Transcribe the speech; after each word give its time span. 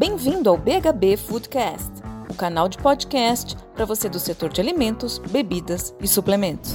Bem-vindo 0.00 0.48
ao 0.48 0.56
BHB 0.56 1.14
Foodcast, 1.18 1.92
o 2.30 2.34
canal 2.34 2.70
de 2.70 2.78
podcast 2.78 3.54
para 3.74 3.84
você 3.84 4.08
do 4.08 4.18
setor 4.18 4.48
de 4.48 4.58
alimentos, 4.58 5.18
bebidas 5.18 5.94
e 6.00 6.08
suplementos. 6.08 6.74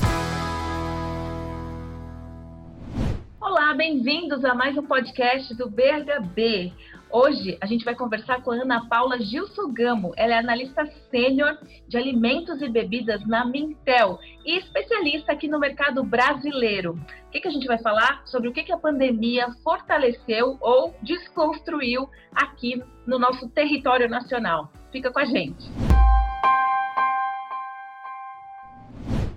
Olá, 3.42 3.74
bem-vindos 3.74 4.46
a 4.46 4.54
mais 4.54 4.78
um 4.78 4.84
podcast 4.84 5.56
do 5.56 5.68
BHB. 5.68 6.72
Hoje 7.18 7.58
a 7.62 7.66
gente 7.66 7.86
vai 7.86 7.96
conversar 7.96 8.42
com 8.42 8.52
a 8.52 8.56
Ana 8.56 8.90
Paula 8.90 9.18
Gilsogamo. 9.18 10.12
Ela 10.18 10.34
é 10.34 10.38
analista 10.38 10.86
sênior 11.10 11.58
de 11.88 11.96
alimentos 11.96 12.62
e 12.62 12.68
bebidas 12.68 13.26
na 13.26 13.46
Mintel 13.46 14.20
e 14.46 14.58
especialista 14.58 15.32
aqui 15.32 15.48
no 15.48 15.58
mercado 15.58 16.04
brasileiro. 16.04 17.00
O 17.28 17.30
que, 17.32 17.40
que 17.40 17.48
a 17.48 17.52
gente 17.52 17.68
vai 17.68 17.78
falar? 17.78 18.22
Sobre 18.26 18.50
o 18.50 18.52
que, 18.52 18.66
que 18.66 18.74
a 18.74 18.78
pandemia 18.78 19.48
fortaleceu 19.64 20.58
ou 20.60 20.94
desconstruiu 21.02 22.10
aqui 22.34 22.84
no 23.08 23.18
nosso 23.18 23.48
território 23.48 24.10
nacional. 24.10 24.70
Fica 24.92 25.10
com 25.10 25.20
a 25.20 25.26
gente. 25.26 25.72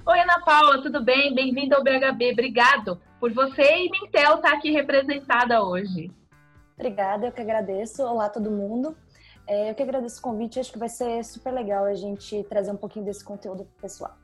Oi, 0.04 0.18
Ana 0.18 0.40
Paula, 0.44 0.82
tudo 0.82 1.00
bem? 1.00 1.32
Bem-vinda 1.32 1.76
ao 1.76 1.84
BHB. 1.84 2.32
Obrigado 2.32 3.00
por 3.20 3.32
você 3.32 3.84
e 3.84 3.88
Mintel 3.88 4.34
estar 4.34 4.54
aqui 4.54 4.72
representada 4.72 5.62
hoje. 5.62 6.17
Obrigada, 6.78 7.26
eu 7.26 7.32
que 7.32 7.40
agradeço. 7.40 8.04
Olá, 8.04 8.28
todo 8.28 8.52
mundo. 8.52 8.96
É, 9.48 9.68
eu 9.68 9.74
que 9.74 9.82
agradeço 9.82 10.20
o 10.20 10.22
convite, 10.22 10.60
acho 10.60 10.70
que 10.70 10.78
vai 10.78 10.88
ser 10.88 11.24
super 11.24 11.50
legal 11.50 11.84
a 11.84 11.94
gente 11.94 12.44
trazer 12.44 12.70
um 12.70 12.76
pouquinho 12.76 13.04
desse 13.04 13.24
conteúdo 13.24 13.64
pro 13.64 13.82
pessoal. 13.82 14.16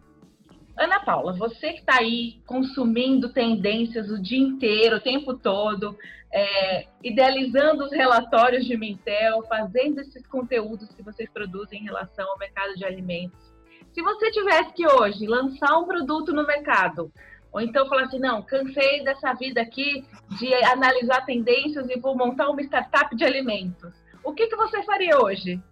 Ana 0.76 1.00
Paula, 1.00 1.32
você 1.32 1.72
que 1.72 1.80
está 1.80 1.98
aí 1.98 2.40
consumindo 2.46 3.32
tendências 3.32 4.08
o 4.08 4.22
dia 4.22 4.38
inteiro, 4.38 4.96
o 4.96 5.00
tempo 5.00 5.34
todo, 5.34 5.98
é, 6.32 6.86
idealizando 7.02 7.84
os 7.84 7.90
relatórios 7.90 8.64
de 8.64 8.76
Mintel, 8.76 9.42
fazendo 9.48 10.00
esses 10.00 10.24
conteúdos 10.24 10.94
que 10.94 11.02
vocês 11.02 11.28
produzem 11.30 11.80
em 11.80 11.84
relação 11.84 12.28
ao 12.28 12.38
mercado 12.38 12.74
de 12.76 12.84
alimentos. 12.84 13.52
Se 13.92 14.00
você 14.00 14.30
tivesse 14.30 14.72
que 14.74 14.86
hoje 14.86 15.26
lançar 15.26 15.76
um 15.76 15.86
produto 15.86 16.32
no 16.32 16.46
mercado, 16.46 17.10
ou 17.54 17.60
então 17.60 17.88
falar 17.88 18.02
assim, 18.02 18.18
não, 18.18 18.42
cansei 18.42 19.04
dessa 19.04 19.32
vida 19.32 19.62
aqui 19.62 20.04
de 20.40 20.52
analisar 20.64 21.24
tendências 21.24 21.88
e 21.88 22.00
vou 22.00 22.16
montar 22.16 22.50
uma 22.50 22.60
startup 22.60 23.14
de 23.14 23.24
alimentos. 23.24 23.94
O 24.24 24.32
que, 24.32 24.48
que 24.48 24.56
você 24.56 24.82
faria 24.82 25.22
hoje? 25.22 25.62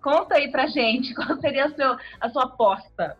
Conta 0.00 0.36
aí 0.36 0.48
pra 0.48 0.68
gente, 0.68 1.12
qual 1.16 1.36
seria 1.40 1.64
a, 1.64 1.74
seu, 1.74 1.96
a 2.20 2.28
sua 2.30 2.44
aposta? 2.44 3.18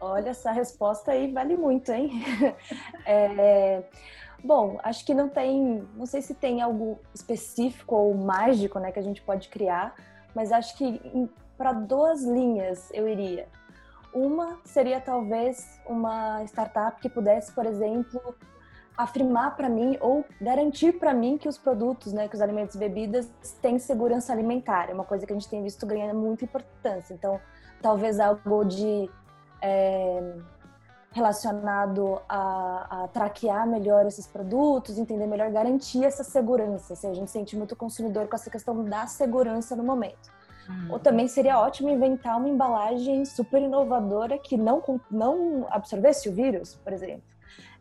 Olha, 0.00 0.30
essa 0.30 0.52
resposta 0.52 1.10
aí 1.10 1.32
vale 1.32 1.56
muito, 1.56 1.90
hein? 1.90 2.22
É, 3.04 3.82
bom, 4.44 4.78
acho 4.84 5.04
que 5.04 5.12
não 5.12 5.28
tem, 5.28 5.84
não 5.96 6.06
sei 6.06 6.22
se 6.22 6.34
tem 6.34 6.62
algo 6.62 7.00
específico 7.12 7.96
ou 7.96 8.14
mágico, 8.14 8.78
né, 8.78 8.92
que 8.92 9.00
a 9.00 9.02
gente 9.02 9.20
pode 9.22 9.48
criar, 9.48 9.96
mas 10.36 10.52
acho 10.52 10.78
que 10.78 11.00
para 11.58 11.72
duas 11.72 12.22
linhas 12.22 12.88
eu 12.94 13.08
iria. 13.08 13.48
Uma 14.12 14.58
seria 14.64 15.00
talvez 15.00 15.80
uma 15.86 16.42
startup 16.44 17.00
que 17.00 17.08
pudesse, 17.08 17.52
por 17.52 17.64
exemplo, 17.64 18.34
afirmar 18.96 19.56
para 19.56 19.68
mim 19.68 19.96
ou 20.00 20.24
garantir 20.40 20.98
para 20.98 21.14
mim 21.14 21.38
que 21.38 21.48
os 21.48 21.56
produtos, 21.56 22.12
né, 22.12 22.28
que 22.28 22.34
os 22.34 22.40
alimentos 22.40 22.74
e 22.74 22.78
bebidas 22.78 23.30
têm 23.62 23.78
segurança 23.78 24.32
alimentar. 24.32 24.90
É 24.90 24.94
uma 24.94 25.04
coisa 25.04 25.26
que 25.26 25.32
a 25.32 25.36
gente 25.36 25.48
tem 25.48 25.62
visto 25.62 25.86
ganhando 25.86 26.18
muita 26.18 26.44
importância. 26.44 27.14
Então, 27.14 27.40
talvez 27.80 28.20
algo 28.20 28.64
de 28.64 29.08
é, 29.62 30.34
relacionado 31.12 32.20
a, 32.28 33.04
a, 33.04 33.08
traquear 33.08 33.66
melhor 33.66 34.06
esses 34.06 34.26
produtos, 34.26 34.98
entender 34.98 35.26
melhor, 35.26 35.50
garantir 35.50 36.04
essa 36.04 36.22
segurança. 36.22 36.92
Assim, 36.92 37.10
a 37.10 37.14
gente 37.14 37.30
sente 37.30 37.56
muito 37.56 37.74
consumidor 37.74 38.28
com 38.28 38.36
essa 38.36 38.50
questão 38.50 38.84
da 38.84 39.06
segurança 39.06 39.74
no 39.74 39.82
momento. 39.82 40.39
Ou 40.90 40.98
também 40.98 41.28
seria 41.28 41.58
ótimo 41.58 41.88
inventar 41.88 42.36
uma 42.36 42.48
embalagem 42.48 43.24
super 43.24 43.62
inovadora 43.62 44.38
que 44.38 44.56
não, 44.56 44.82
não 45.10 45.66
absorvesse 45.70 46.28
o 46.28 46.32
vírus, 46.32 46.76
por 46.76 46.92
exemplo. 46.92 47.22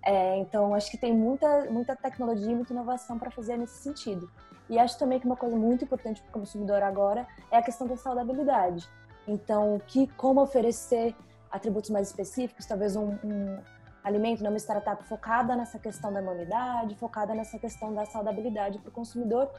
É, 0.06 0.38
então, 0.38 0.74
acho 0.74 0.90
que 0.90 0.98
tem 0.98 1.14
muita, 1.14 1.66
muita 1.70 1.96
tecnologia 1.96 2.52
e 2.52 2.56
muita 2.56 2.74
inovação 2.74 3.20
para 3.20 3.30
fazer 3.32 3.58
nesse 3.58 3.82
sentido. 3.82 4.30
E 4.70 4.78
acho 4.78 4.98
também 4.98 5.20
que 5.20 5.26
uma 5.26 5.36
coisa 5.36 5.56
muito 5.56 5.84
importante 5.84 6.22
para 6.22 6.30
o 6.30 6.34
consumidor 6.40 6.84
agora 6.84 7.28
é 7.52 7.58
a 7.58 7.62
questão 7.62 7.88
da 7.88 7.98
saudabilidade. 7.98 8.88
Então, 9.28 9.82
que 9.88 10.08
como 10.16 10.42
oferecer 10.42 11.16
atributos 11.52 11.90
mais 11.90 12.08
específicos, 12.08 12.66
talvez 12.66 12.96
um, 12.96 13.18
um 13.24 13.58
alimento, 14.04 14.44
numa 14.44 14.58
startup 14.58 15.04
focada 15.04 15.56
nessa 15.56 15.80
questão 15.80 16.14
da 16.14 16.22
imunidade, 16.22 16.96
focada 16.96 17.34
nessa 17.34 17.58
questão 17.58 17.94
da 17.94 18.06
saudabilidade 18.06 18.80
para 18.80 18.90
o 18.90 18.92
consumidor, 18.92 19.52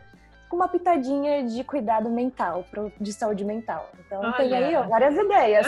com 0.51 0.57
uma 0.57 0.69
pitadinha 0.69 1.45
de 1.45 1.63
cuidado 1.63 2.11
mental, 2.11 2.67
de 3.01 3.13
saúde 3.13 3.45
mental. 3.45 3.89
Então 4.05 4.21
Olha. 4.21 4.33
tem 4.33 4.53
aí 4.53 4.75
ó, 4.75 4.83
várias 4.83 5.17
ideias. 5.17 5.67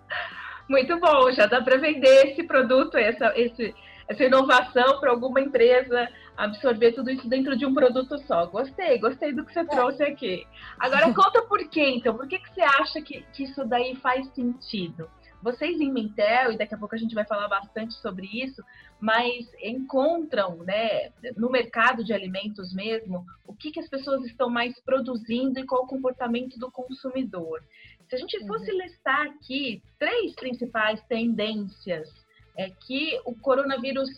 Muito 0.68 1.00
bom, 1.00 1.32
já 1.32 1.46
dá 1.46 1.62
para 1.62 1.78
vender 1.78 2.26
esse 2.28 2.42
produto, 2.42 2.96
essa, 2.96 3.32
esse, 3.34 3.74
essa 4.06 4.24
inovação 4.24 5.00
para 5.00 5.10
alguma 5.10 5.40
empresa 5.40 6.08
absorver 6.36 6.92
tudo 6.92 7.10
isso 7.10 7.28
dentro 7.28 7.56
de 7.56 7.64
um 7.64 7.72
produto 7.72 8.18
só. 8.26 8.44
Gostei, 8.46 8.98
gostei 8.98 9.32
do 9.32 9.44
que 9.44 9.52
você 9.52 9.60
é. 9.60 9.64
trouxe 9.64 10.02
aqui. 10.02 10.46
Agora 10.78 11.12
conta 11.14 11.42
por 11.42 11.66
quê, 11.68 11.88
então. 11.88 12.14
Por 12.14 12.28
que, 12.28 12.38
que 12.38 12.52
você 12.52 12.60
acha 12.60 13.00
que, 13.00 13.24
que 13.32 13.44
isso 13.44 13.64
daí 13.64 13.94
faz 13.96 14.26
sentido? 14.34 15.08
Vocês 15.44 15.78
em 15.78 15.92
Mintel, 15.92 16.52
e 16.52 16.56
daqui 16.56 16.74
a 16.74 16.78
pouco 16.78 16.94
a 16.94 16.98
gente 16.98 17.14
vai 17.14 17.26
falar 17.26 17.48
bastante 17.48 17.92
sobre 17.96 18.26
isso, 18.26 18.64
mas 18.98 19.46
encontram 19.62 20.56
né, 20.64 21.12
no 21.36 21.50
mercado 21.50 22.02
de 22.02 22.14
alimentos 22.14 22.72
mesmo 22.72 23.26
o 23.46 23.54
que, 23.54 23.70
que 23.70 23.78
as 23.78 23.86
pessoas 23.86 24.24
estão 24.24 24.48
mais 24.48 24.74
produzindo 24.80 25.60
e 25.60 25.66
qual 25.66 25.84
o 25.84 25.86
comportamento 25.86 26.58
do 26.58 26.70
consumidor. 26.70 27.62
Se 28.08 28.14
a 28.16 28.18
gente 28.18 28.46
fosse 28.46 28.72
uhum. 28.72 28.78
listar 28.78 29.20
aqui 29.26 29.82
três 29.98 30.34
principais 30.34 31.02
tendências 31.08 32.08
é, 32.56 32.70
que 32.70 33.20
o 33.26 33.34
coronavírus 33.34 34.08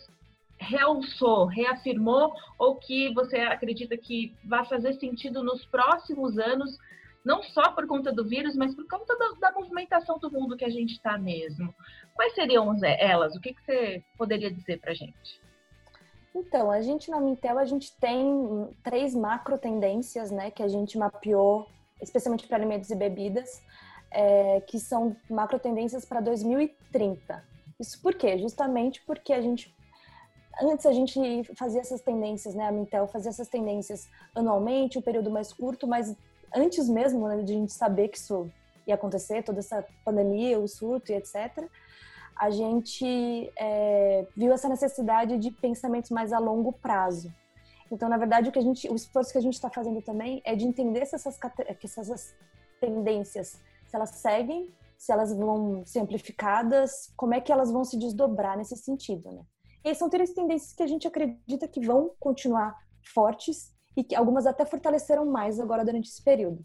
realçou, 0.57 1.45
reafirmou, 1.45 2.33
ou 2.57 2.75
que 2.75 3.13
você 3.13 3.35
acredita 3.39 3.97
que 3.97 4.33
vai 4.45 4.63
fazer 4.63 4.93
sentido 4.93 5.43
nos 5.43 5.65
próximos 5.65 6.37
anos 6.39 6.77
não 7.27 7.43
só 7.43 7.73
por 7.73 7.85
conta 7.85 8.09
do 8.09 8.25
vírus, 8.25 8.55
mas 8.55 8.73
por 8.73 8.87
conta 8.87 9.13
da, 9.41 9.51
movimentação 9.51 10.17
do 10.17 10.31
mundo 10.31 10.55
que 10.55 10.63
a 10.63 10.69
gente 10.69 10.93
está 10.93 11.17
mesmo. 11.17 11.75
Quais 12.15 12.33
seriam 12.33 12.73
elas? 12.83 13.35
O 13.35 13.41
que, 13.41 13.53
que 13.53 13.61
você 13.61 14.03
poderia 14.17 14.49
dizer 14.49 14.79
para 14.79 14.91
a 14.91 14.95
gente? 14.95 15.41
Então, 16.33 16.71
a 16.71 16.81
gente 16.81 17.11
na 17.11 17.19
Mintel, 17.19 17.59
a 17.59 17.65
gente 17.65 17.93
tem 17.99 18.69
três 18.81 19.13
macro 19.13 19.57
tendências, 19.57 20.31
né, 20.31 20.49
que 20.51 20.63
a 20.63 20.69
gente 20.69 20.97
mapeou, 20.97 21.67
especialmente 22.01 22.47
para 22.47 22.55
alimentos 22.55 22.89
e 22.91 22.95
bebidas, 22.95 23.61
é, 24.09 24.61
que 24.61 24.79
são 24.79 25.13
macro 25.29 25.59
tendências 25.59 26.05
para 26.05 26.21
2030. 26.21 27.43
Isso 27.77 28.01
por 28.01 28.13
quê? 28.15 28.37
Justamente 28.37 29.03
porque 29.05 29.33
a 29.33 29.41
gente 29.41 29.75
antes 30.61 30.85
a 30.85 30.91
gente 30.91 31.43
fazia 31.55 31.81
essas 31.81 32.01
tendências, 32.01 32.55
né? 32.55 32.67
A 32.67 32.71
Mintel 32.71 33.07
fazia 33.07 33.29
essas 33.29 33.47
tendências 33.47 34.09
anualmente, 34.33 34.97
um 34.97 35.03
período 35.03 35.29
mais 35.29 35.53
curto, 35.53 35.85
mas 35.85 36.15
antes 36.55 36.89
mesmo 36.89 37.27
né, 37.27 37.43
de 37.43 37.53
a 37.53 37.55
gente 37.55 37.73
saber 37.73 38.09
que 38.09 38.17
isso 38.17 38.49
ia 38.85 38.95
acontecer, 38.95 39.43
toda 39.43 39.59
essa 39.59 39.85
pandemia, 40.03 40.59
o 40.59 40.67
surto 40.67 41.11
e 41.11 41.15
etc., 41.15 41.67
a 42.35 42.49
gente 42.51 43.51
é, 43.57 44.27
viu 44.35 44.53
essa 44.53 44.69
necessidade 44.69 45.37
de 45.37 45.49
pensamentos 45.51 46.11
mais 46.11 46.31
a 46.31 46.39
longo 46.39 46.71
prazo. 46.71 47.33
Então, 47.91 48.07
na 48.07 48.17
verdade, 48.17 48.49
o 48.49 48.51
que 48.51 48.59
a 48.59 48.61
gente, 48.61 48.87
o 48.89 48.95
esforço 48.95 49.31
que 49.31 49.37
a 49.37 49.41
gente 49.41 49.55
está 49.55 49.69
fazendo 49.69 50.01
também 50.01 50.41
é 50.45 50.55
de 50.55 50.65
entender 50.65 51.05
se 51.05 51.15
essas, 51.15 51.37
essas 51.83 52.35
tendências, 52.79 53.59
se 53.87 53.95
elas 53.95 54.11
seguem, 54.11 54.71
se 54.97 55.11
elas 55.11 55.33
vão 55.33 55.85
ser 55.85 55.99
amplificadas, 55.99 57.11
como 57.15 57.33
é 57.33 57.41
que 57.41 57.51
elas 57.51 57.71
vão 57.71 57.83
se 57.83 57.97
desdobrar 57.97 58.57
nesse 58.57 58.75
sentido, 58.75 59.31
né? 59.31 59.41
E 59.83 59.95
são 59.95 60.09
três 60.09 60.33
tendências 60.33 60.73
que 60.73 60.83
a 60.83 60.87
gente 60.87 61.07
acredita 61.07 61.67
que 61.67 61.85
vão 61.85 62.11
continuar 62.19 62.75
fortes 63.13 63.73
e 63.97 64.03
que 64.03 64.15
algumas 64.15 64.45
até 64.45 64.63
fortaleceram 64.63 65.25
mais 65.25 65.59
agora 65.59 65.83
durante 65.83 66.07
esse 66.07 66.23
período. 66.23 66.63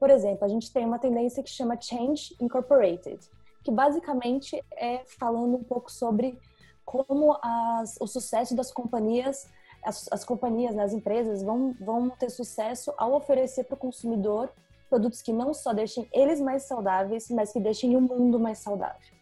Por 0.00 0.08
exemplo, 0.08 0.44
a 0.44 0.48
gente 0.48 0.72
tem 0.72 0.86
uma 0.86 0.98
tendência 0.98 1.42
que 1.42 1.50
chama 1.50 1.78
Change 1.78 2.34
Incorporated, 2.40 3.20
que 3.62 3.70
basicamente 3.70 4.64
é 4.74 5.04
falando 5.18 5.54
um 5.54 5.62
pouco 5.62 5.92
sobre 5.92 6.38
como 6.82 7.36
as, 7.42 7.96
o 8.00 8.06
sucesso 8.06 8.56
das 8.56 8.72
companhias, 8.72 9.46
as, 9.84 10.08
as 10.10 10.24
companhias, 10.24 10.74
né, 10.74 10.84
as 10.84 10.94
empresas 10.94 11.42
vão, 11.42 11.74
vão 11.78 12.08
ter 12.08 12.30
sucesso 12.30 12.92
ao 12.96 13.12
oferecer 13.12 13.64
para 13.64 13.74
o 13.74 13.78
consumidor 13.78 14.50
produtos 14.88 15.20
que 15.20 15.32
não 15.32 15.52
só 15.52 15.74
deixem 15.74 16.08
eles 16.12 16.40
mais 16.40 16.62
saudáveis, 16.62 17.28
mas 17.28 17.52
que 17.52 17.60
deixem 17.60 17.96
o 17.96 18.00
mundo 18.00 18.38
mais 18.38 18.58
saudável. 18.58 19.14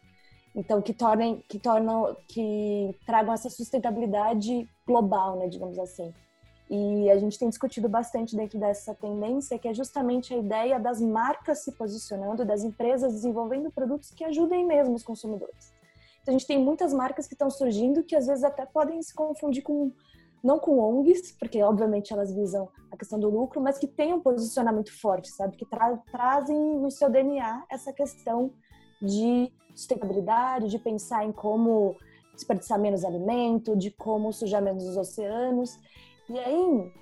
Então, 0.54 0.80
que 0.80 0.92
tornem, 0.92 1.42
que 1.48 1.58
tornam, 1.58 2.16
que 2.28 2.96
tragam 3.06 3.34
essa 3.34 3.50
sustentabilidade 3.50 4.68
global, 4.86 5.36
né, 5.36 5.48
digamos 5.48 5.78
assim. 5.78 6.14
E 6.70 7.10
a 7.10 7.18
gente 7.18 7.38
tem 7.38 7.48
discutido 7.48 7.88
bastante 7.88 8.34
dentro 8.34 8.58
dessa 8.58 8.94
tendência, 8.94 9.58
que 9.58 9.68
é 9.68 9.74
justamente 9.74 10.32
a 10.32 10.38
ideia 10.38 10.80
das 10.80 11.00
marcas 11.00 11.58
se 11.58 11.72
posicionando, 11.72 12.44
das 12.44 12.64
empresas 12.64 13.12
desenvolvendo 13.12 13.70
produtos 13.70 14.10
que 14.10 14.24
ajudem 14.24 14.66
mesmo 14.66 14.94
os 14.94 15.02
consumidores. 15.02 15.72
Então, 16.22 16.34
a 16.34 16.38
gente 16.38 16.46
tem 16.46 16.58
muitas 16.58 16.94
marcas 16.94 17.26
que 17.26 17.34
estão 17.34 17.50
surgindo 17.50 18.02
que 18.02 18.16
às 18.16 18.26
vezes 18.26 18.44
até 18.44 18.64
podem 18.64 19.02
se 19.02 19.14
confundir 19.14 19.62
com 19.62 19.92
não 20.42 20.58
com 20.58 20.78
ONGs, 20.78 21.32
porque 21.32 21.62
obviamente 21.62 22.12
elas 22.12 22.30
visam 22.34 22.68
a 22.92 22.96
questão 22.98 23.18
do 23.18 23.30
lucro, 23.30 23.62
mas 23.62 23.78
que 23.78 23.86
têm 23.86 24.12
um 24.12 24.20
posicionamento 24.20 24.92
forte, 24.92 25.30
sabe? 25.30 25.56
Que 25.56 25.64
tra 25.64 25.96
trazem 26.12 26.78
no 26.78 26.90
seu 26.90 27.08
DNA 27.08 27.64
essa 27.70 27.94
questão 27.94 28.52
de 29.00 29.50
sustentabilidade, 29.74 30.68
de 30.68 30.78
pensar 30.78 31.24
em 31.24 31.32
como 31.32 31.96
desperdiçar 32.34 32.78
menos 32.78 33.04
alimento, 33.04 33.74
de 33.74 33.90
como 33.90 34.32
sujar 34.32 34.62
menos 34.62 34.84
os 34.86 34.96
oceanos. 34.98 35.78
E 36.28 36.38
aí 36.38 36.92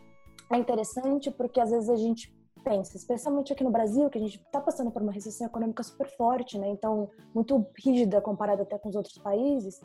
é 0.51 0.57
interessante 0.57 1.31
porque 1.31 1.61
às 1.61 1.71
vezes 1.71 1.89
a 1.89 1.97
gente 1.97 2.33
pensa, 2.63 2.97
especialmente 2.97 3.53
aqui 3.53 3.65
no 3.65 3.71
Brasil, 3.71 4.09
que 4.09 4.19
a 4.19 4.21
gente 4.21 4.37
está 4.37 4.61
passando 4.61 4.91
por 4.91 5.03
uma 5.03 5.13
recessão 5.13 5.47
econômica 5.47 5.83
super 5.83 6.09
forte, 6.17 6.59
né? 6.59 6.69
Então, 6.69 7.11
muito 7.35 7.67
rígida 7.77 8.21
comparada 8.21 8.63
até 8.63 8.79
com 8.79 8.89
os 8.89 8.95
outros 8.95 9.19
países. 9.19 9.81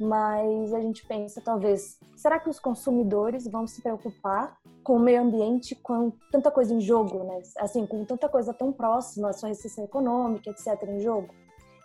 Mas 0.00 0.72
a 0.72 0.80
gente 0.80 1.04
pensa, 1.06 1.40
talvez, 1.40 1.98
será 2.16 2.38
que 2.38 2.48
os 2.48 2.60
consumidores 2.60 3.48
vão 3.48 3.66
se 3.66 3.82
preocupar 3.82 4.56
com 4.84 4.94
o 4.94 5.00
meio 5.00 5.20
ambiente 5.20 5.74
com 5.74 6.12
tanta 6.30 6.50
coisa 6.50 6.72
em 6.72 6.80
jogo, 6.80 7.24
né? 7.24 7.42
Assim, 7.58 7.84
com 7.84 8.04
tanta 8.04 8.28
coisa 8.28 8.54
tão 8.54 8.72
próxima, 8.72 9.30
a 9.30 9.32
sua 9.32 9.48
recessão 9.48 9.84
econômica, 9.84 10.50
etc., 10.50 10.82
em 10.88 11.00
jogo. 11.00 11.34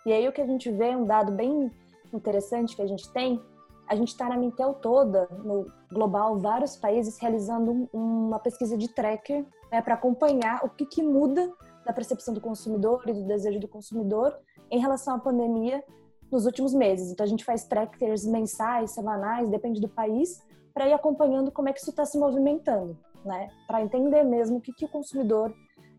E 0.06 0.12
aí 0.12 0.28
o 0.28 0.32
que 0.32 0.40
a 0.40 0.46
gente 0.46 0.70
vê, 0.70 0.94
um 0.94 1.04
dado 1.04 1.32
bem 1.32 1.70
interessante 2.12 2.76
que 2.76 2.82
a 2.82 2.86
gente 2.86 3.12
tem, 3.12 3.42
a 3.88 3.94
gente 3.94 4.08
está 4.08 4.28
na 4.28 4.36
Mintel 4.36 4.74
toda, 4.74 5.28
no 5.44 5.66
global, 5.92 6.38
vários 6.38 6.76
países 6.76 7.18
realizando 7.18 7.88
uma 7.92 8.38
pesquisa 8.38 8.76
de 8.76 8.88
tracker 8.88 9.44
né, 9.70 9.82
para 9.82 9.94
acompanhar 9.94 10.64
o 10.64 10.70
que, 10.70 10.86
que 10.86 11.02
muda 11.02 11.52
da 11.84 11.92
percepção 11.92 12.32
do 12.32 12.40
consumidor 12.40 13.02
e 13.06 13.12
do 13.12 13.24
desejo 13.26 13.60
do 13.60 13.68
consumidor 13.68 14.36
em 14.70 14.78
relação 14.78 15.14
à 15.14 15.18
pandemia 15.18 15.84
nos 16.30 16.46
últimos 16.46 16.74
meses. 16.74 17.10
Então 17.10 17.24
a 17.24 17.28
gente 17.28 17.44
faz 17.44 17.64
trackers 17.64 18.24
mensais, 18.24 18.92
semanais, 18.92 19.50
depende 19.50 19.80
do 19.80 19.88
país, 19.88 20.42
para 20.72 20.88
ir 20.88 20.92
acompanhando 20.92 21.52
como 21.52 21.68
é 21.68 21.72
que 21.72 21.80
isso 21.80 21.90
está 21.90 22.04
se 22.04 22.18
movimentando, 22.18 22.98
né? 23.24 23.48
Para 23.66 23.82
entender 23.82 24.24
mesmo 24.24 24.56
o 24.56 24.60
que, 24.60 24.72
que 24.72 24.84
o 24.84 24.88
consumidor 24.88 25.54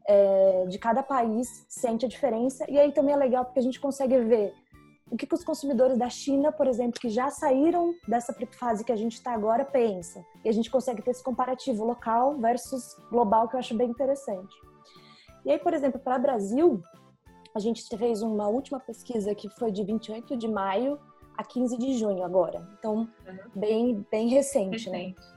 é, 0.08 0.66
de 0.68 0.78
cada 0.78 1.02
país 1.02 1.66
sente 1.70 2.06
a 2.06 2.10
diferença. 2.10 2.70
E 2.70 2.78
aí 2.78 2.92
também 2.92 3.14
é 3.14 3.18
legal 3.18 3.46
porque 3.46 3.60
a 3.60 3.64
gente 3.64 3.80
consegue 3.80 4.20
ver 4.20 4.54
o 5.10 5.16
que, 5.16 5.28
que 5.28 5.36
os 5.36 5.44
consumidores 5.44 5.98
da 5.98 6.10
China, 6.10 6.52
por 6.52 6.68
exemplo, 6.68 7.00
que 7.00 7.10
já 7.10 7.30
saíram 7.30 7.96
dessa 8.08 8.34
fase 8.60 8.84
que 8.84 8.92
a 8.92 8.96
gente 8.96 9.14
está 9.14 9.34
agora, 9.34 9.64
pensam. 9.64 10.26
E 10.44 10.50
a 10.50 10.52
gente 10.52 10.70
consegue 10.70 11.02
ter 11.02 11.12
esse 11.12 11.24
comparativo 11.24 11.86
local 11.86 12.38
versus 12.40 12.96
global, 13.12 13.48
que 13.48 13.56
eu 13.56 13.60
acho 13.60 13.76
bem 13.76 13.90
interessante. 13.90 14.56
E 15.46 15.52
aí, 15.52 15.60
por 15.60 15.74
exemplo, 15.74 16.00
para 16.00 16.18
o 16.18 16.22
Brasil, 16.22 16.82
a 17.54 17.60
gente 17.60 17.86
fez 17.98 18.22
uma 18.24 18.48
última 18.48 18.80
pesquisa 18.80 19.36
que 19.36 19.48
foi 19.50 19.72
de 19.72 19.84
28 19.84 20.36
de 20.36 20.48
maio 20.48 21.00
a 21.38 21.44
15 21.44 21.78
de 21.78 21.94
junho 21.98 22.24
agora. 22.24 22.68
Então, 22.80 22.96
uhum. 23.28 23.38
bem, 23.56 24.06
bem 24.10 24.28
recente, 24.30 24.90
né? 24.90 24.98
recente, 24.98 25.20
né? 25.20 25.36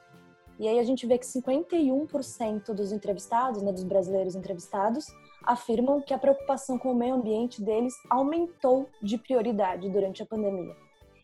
E 0.59 0.67
aí 0.67 0.79
a 0.79 0.82
gente 0.82 1.06
vê 1.06 1.17
que 1.17 1.26
51% 1.26 2.75
dos 2.75 2.91
entrevistados, 2.91 3.62
né, 3.62 3.71
dos 3.71 3.85
brasileiros 3.85 4.35
entrevistados, 4.35 5.06
afirmam 5.44 6.00
que 6.00 6.12
a 6.12 6.19
preocupação 6.19 6.79
com 6.79 6.93
o 6.93 6.94
meio 6.94 7.14
ambiente 7.14 7.62
deles 7.62 7.94
aumentou 8.11 8.88
de 9.02 9.17
prioridade 9.19 9.88
durante 9.90 10.23
a 10.23 10.26
pandemia. 10.26 10.75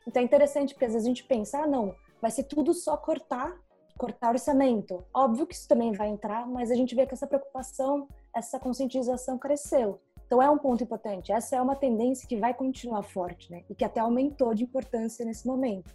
Então 0.07 0.21
é 0.21 0.25
interessante 0.25 0.75
porque 0.75 0.85
às 0.85 0.93
vezes 0.93 1.07
a 1.07 1.09
gente 1.09 1.25
pensa, 1.25 1.63
ah, 1.63 1.67
não, 1.67 1.95
vai 2.21 2.31
ser 2.31 2.45
tudo 2.45 2.73
só 2.73 2.97
cortar, 2.97 3.57
cortar 3.99 4.31
orçamento. 4.31 5.05
Óbvio 5.15 5.47
que 5.47 5.55
isso 5.55 5.69
também 5.69 5.93
vai 5.93 6.09
entrar, 6.09 6.47
mas 6.47 6.71
a 6.71 6.75
gente 6.75 6.95
vê 6.95 7.07
que 7.07 7.15
essa 7.15 7.27
preocupação, 7.27 8.09
essa 8.35 8.59
conscientização 8.59 9.39
cresceu. 9.39 10.01
Então 10.27 10.43
é 10.43 10.51
um 10.51 10.59
ponto 10.59 10.83
importante. 10.83 11.33
Essa 11.33 11.57
é 11.57 11.63
uma 11.63 11.77
tendência 11.77 12.29
que 12.29 12.37
vai 12.37 12.55
continuar 12.55 13.03
forte, 13.03 13.51
né? 13.51 13.63
E 13.69 13.75
que 13.75 13.85
até 13.85 14.01
aumentou 14.01 14.55
de 14.55 14.65
importância 14.65 15.25
nesse 15.25 15.47
momento. 15.47 15.95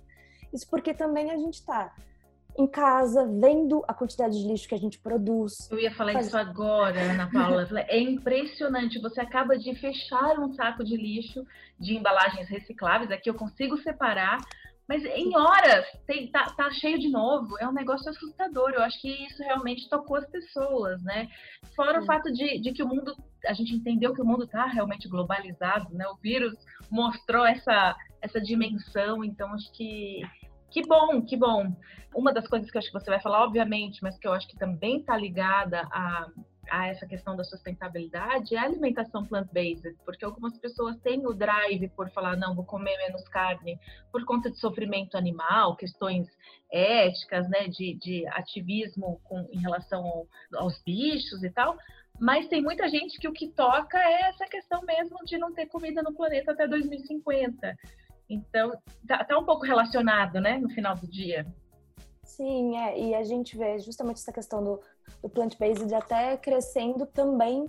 Isso 0.53 0.67
porque 0.69 0.93
também 0.93 1.31
a 1.31 1.37
gente 1.37 1.55
está 1.55 1.93
em 2.59 2.67
casa, 2.67 3.25
vendo 3.25 3.83
a 3.87 3.93
quantidade 3.93 4.37
de 4.37 4.45
lixo 4.45 4.67
que 4.67 4.75
a 4.75 4.79
gente 4.79 4.99
produz. 4.99 5.69
Eu 5.71 5.79
ia 5.79 5.93
falar 5.95 6.11
faz... 6.11 6.27
isso 6.27 6.37
agora, 6.37 6.99
Ana 6.99 7.31
Paula. 7.31 7.67
É 7.87 7.99
impressionante. 7.99 8.99
Você 8.99 9.21
acaba 9.21 9.57
de 9.57 9.73
fechar 9.75 10.37
um 10.39 10.53
saco 10.53 10.83
de 10.83 10.97
lixo 10.97 11.45
de 11.79 11.95
embalagens 11.95 12.49
recicláveis. 12.49 13.11
Aqui 13.11 13.29
eu 13.29 13.33
consigo 13.33 13.77
separar, 13.77 14.39
mas 14.87 15.05
em 15.05 15.35
horas 15.37 15.85
tem, 16.05 16.29
tá, 16.29 16.45
tá, 16.57 16.69
cheio 16.71 16.99
de 16.99 17.09
novo. 17.09 17.57
É 17.59 17.67
um 17.67 17.71
negócio 17.71 18.09
assustador. 18.09 18.71
Eu 18.71 18.81
acho 18.81 18.99
que 19.01 19.09
isso 19.25 19.41
realmente 19.41 19.89
tocou 19.89 20.17
as 20.17 20.27
pessoas, 20.29 21.01
né? 21.03 21.29
Fora 21.75 21.99
Sim. 21.99 22.03
o 22.03 22.05
fato 22.05 22.31
de, 22.33 22.59
de, 22.59 22.73
que 22.73 22.83
o 22.83 22.87
mundo, 22.87 23.15
a 23.45 23.53
gente 23.53 23.73
entendeu 23.73 24.13
que 24.13 24.21
o 24.21 24.25
mundo 24.25 24.43
está 24.43 24.65
realmente 24.65 25.07
globalizado, 25.07 25.93
né? 25.93 26.05
O 26.09 26.17
vírus 26.17 26.53
mostrou 26.91 27.45
essa, 27.45 27.95
essa 28.21 28.41
dimensão. 28.41 29.23
Então 29.23 29.53
acho 29.53 29.71
que 29.71 30.21
que 30.71 30.85
bom, 30.85 31.21
que 31.21 31.37
bom. 31.37 31.75
Uma 32.13 32.33
das 32.33 32.47
coisas 32.47 32.69
que 32.69 32.77
eu 32.77 32.79
acho 32.79 32.91
que 32.91 32.99
você 32.99 33.09
vai 33.09 33.19
falar, 33.19 33.43
obviamente, 33.43 34.01
mas 34.01 34.17
que 34.17 34.27
eu 34.27 34.33
acho 34.33 34.47
que 34.47 34.57
também 34.57 34.99
está 34.99 35.15
ligada 35.15 35.81
a, 35.91 36.27
a 36.69 36.87
essa 36.87 37.05
questão 37.05 37.35
da 37.35 37.43
sustentabilidade 37.43 38.55
é 38.55 38.59
a 38.59 38.63
alimentação 38.63 39.25
plant-based, 39.25 39.95
porque 40.05 40.25
algumas 40.25 40.57
pessoas 40.57 40.97
têm 40.99 41.25
o 41.25 41.33
drive 41.33 41.89
por 41.89 42.09
falar, 42.11 42.35
não, 42.35 42.55
vou 42.55 42.65
comer 42.65 42.97
menos 42.97 43.27
carne 43.27 43.79
por 44.11 44.23
conta 44.25 44.49
de 44.49 44.57
sofrimento 44.59 45.17
animal, 45.17 45.75
questões 45.75 46.27
éticas, 46.71 47.47
né, 47.49 47.67
de, 47.67 47.95
de 47.95 48.27
ativismo 48.27 49.19
com, 49.23 49.47
em 49.51 49.59
relação 49.59 50.03
ao, 50.03 50.27
aos 50.55 50.81
bichos 50.83 51.43
e 51.43 51.49
tal, 51.49 51.77
mas 52.19 52.47
tem 52.47 52.61
muita 52.61 52.89
gente 52.89 53.17
que 53.17 53.27
o 53.27 53.33
que 53.33 53.47
toca 53.47 53.97
é 53.97 54.29
essa 54.29 54.45
questão 54.45 54.81
mesmo 54.81 55.17
de 55.25 55.37
não 55.37 55.53
ter 55.53 55.67
comida 55.67 56.03
no 56.03 56.13
planeta 56.13 56.51
até 56.51 56.67
2050. 56.67 57.77
Então, 58.29 58.71
tá, 59.07 59.23
tá 59.23 59.37
um 59.37 59.43
pouco 59.43 59.65
relacionado, 59.65 60.39
né, 60.39 60.57
no 60.57 60.69
final 60.69 60.95
do 60.95 61.07
dia. 61.07 61.45
Sim, 62.23 62.77
é, 62.77 62.99
e 62.99 63.15
a 63.15 63.23
gente 63.23 63.57
vê 63.57 63.79
justamente 63.79 64.17
essa 64.17 64.31
questão 64.31 64.63
do, 64.63 64.79
do 65.21 65.29
plant-based 65.29 65.93
até 65.93 66.37
crescendo 66.37 67.05
também 67.05 67.65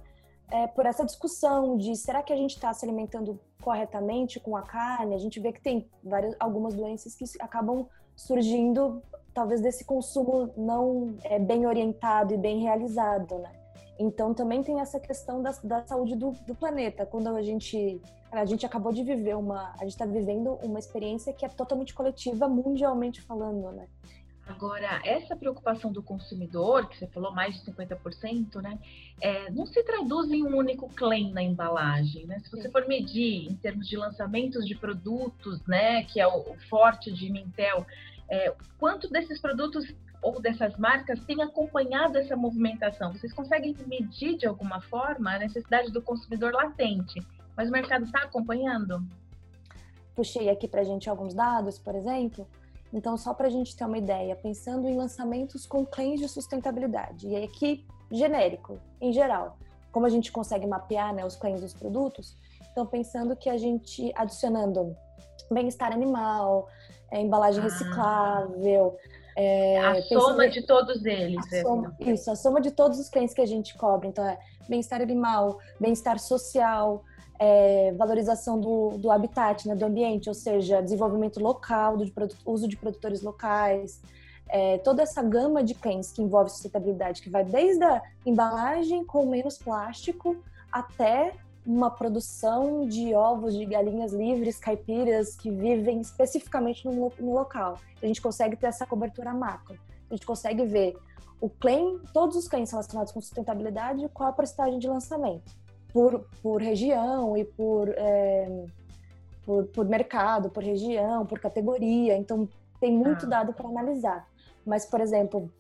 é, 0.51 0.67
por 0.67 0.85
essa 0.85 1.05
discussão 1.05 1.77
de 1.77 1.97
será 1.97 2.23
que 2.23 2.33
a 2.33 2.37
gente 2.37 2.55
está 2.55 2.73
se 2.75 2.85
alimentando 2.85 3.41
corretamente 3.62 4.39
com 4.39 4.57
a 4.57 4.62
carne? 4.62 5.15
A 5.15 5.19
gente 5.19 5.41
vê 5.41 5.53
que 5.53 5.61
tem 5.61 5.89
várias, 6.03 6.35
algumas 6.39 6.75
doenças 6.75 7.15
que 7.15 7.25
acabam 7.41 7.89
surgindo 8.15 9.03
talvez 9.33 9.61
desse 9.61 9.85
consumo 9.85 10.53
não 10.57 11.17
é, 11.25 11.39
bem 11.39 11.67
orientado 11.67 12.35
e 12.35 12.37
bem 12.37 12.61
realizado, 12.61 13.39
né? 13.39 13.53
Então 13.99 14.35
também 14.35 14.62
tem 14.62 14.81
essa 14.81 14.99
questão 14.99 15.43
da, 15.43 15.53
da 15.62 15.87
saúde 15.87 16.17
do, 16.17 16.33
do, 16.33 16.55
planeta. 16.55 17.07
Quando 17.07 17.29
a 17.29 17.43
gente 17.43 18.01
a 18.31 18.44
gente 18.44 18.65
acabou 18.65 18.93
de 18.93 19.03
viver 19.03 19.37
uma, 19.37 19.73
a 19.75 19.82
gente 19.82 19.93
está 19.93 20.06
vivendo 20.06 20.55
uma 20.62 20.79
experiência 20.79 21.32
que 21.32 21.44
é 21.44 21.49
totalmente 21.49 21.94
coletiva, 21.94 22.49
mundialmente 22.49 23.21
falando, 23.21 23.73
né? 23.73 23.87
Agora, 24.50 25.00
essa 25.05 25.37
preocupação 25.37 25.93
do 25.93 26.03
consumidor, 26.03 26.88
que 26.88 26.99
você 26.99 27.06
falou 27.06 27.32
mais 27.32 27.55
de 27.55 27.71
50%, 27.71 28.61
né, 28.61 28.79
é, 29.21 29.49
não 29.50 29.64
se 29.64 29.81
traduz 29.85 30.28
em 30.33 30.43
um 30.43 30.57
único 30.57 30.88
claim 30.88 31.33
na 31.33 31.40
embalagem. 31.40 32.26
Né? 32.26 32.40
Se 32.40 32.50
você 32.50 32.69
for 32.69 32.87
medir 32.88 33.49
em 33.49 33.55
termos 33.55 33.88
de 33.88 33.97
lançamentos 33.97 34.66
de 34.66 34.75
produtos, 34.75 35.64
né, 35.66 36.02
que 36.02 36.21
é 36.21 36.26
o, 36.26 36.57
forte 36.69 37.12
de 37.12 37.31
Mintel, 37.31 37.87
é, 38.28 38.52
quanto 38.76 39.09
desses 39.09 39.40
produtos 39.40 39.87
ou 40.21 40.40
dessas 40.40 40.76
marcas 40.76 41.21
têm 41.25 41.43
acompanhado 41.43 42.19
essa 42.19 42.37
movimentação? 42.37 43.12
Vocês 43.12 43.33
conseguem 43.33 43.76
medir 43.87 44.37
de 44.37 44.47
alguma 44.47 44.81
forma 44.81 45.33
a 45.33 45.38
necessidade 45.38 45.93
do 45.93 46.02
consumidor 46.02 46.52
latente, 46.52 47.25
mas 47.61 47.69
o 47.69 47.73
mercado 47.73 48.07
está 48.07 48.21
acompanhando? 48.21 49.07
Puxei 50.14 50.49
aqui 50.49 50.67
para 50.67 50.81
a 50.81 50.85
gente 50.85 51.11
alguns 51.11 51.35
dados, 51.35 51.79
por 51.79 51.95
exemplo. 51.95 52.47
Então, 52.90 53.19
só 53.19 53.35
para 53.35 53.49
a 53.49 53.50
gente 53.50 53.76
ter 53.76 53.85
uma 53.85 53.99
ideia, 53.99 54.35
pensando 54.35 54.88
em 54.88 54.97
lançamentos 54.97 55.67
com 55.67 55.85
claims 55.85 56.21
de 56.21 56.29
sustentabilidade, 56.29 57.29
e 57.29 57.37
aqui 57.37 57.85
genérico, 58.11 58.81
em 58.99 59.12
geral, 59.12 59.59
como 59.93 60.07
a 60.07 60.09
gente 60.09 60.33
consegue 60.33 60.67
mapear 60.67 61.14
né, 61.14 61.23
os 61.23 61.37
claims 61.37 61.61
dos 61.61 61.75
produtos, 61.75 62.35
então 62.73 62.87
pensando 62.87 63.37
que 63.37 63.50
a 63.50 63.59
gente 63.59 64.11
adicionando 64.17 64.97
bem-estar 65.50 65.93
animal, 65.93 66.67
é, 67.11 67.21
embalagem 67.21 67.61
ah. 67.61 67.64
reciclável, 67.64 68.97
é, 69.37 69.79
a 69.79 70.02
soma 70.02 70.49
de 70.49 70.62
todos 70.62 71.05
eles. 71.05 71.52
A 71.52 71.61
soma, 71.61 71.97
isso, 72.00 72.31
a 72.31 72.37
soma 72.37 72.61
de 72.61 72.71
todos 72.71 72.99
os 72.99 73.11
clientes 73.11 73.35
que 73.35 73.43
a 73.43 73.47
gente 73.47 73.76
cobre. 73.76 74.09
Então, 74.09 74.26
é 74.26 74.38
bem-estar 74.69 75.00
animal, 75.00 75.59
bem-estar 75.79 76.19
social, 76.19 77.05
é, 77.40 77.92
valorização 77.97 78.61
do, 78.61 78.99
do 78.99 79.11
habitat, 79.11 79.66
né, 79.66 79.75
do 79.75 79.87
ambiente, 79.87 80.28
ou 80.28 80.35
seja, 80.35 80.82
desenvolvimento 80.82 81.40
local, 81.40 81.97
do 81.97 82.04
de 82.04 82.12
uso 82.44 82.68
de 82.68 82.76
produtores 82.76 83.23
locais, 83.23 84.02
é, 84.47 84.76
toda 84.78 85.02
essa 85.02 85.23
gama 85.23 85.64
de 85.64 85.75
claims 85.75 86.12
que 86.12 86.20
envolve 86.20 86.50
sustentabilidade, 86.50 87.23
que 87.23 87.30
vai 87.30 87.42
desde 87.42 87.82
a 87.82 88.02
embalagem 88.26 89.04
com 89.06 89.25
menos 89.25 89.56
plástico 89.56 90.37
até 90.70 91.32
uma 91.64 91.90
produção 91.90 92.87
de 92.87 93.14
ovos 93.14 93.54
de 93.56 93.64
galinhas 93.64 94.12
livres, 94.12 94.59
caipiras, 94.59 95.35
que 95.35 95.50
vivem 95.50 96.00
especificamente 96.00 96.85
no, 96.85 97.11
no 97.18 97.32
local. 97.32 97.78
A 98.02 98.06
gente 98.06 98.20
consegue 98.20 98.54
ter 98.56 98.66
essa 98.66 98.85
cobertura 98.85 99.32
macro. 99.32 99.78
A 100.11 100.14
gente 100.14 100.26
consegue 100.26 100.64
ver 100.66 100.97
o 101.40 101.49
claim, 101.49 101.99
todos 102.12 102.37
os 102.37 102.47
claims 102.47 102.70
relacionados 102.70 103.12
com 103.12 103.20
sustentabilidade 103.20 104.04
e 104.04 104.09
qual 104.11 104.28
a 104.28 104.32
porcentagem 104.32 104.78
de 104.78 104.88
lançamento, 104.88 105.52
por, 105.92 106.25
por 106.42 106.61
região 106.61 107.37
e 107.37 107.44
por, 107.44 107.88
é, 107.90 108.64
por, 109.44 109.66
por, 109.66 109.87
mercado, 109.87 110.50
por 110.50 110.62
região, 110.62 111.26
por 111.26 111.38
categoria. 111.38 112.16
Então, 112.16 112.49
tem 112.80 112.92
muito 112.92 113.26
ah. 113.26 113.28
dado 113.28 113.52
para 113.52 113.68
analisar. 113.68 114.28
Mas, 114.64 114.85
por 114.85 115.00
exemplo, 115.00 115.50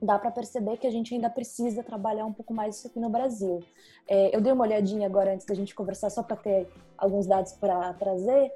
dá 0.00 0.18
para 0.18 0.30
perceber 0.30 0.76
que 0.76 0.86
a 0.86 0.90
gente 0.90 1.14
ainda 1.14 1.28
precisa 1.28 1.82
trabalhar 1.82 2.24
um 2.24 2.32
pouco 2.32 2.52
mais 2.54 2.76
isso 2.76 2.86
aqui 2.86 3.00
no 3.00 3.10
Brasil. 3.10 3.62
É, 4.06 4.34
eu 4.34 4.40
dei 4.40 4.52
uma 4.52 4.64
olhadinha 4.64 5.06
agora 5.06 5.34
antes 5.34 5.46
da 5.46 5.54
gente 5.54 5.74
conversar, 5.74 6.10
só 6.10 6.22
para 6.22 6.36
ter 6.36 6.68
alguns 6.96 7.26
dados 7.26 7.52
para 7.52 7.92
trazer. 7.94 8.52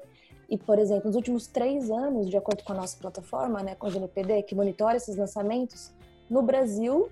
E, 0.49 0.57
por 0.57 0.77
exemplo, 0.77 1.07
nos 1.07 1.15
últimos 1.15 1.47
três 1.47 1.89
anos, 1.89 2.29
de 2.29 2.37
acordo 2.37 2.63
com 2.63 2.73
a 2.73 2.75
nossa 2.75 2.97
plataforma, 2.97 3.63
né, 3.63 3.75
com 3.75 3.87
a 3.87 3.89
GNPD, 3.89 4.43
que 4.43 4.55
monitora 4.55 4.97
esses 4.97 5.15
lançamentos, 5.15 5.91
no 6.29 6.41
Brasil 6.41 7.09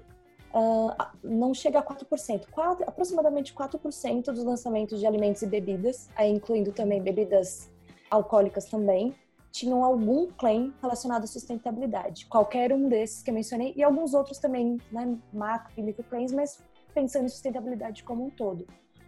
uh, 0.54 0.94
não 1.24 1.54
chega 1.54 1.80
a 1.80 1.84
4%. 1.84 2.48
4 2.50 2.86
aproximadamente 2.88 3.54
4% 3.54 4.26
dos 4.26 4.44
lançamentos 4.44 5.00
de 5.00 5.06
alimentos 5.06 5.42
e 5.42 5.48
bebidas, 5.48 6.10
aí 6.16 6.32
incluindo 6.32 6.72
também 6.72 7.02
bebidas 7.02 7.70
alcoólicas 8.10 8.66
também, 8.66 9.16
tinham 9.52 9.84
algum 9.84 10.28
claim 10.28 10.74
relacionado 10.82 11.24
à 11.24 11.28
sustentabilidade. 11.28 12.26
Qualquer 12.28 12.72
um 12.72 12.88
desses 12.88 13.22
que 13.22 13.30
eu 13.30 13.34
mencionei, 13.34 13.74
e 13.76 13.84
alguns 13.84 14.14
outros 14.14 14.38
também, 14.40 14.80
né, 14.92 15.18
macro 15.34 15.74
e 15.78 15.82
micro 15.82 16.04
claims, 16.04 16.32
mas 16.32 16.64
pensando 16.94 17.26
em 17.26 17.30
sustentabilidade 17.30 18.04
como 18.04 18.26
um 18.26 18.30
todo. 18.30 18.66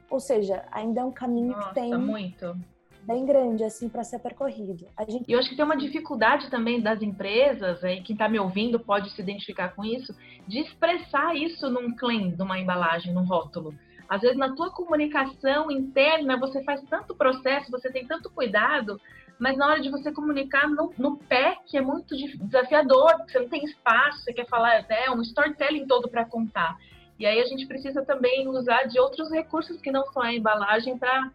Ou 0.10 0.20
seja, 0.20 0.66
ainda 0.72 1.02
é 1.02 1.04
um 1.04 1.12
caminho 1.12 1.54
Nossa, 1.54 1.70
que 1.70 1.76
tem 1.76 1.98
muito. 1.98 2.58
Bem 3.06 3.26
grande 3.26 3.64
assim 3.64 3.90
para 3.90 4.04
ser 4.04 4.20
percorrido. 4.20 4.88
A 4.96 5.04
gente... 5.04 5.26
E 5.28 5.34
eu 5.34 5.40
acho 5.40 5.50
que 5.50 5.56
tem 5.56 5.66
uma 5.66 5.78
dificuldade 5.78 6.50
também 6.50 6.82
das 6.82 7.02
empresas, 7.02 7.84
aí 7.84 8.02
quem 8.02 8.14
está 8.14 8.28
me 8.28 8.40
ouvindo 8.40 8.80
pode 8.80 9.10
se 9.12 9.22
identificar 9.22 9.76
com 9.76 9.84
isso, 9.84 10.16
de 10.48 10.60
expressar 10.60 11.36
isso 11.36 11.70
num 11.70 11.96
claim, 11.96 12.36
numa 12.38 12.60
embalagem, 12.60 13.14
num 13.14 13.26
rótulo. 13.26 13.74
Às 14.08 14.22
vezes 14.22 14.38
na 14.38 14.56
tua 14.56 14.72
comunicação 14.72 15.72
interna 15.72 16.38
você 16.38 16.64
faz 16.64 16.82
tanto 16.90 17.16
processo, 17.16 17.72
você 17.72 17.92
tem 17.92 18.06
tanto 18.06 18.30
cuidado, 18.30 19.00
mas 19.40 19.58
na 19.58 19.68
hora 19.68 19.82
de 19.82 19.90
você 19.90 20.12
comunicar 20.12 20.70
no, 20.70 20.94
no 20.98 21.18
pé, 21.18 21.58
que 21.66 21.78
é 21.78 21.82
muito 21.82 22.16
desafiador, 22.16 23.18
você 23.28 23.40
não 23.40 23.50
tem 23.50 23.64
espaço, 23.64 24.20
você 24.20 24.34
quer 24.34 24.48
falar 24.48 24.78
até 24.78 25.10
um 25.10 25.22
storytelling 25.22 25.88
todo 25.88 26.10
para 26.10 26.26
contar. 26.26 26.78
E 27.20 27.26
aí 27.26 27.40
a 27.40 27.46
gente 27.46 27.66
precisa 27.68 28.04
também 28.04 28.48
usar 28.48 28.84
de 28.84 29.00
outros 29.00 29.32
recursos 29.32 29.82
que 29.82 29.92
não 29.92 30.06
só 30.08 30.22
a 30.22 30.34
embalagem 30.34 30.98
para 30.98 31.32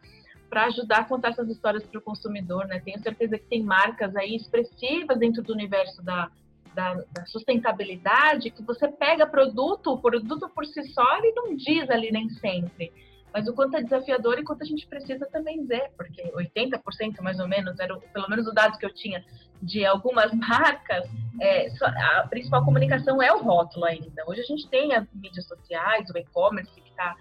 para 0.48 0.66
ajudar 0.66 0.98
a 0.98 1.04
contar 1.04 1.30
essas 1.30 1.48
histórias 1.48 1.84
para 1.84 1.98
o 1.98 2.02
consumidor, 2.02 2.66
né? 2.66 2.80
Tenho 2.84 3.00
certeza 3.02 3.38
que 3.38 3.44
tem 3.44 3.62
marcas 3.62 4.14
aí 4.16 4.34
expressivas 4.34 5.18
dentro 5.18 5.42
do 5.42 5.52
universo 5.52 6.02
da, 6.02 6.30
da, 6.74 6.94
da, 6.94 7.26
sustentabilidade 7.26 8.50
que 8.50 8.62
você 8.62 8.88
pega 8.88 9.26
produto, 9.26 9.92
o 9.92 9.98
produto 9.98 10.48
por 10.48 10.64
si 10.64 10.82
só 10.92 11.18
ele 11.18 11.32
não 11.32 11.54
diz 11.54 11.88
ali 11.90 12.10
nem 12.10 12.28
sempre. 12.30 12.92
Mas 13.32 13.46
o 13.46 13.52
quanto 13.52 13.76
é 13.76 13.82
desafiador 13.82 14.38
e 14.38 14.44
quanto 14.44 14.62
a 14.62 14.66
gente 14.66 14.86
precisa 14.86 15.26
também 15.26 15.60
dizer, 15.60 15.90
porque 15.96 16.22
80% 16.32 17.20
mais 17.20 17.38
ou 17.38 17.46
menos, 17.46 17.78
era 17.78 17.94
pelo 17.96 18.28
menos 18.28 18.46
o 18.46 18.52
dado 18.52 18.78
que 18.78 18.86
eu 18.86 18.94
tinha 18.94 19.22
de 19.60 19.84
algumas 19.84 20.32
marcas, 20.34 21.04
é, 21.40 21.68
a 22.16 22.26
principal 22.28 22.64
comunicação 22.64 23.22
é 23.22 23.32
o 23.32 23.42
rótulo 23.42 23.84
ainda. 23.84 24.24
Hoje 24.26 24.40
a 24.40 24.44
gente 24.44 24.66
tem 24.68 24.94
as 24.94 25.06
mídias 25.12 25.46
sociais, 25.46 26.08
o 26.08 26.16
e-commerce 26.16 26.72
que 26.80 26.88
está 26.88 27.16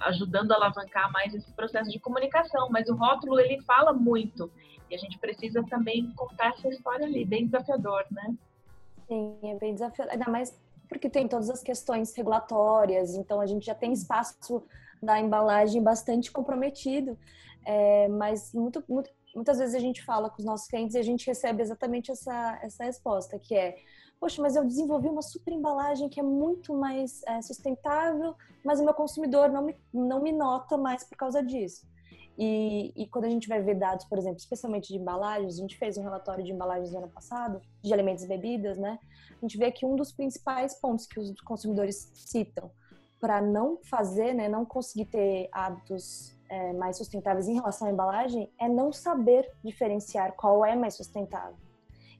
ajudando 0.00 0.52
a 0.52 0.56
alavancar 0.56 1.10
mais 1.12 1.34
esse 1.34 1.50
processo 1.52 1.90
de 1.90 1.98
comunicação, 1.98 2.68
mas 2.70 2.88
o 2.88 2.94
rótulo 2.94 3.38
ele 3.38 3.60
fala 3.62 3.92
muito. 3.92 4.50
E 4.90 4.94
a 4.94 4.98
gente 4.98 5.18
precisa 5.18 5.62
também 5.64 6.10
contar 6.16 6.48
essa 6.48 6.68
história 6.68 7.06
ali, 7.06 7.24
bem 7.24 7.46
desafiador, 7.46 8.04
né? 8.10 8.34
Sim, 9.06 9.38
é 9.44 9.54
bem 9.56 9.74
desafiador, 9.74 10.12
ainda 10.12 10.30
mais 10.30 10.58
porque 10.88 11.08
tem 11.08 11.28
todas 11.28 11.48
as 11.48 11.62
questões 11.62 12.12
regulatórias, 12.16 13.14
então 13.14 13.40
a 13.40 13.46
gente 13.46 13.64
já 13.64 13.74
tem 13.76 13.92
espaço 13.92 14.64
da 15.00 15.20
embalagem 15.20 15.80
bastante 15.80 16.32
comprometido, 16.32 17.16
é, 17.64 18.08
mas 18.08 18.52
muito, 18.52 18.82
muito, 18.88 19.08
muitas 19.34 19.58
vezes 19.58 19.76
a 19.76 19.78
gente 19.78 20.02
fala 20.02 20.28
com 20.28 20.38
os 20.38 20.44
nossos 20.44 20.66
clientes 20.66 20.96
e 20.96 20.98
a 20.98 21.02
gente 21.02 21.26
recebe 21.26 21.62
exatamente 21.62 22.10
essa, 22.10 22.58
essa 22.60 22.84
resposta, 22.84 23.38
que 23.38 23.54
é, 23.54 23.76
poxa, 24.20 24.42
mas 24.42 24.54
eu 24.54 24.64
desenvolvi 24.64 25.08
uma 25.08 25.22
super 25.22 25.52
embalagem 25.52 26.08
que 26.08 26.20
é 26.20 26.22
muito 26.22 26.74
mais 26.74 27.22
é, 27.26 27.40
sustentável, 27.40 28.34
mas 28.62 28.78
o 28.78 28.84
meu 28.84 28.92
consumidor 28.92 29.48
não 29.48 29.62
me, 29.62 29.76
não 29.92 30.22
me 30.22 30.30
nota 30.30 30.76
mais 30.76 31.02
por 31.02 31.16
causa 31.16 31.42
disso. 31.42 31.88
E, 32.38 32.92
e, 32.96 33.06
quando 33.08 33.24
a 33.24 33.28
gente 33.28 33.48
vai 33.48 33.60
ver 33.60 33.74
dados, 33.74 34.04
por 34.06 34.16
exemplo, 34.16 34.38
especialmente 34.38 34.88
de 34.88 34.98
embalagens, 34.98 35.58
a 35.58 35.60
gente 35.60 35.76
fez 35.76 35.98
um 35.98 36.02
relatório 36.02 36.44
de 36.44 36.52
embalagens 36.52 36.92
no 36.92 36.98
ano 36.98 37.08
passado, 37.08 37.60
de 37.82 37.92
alimentos 37.92 38.24
e 38.24 38.28
bebidas, 38.28 38.78
né? 38.78 38.98
A 39.30 39.40
gente 39.46 39.58
vê 39.58 39.70
que 39.70 39.84
um 39.84 39.96
dos 39.96 40.12
principais 40.12 40.74
pontos 40.80 41.06
que 41.06 41.18
os 41.18 41.38
consumidores 41.40 42.10
citam 42.14 42.70
para 43.20 43.42
não 43.42 43.78
fazer, 43.84 44.32
né, 44.32 44.48
não 44.48 44.64
conseguir 44.64 45.04
ter 45.06 45.48
hábitos 45.52 46.34
é, 46.48 46.72
mais 46.72 46.96
sustentáveis 46.96 47.46
em 47.46 47.54
relação 47.54 47.86
à 47.86 47.90
embalagem, 47.90 48.50
é 48.58 48.68
não 48.68 48.90
saber 48.90 49.50
diferenciar 49.62 50.32
qual 50.32 50.64
é 50.64 50.74
mais 50.74 50.94
sustentável. 50.94 51.56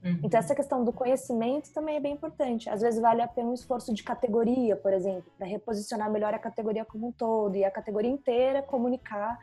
Uhum. 0.03 0.19
Então, 0.23 0.39
essa 0.39 0.55
questão 0.55 0.83
do 0.83 0.91
conhecimento 0.91 1.71
também 1.73 1.95
é 1.95 1.99
bem 1.99 2.13
importante. 2.13 2.69
Às 2.69 2.81
vezes, 2.81 2.99
vale 2.99 3.21
a 3.21 3.27
pena 3.27 3.49
um 3.49 3.53
esforço 3.53 3.93
de 3.93 4.03
categoria, 4.03 4.75
por 4.75 4.93
exemplo, 4.93 5.31
para 5.37 5.45
reposicionar 5.45 6.11
melhor 6.11 6.33
a 6.33 6.39
categoria 6.39 6.83
como 6.83 7.07
um 7.07 7.11
todo 7.11 7.55
e 7.55 7.63
a 7.63 7.71
categoria 7.71 8.09
inteira 8.09 8.61
comunicar 8.61 9.37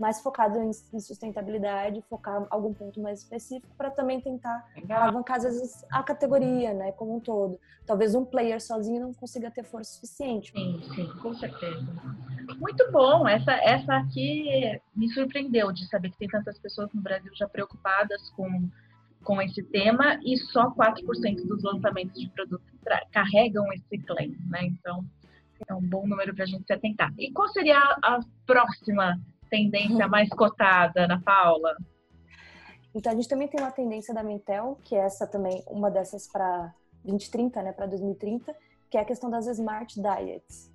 mais 0.00 0.18
focado 0.22 0.58
em, 0.58 0.72
sustentabilidade, 0.72 2.02
focar 2.08 2.46
algum 2.48 2.72
ponto 2.72 2.98
mais 3.02 3.18
específico 3.18 3.68
para 3.76 3.90
também 3.90 4.18
tentar 4.18 4.66
Legal. 4.74 5.02
alavancar 5.02 5.36
às 5.36 5.42
vezes 5.42 5.84
a 5.90 6.02
categoria, 6.02 6.72
né, 6.72 6.90
como 6.92 7.16
um 7.16 7.20
todo. 7.20 7.60
Talvez 7.86 8.14
um 8.14 8.24
player 8.24 8.58
sozinho 8.62 9.02
não 9.02 9.12
consiga 9.12 9.50
ter 9.50 9.62
força 9.62 9.92
suficiente. 9.92 10.52
Sim, 10.52 10.80
sim, 10.94 11.06
com 11.20 11.34
certeza. 11.34 11.86
Muito 12.58 12.90
bom. 12.90 13.28
Essa 13.28 13.52
essa 13.52 13.94
aqui 13.96 14.80
me 14.96 15.06
surpreendeu 15.10 15.70
de 15.70 15.86
saber 15.88 16.10
que 16.10 16.16
tem 16.16 16.28
tantas 16.28 16.58
pessoas 16.58 16.88
no 16.94 17.02
Brasil 17.02 17.30
já 17.34 17.46
preocupadas 17.46 18.30
com 18.30 18.70
com 19.24 19.40
esse 19.40 19.62
tema 19.62 20.18
e 20.24 20.36
só 20.36 20.70
4% 20.70 21.46
dos 21.46 21.62
lançamentos 21.62 22.20
de 22.20 22.28
produtos 22.30 22.66
carregam 23.12 23.64
esse 23.72 23.98
claim, 23.98 24.36
né? 24.48 24.64
Então, 24.64 25.04
é 25.68 25.74
um 25.74 25.82
bom 25.82 26.06
número 26.06 26.34
para 26.34 26.44
a 26.44 26.46
gente 26.46 26.66
se 26.66 26.72
atentar. 26.72 27.12
E 27.18 27.30
qual 27.32 27.48
seria 27.48 27.78
a 27.78 28.20
próxima 28.46 29.20
tendência 29.50 30.06
mais 30.08 30.28
cotada, 30.30 31.04
Ana 31.04 31.20
Paula? 31.20 31.76
Então, 32.94 33.12
a 33.12 33.14
gente 33.14 33.28
também 33.28 33.46
tem 33.46 33.60
uma 33.60 33.70
tendência 33.70 34.12
da 34.14 34.22
Mintel, 34.22 34.78
que 34.82 34.96
é 34.96 35.00
essa 35.00 35.26
também, 35.26 35.62
uma 35.66 35.90
dessas 35.90 36.26
para 36.26 36.74
2030, 37.04 37.62
né, 37.62 37.72
para 37.72 37.86
2030, 37.86 38.54
que 38.90 38.96
é 38.96 39.00
a 39.00 39.04
questão 39.04 39.30
das 39.30 39.46
Smart 39.46 39.94
Diets. 40.00 40.70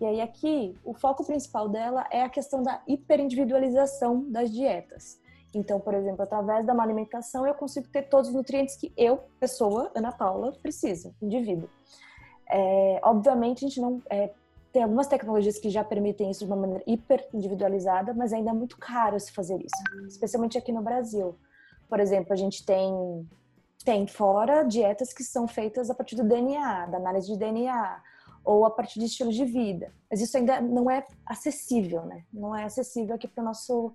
E 0.00 0.04
aí 0.04 0.20
aqui, 0.20 0.76
o 0.84 0.92
foco 0.92 1.24
principal 1.24 1.68
dela 1.68 2.06
é 2.10 2.22
a 2.22 2.28
questão 2.28 2.62
da 2.62 2.82
hiperindividualização 2.86 4.30
das 4.30 4.52
dietas. 4.52 5.18
Então, 5.56 5.80
por 5.80 5.94
exemplo, 5.94 6.22
através 6.22 6.66
da 6.66 6.74
uma 6.74 6.82
alimentação, 6.82 7.46
eu 7.46 7.54
consigo 7.54 7.88
ter 7.88 8.02
todos 8.02 8.28
os 8.28 8.34
nutrientes 8.34 8.76
que 8.76 8.92
eu, 8.96 9.20
pessoa, 9.40 9.90
Ana 9.94 10.12
Paula, 10.12 10.52
preciso, 10.62 11.14
indivíduo. 11.22 11.68
É, 12.48 13.00
obviamente, 13.02 13.64
a 13.64 13.68
gente 13.68 13.80
não 13.80 14.02
é, 14.10 14.32
tem 14.70 14.82
algumas 14.82 15.06
tecnologias 15.06 15.58
que 15.58 15.70
já 15.70 15.82
permitem 15.82 16.30
isso 16.30 16.44
de 16.44 16.52
uma 16.52 16.60
maneira 16.60 16.84
hiper 16.86 17.26
individualizada, 17.32 18.12
mas 18.12 18.34
ainda 18.34 18.50
é 18.50 18.52
muito 18.52 18.76
caro 18.76 19.18
se 19.18 19.32
fazer 19.32 19.56
isso, 19.56 20.06
especialmente 20.06 20.58
aqui 20.58 20.70
no 20.70 20.82
Brasil. 20.82 21.34
Por 21.88 22.00
exemplo, 22.00 22.32
a 22.34 22.36
gente 22.36 22.64
tem 22.64 23.26
tem 23.84 24.04
fora 24.06 24.64
dietas 24.64 25.12
que 25.12 25.22
são 25.22 25.46
feitas 25.46 25.88
a 25.90 25.94
partir 25.94 26.16
do 26.16 26.24
DNA, 26.24 26.86
da 26.86 26.98
análise 26.98 27.28
de 27.28 27.38
DNA, 27.38 28.02
ou 28.44 28.64
a 28.64 28.70
partir 28.70 28.98
de 28.98 29.06
estilo 29.06 29.30
de 29.30 29.44
vida. 29.44 29.92
Mas 30.10 30.20
isso 30.20 30.36
ainda 30.36 30.60
não 30.60 30.90
é 30.90 31.06
acessível, 31.24 32.04
né? 32.04 32.24
Não 32.32 32.54
é 32.54 32.64
acessível 32.64 33.14
aqui 33.14 33.28
para 33.28 33.42
o 33.42 33.44
nosso, 33.44 33.94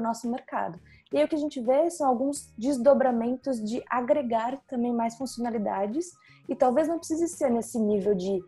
nosso 0.00 0.30
mercado. 0.30 0.78
E 1.12 1.18
aí 1.18 1.24
o 1.24 1.28
que 1.28 1.34
a 1.34 1.38
gente 1.38 1.60
vê 1.60 1.90
são 1.90 2.08
alguns 2.08 2.52
desdobramentos 2.56 3.62
de 3.62 3.82
agregar 3.88 4.58
também 4.66 4.92
mais 4.92 5.16
funcionalidades, 5.16 6.12
e 6.48 6.56
talvez 6.56 6.88
não 6.88 6.98
precise 6.98 7.28
ser 7.28 7.50
nesse 7.50 7.78
nível 7.78 8.14
de 8.14 8.40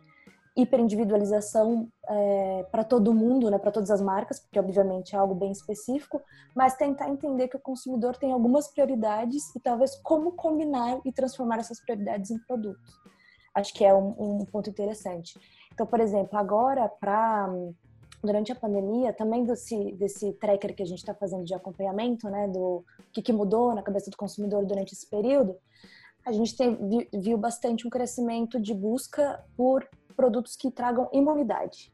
hiperindividualização 0.56 1.88
é, 2.08 2.66
para 2.70 2.84
todo 2.84 3.12
mundo, 3.12 3.50
né, 3.50 3.58
para 3.58 3.72
todas 3.72 3.90
as 3.90 4.00
marcas, 4.00 4.38
porque 4.38 4.58
obviamente 4.58 5.14
é 5.14 5.18
algo 5.18 5.34
bem 5.34 5.50
específico, 5.50 6.22
mas 6.54 6.76
tentar 6.76 7.08
entender 7.08 7.48
que 7.48 7.56
o 7.56 7.60
consumidor 7.60 8.16
tem 8.16 8.32
algumas 8.32 8.68
prioridades 8.68 9.54
e 9.56 9.60
talvez 9.60 9.96
como 9.96 10.32
combinar 10.32 11.00
e 11.04 11.12
transformar 11.12 11.58
essas 11.58 11.80
prioridades 11.80 12.30
em 12.30 12.38
produtos. 12.38 12.94
Acho 13.52 13.74
que 13.74 13.84
é 13.84 13.92
um, 13.92 14.14
um 14.18 14.44
ponto 14.44 14.70
interessante. 14.70 15.38
Então, 15.72 15.86
por 15.86 16.00
exemplo, 16.00 16.38
agora 16.38 16.88
para 16.88 17.48
durante 18.24 18.50
a 18.50 18.54
pandemia, 18.54 19.12
também 19.12 19.44
desse, 19.44 19.92
desse 19.92 20.32
tracker 20.32 20.74
que 20.74 20.82
a 20.82 20.86
gente 20.86 20.98
está 20.98 21.14
fazendo 21.14 21.44
de 21.44 21.54
acompanhamento, 21.54 22.28
né, 22.28 22.48
do 22.48 22.84
que, 23.12 23.22
que 23.22 23.32
mudou 23.32 23.74
na 23.74 23.82
cabeça 23.82 24.10
do 24.10 24.16
consumidor 24.16 24.64
durante 24.64 24.92
esse 24.92 25.06
período, 25.06 25.56
a 26.24 26.32
gente 26.32 26.56
tem, 26.56 26.78
viu 27.12 27.36
bastante 27.36 27.86
um 27.86 27.90
crescimento 27.90 28.58
de 28.58 28.72
busca 28.72 29.44
por 29.56 29.86
produtos 30.16 30.56
que 30.56 30.70
tragam 30.70 31.08
imunidade. 31.12 31.92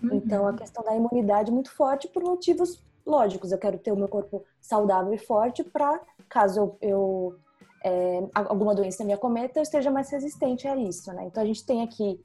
Uhum. 0.00 0.14
Então, 0.14 0.46
a 0.46 0.54
questão 0.54 0.84
da 0.84 0.94
imunidade 0.94 1.50
é 1.50 1.54
muito 1.54 1.70
forte 1.72 2.06
por 2.08 2.22
motivos 2.22 2.80
lógicos. 3.04 3.50
Eu 3.50 3.58
quero 3.58 3.78
ter 3.78 3.92
o 3.92 3.96
meu 3.96 4.08
corpo 4.08 4.44
saudável 4.60 5.12
e 5.12 5.18
forte 5.18 5.64
para, 5.64 6.00
caso 6.28 6.60
eu, 6.60 6.78
eu 6.80 7.38
é, 7.84 8.22
alguma 8.34 8.74
doença 8.74 9.04
me 9.04 9.12
acometa, 9.12 9.58
eu 9.58 9.62
esteja 9.62 9.90
mais 9.90 10.08
resistente 10.10 10.68
a 10.68 10.76
isso, 10.76 11.12
né? 11.12 11.24
Então, 11.26 11.42
a 11.42 11.46
gente 11.46 11.66
tem 11.66 11.82
aqui 11.82 12.20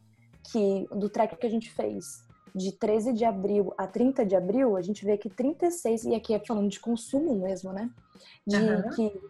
que, 0.51 0.87
do 0.91 1.09
track 1.09 1.35
que 1.35 1.47
a 1.47 1.49
gente 1.49 1.71
fez, 1.71 2.23
de 2.56 2.72
13 2.72 3.13
de 3.13 3.25
abril 3.25 3.74
a 3.77 3.86
30 3.88 4.25
de 4.25 4.36
abril, 4.36 4.75
a 4.75 4.82
gente 4.82 5.06
vê 5.06 5.18
que 5.18 5.30
36, 5.30 6.06
e 6.06 6.16
aqui 6.16 6.34
é 6.34 6.39
falando 6.39 6.70
de 6.70 6.80
consumo 6.80 7.36
mesmo, 7.36 7.72
né? 7.72 7.89
De 8.46 8.56
uhum. 8.56 8.89
que 8.92 9.22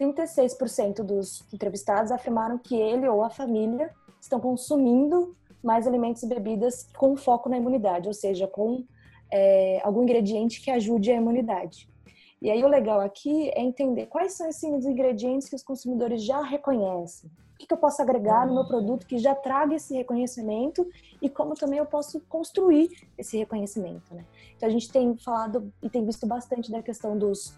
36% 0.00 1.02
dos 1.02 1.44
entrevistados 1.52 2.10
afirmaram 2.10 2.58
que 2.58 2.74
ele 2.74 3.08
ou 3.08 3.22
a 3.22 3.30
família 3.30 3.90
estão 4.20 4.40
consumindo 4.40 5.36
mais 5.62 5.86
alimentos 5.86 6.22
e 6.22 6.26
bebidas 6.26 6.88
com 6.96 7.16
foco 7.16 7.48
na 7.48 7.56
imunidade, 7.56 8.08
ou 8.08 8.14
seja, 8.14 8.48
com 8.48 8.84
é, 9.30 9.80
algum 9.84 10.02
ingrediente 10.02 10.60
que 10.60 10.70
ajude 10.70 11.10
a 11.10 11.16
imunidade. 11.16 11.88
E 12.40 12.50
aí 12.50 12.64
o 12.64 12.68
legal 12.68 13.00
aqui 13.00 13.50
é 13.50 13.62
entender 13.62 14.06
quais 14.06 14.32
são 14.32 14.48
esses 14.48 14.84
ingredientes 14.84 15.48
que 15.48 15.54
os 15.54 15.62
consumidores 15.62 16.24
já 16.24 16.42
reconhecem. 16.42 17.30
Que, 17.62 17.68
que 17.68 17.74
eu 17.74 17.78
posso 17.78 18.02
agregar 18.02 18.44
no 18.44 18.54
meu 18.54 18.66
produto 18.66 19.06
que 19.06 19.18
já 19.18 19.36
traga 19.36 19.76
esse 19.76 19.94
reconhecimento 19.94 20.84
e 21.20 21.28
como 21.28 21.54
também 21.54 21.78
eu 21.78 21.86
posso 21.86 22.20
construir 22.22 22.88
esse 23.16 23.38
reconhecimento, 23.38 24.12
né? 24.12 24.24
Então 24.56 24.68
a 24.68 24.72
gente 24.72 24.90
tem 24.90 25.16
falado 25.16 25.72
e 25.80 25.88
tem 25.88 26.04
visto 26.04 26.26
bastante 26.26 26.72
da 26.72 26.82
questão 26.82 27.16
dos, 27.16 27.56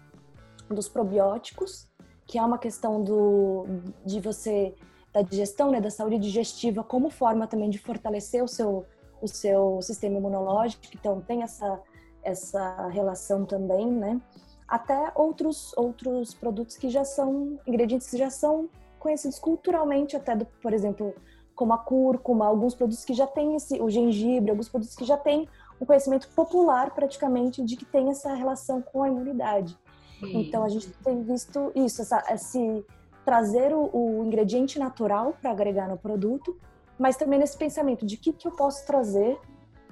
dos 0.69 0.87
probióticos, 0.87 1.87
que 2.27 2.37
é 2.37 2.43
uma 2.43 2.59
questão 2.59 3.03
do, 3.03 3.65
de 4.05 4.19
você 4.19 4.75
da 5.11 5.23
digestão, 5.23 5.71
né, 5.71 5.81
da 5.81 5.89
saúde 5.89 6.19
digestiva, 6.19 6.83
como 6.83 7.09
forma 7.09 7.47
também 7.47 7.69
de 7.69 7.79
fortalecer 7.79 8.43
o 8.43 8.47
seu, 8.47 8.85
o 9.19 9.27
seu 9.27 9.81
sistema 9.81 10.17
imunológico, 10.17 10.83
então 10.93 11.19
tem 11.19 11.41
essa, 11.41 11.81
essa 12.21 12.89
relação 12.89 13.43
também, 13.43 13.87
né? 13.87 14.21
Até 14.67 15.11
outros, 15.15 15.73
outros 15.75 16.35
produtos 16.35 16.75
que 16.77 16.89
já 16.89 17.03
são, 17.03 17.57
ingredientes 17.65 18.09
que 18.09 18.17
já 18.17 18.29
são 18.29 18.69
conhecidos 19.05 19.37
culturalmente, 19.37 20.17
até, 20.17 20.35
do, 20.35 20.47
por 20.63 20.73
exemplo, 20.73 21.13
como 21.53 21.71
a 21.73 21.77
cúrcuma, 21.77 22.47
alguns 22.47 22.73
produtos 22.73 23.05
que 23.05 23.13
já 23.13 23.27
têm 23.27 23.55
esse, 23.55 23.79
o 23.79 23.87
gengibre, 23.87 24.49
alguns 24.49 24.67
produtos 24.67 24.95
que 24.95 25.05
já 25.05 25.15
têm 25.15 25.47
um 25.79 25.85
conhecimento 25.85 26.27
popular 26.29 26.89
praticamente 26.89 27.63
de 27.63 27.75
que 27.75 27.85
tem 27.85 28.09
essa 28.09 28.33
relação 28.33 28.81
com 28.81 29.03
a 29.03 29.07
imunidade. 29.07 29.77
Sim. 30.19 30.41
Então 30.41 30.63
a 30.63 30.69
gente 30.69 30.89
tem 31.03 31.21
visto 31.21 31.71
isso, 31.75 32.01
essa, 32.01 32.23
esse 32.33 32.83
trazer 33.23 33.75
o, 33.75 33.91
o 33.93 34.25
ingrediente 34.25 34.79
natural 34.79 35.35
para 35.39 35.51
agregar 35.51 35.87
no 35.87 35.97
produto, 35.97 36.57
mas 36.97 37.15
também 37.15 37.37
nesse 37.37 37.55
pensamento 37.55 38.07
de 38.07 38.17
que, 38.17 38.33
que 38.33 38.47
eu 38.47 38.53
posso 38.53 38.87
trazer 38.87 39.37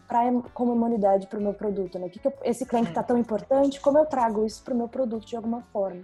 pra, 0.07 0.21
como 0.55 0.73
imunidade 0.73 1.27
para 1.27 1.37
o 1.37 1.41
meu 1.41 1.53
produto, 1.53 1.99
né? 1.99 2.09
Que 2.09 2.17
que 2.17 2.27
eu, 2.27 2.33
esse 2.43 2.65
cliente 2.65 2.89
está 2.89 3.03
tão 3.03 3.15
importante, 3.17 3.79
como 3.79 3.99
eu 3.99 4.07
trago 4.07 4.43
isso 4.43 4.63
para 4.63 4.73
o 4.73 4.77
meu 4.77 4.87
produto 4.87 5.27
de 5.27 5.35
alguma 5.35 5.61
forma? 5.61 6.01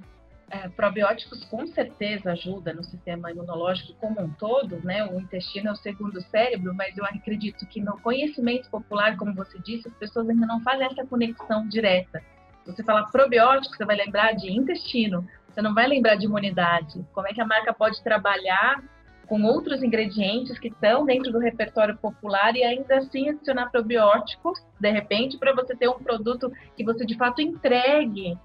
É, 0.51 0.67
probióticos 0.69 1.43
com 1.45 1.67
certeza 1.67 2.31
ajudam 2.31 2.75
no 2.75 2.83
sistema 2.83 3.31
imunológico 3.31 3.93
como 3.99 4.19
um 4.19 4.31
todo, 4.31 4.83
né? 4.83 5.05
O 5.05 5.19
intestino 5.19 5.69
é 5.69 5.71
o 5.71 5.75
segundo 5.75 6.19
cérebro, 6.21 6.73
mas 6.73 6.97
eu 6.97 7.05
acredito 7.05 7.67
que 7.67 7.79
no 7.79 7.99
conhecimento 8.01 8.67
popular, 8.69 9.15
como 9.15 9.33
você 9.35 9.59
disse, 9.59 9.87
as 9.87 9.93
pessoas 9.95 10.27
ainda 10.27 10.47
não 10.47 10.59
fazem 10.61 10.87
essa 10.87 11.05
conexão 11.05 11.67
direta. 11.67 12.23
Você 12.65 12.83
falar 12.83 13.03
probiótico, 13.11 13.75
você 13.75 13.85
vai 13.85 13.95
lembrar 13.95 14.33
de 14.33 14.51
intestino. 14.51 15.27
Você 15.47 15.61
não 15.61 15.73
vai 15.73 15.87
lembrar 15.87 16.15
de 16.15 16.25
imunidade. 16.25 17.05
Como 17.13 17.27
é 17.27 17.33
que 17.33 17.41
a 17.41 17.45
marca 17.45 17.73
pode 17.73 18.03
trabalhar 18.03 18.83
com 19.27 19.43
outros 19.43 19.83
ingredientes 19.83 20.57
que 20.57 20.69
estão 20.69 21.05
dentro 21.05 21.31
do 21.31 21.37
repertório 21.37 21.95
popular 21.97 22.55
e 22.55 22.63
ainda 22.63 22.97
assim 22.97 23.29
adicionar 23.29 23.69
probióticos, 23.69 24.59
de 24.79 24.89
repente, 24.89 25.37
para 25.37 25.53
você 25.53 25.75
ter 25.75 25.87
um 25.87 25.99
produto 25.99 26.51
que 26.75 26.83
você 26.83 27.05
de 27.05 27.15
fato 27.15 27.39
entregue 27.39 28.35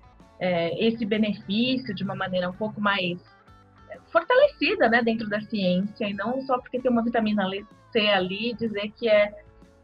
é, 0.40 0.86
esse 0.86 1.04
benefício 1.04 1.94
de 1.94 2.04
uma 2.04 2.14
maneira 2.14 2.48
um 2.48 2.52
pouco 2.52 2.80
mais 2.80 3.18
é, 3.90 3.98
fortalecida, 4.10 4.88
né, 4.88 5.02
dentro 5.02 5.28
da 5.28 5.40
ciência 5.40 6.08
e 6.08 6.14
não 6.14 6.40
só 6.42 6.58
porque 6.58 6.80
tem 6.80 6.90
uma 6.90 7.04
vitamina 7.04 7.48
C 7.92 8.00
ali 8.08 8.54
dizer 8.54 8.92
que 8.98 9.08
é 9.08 9.32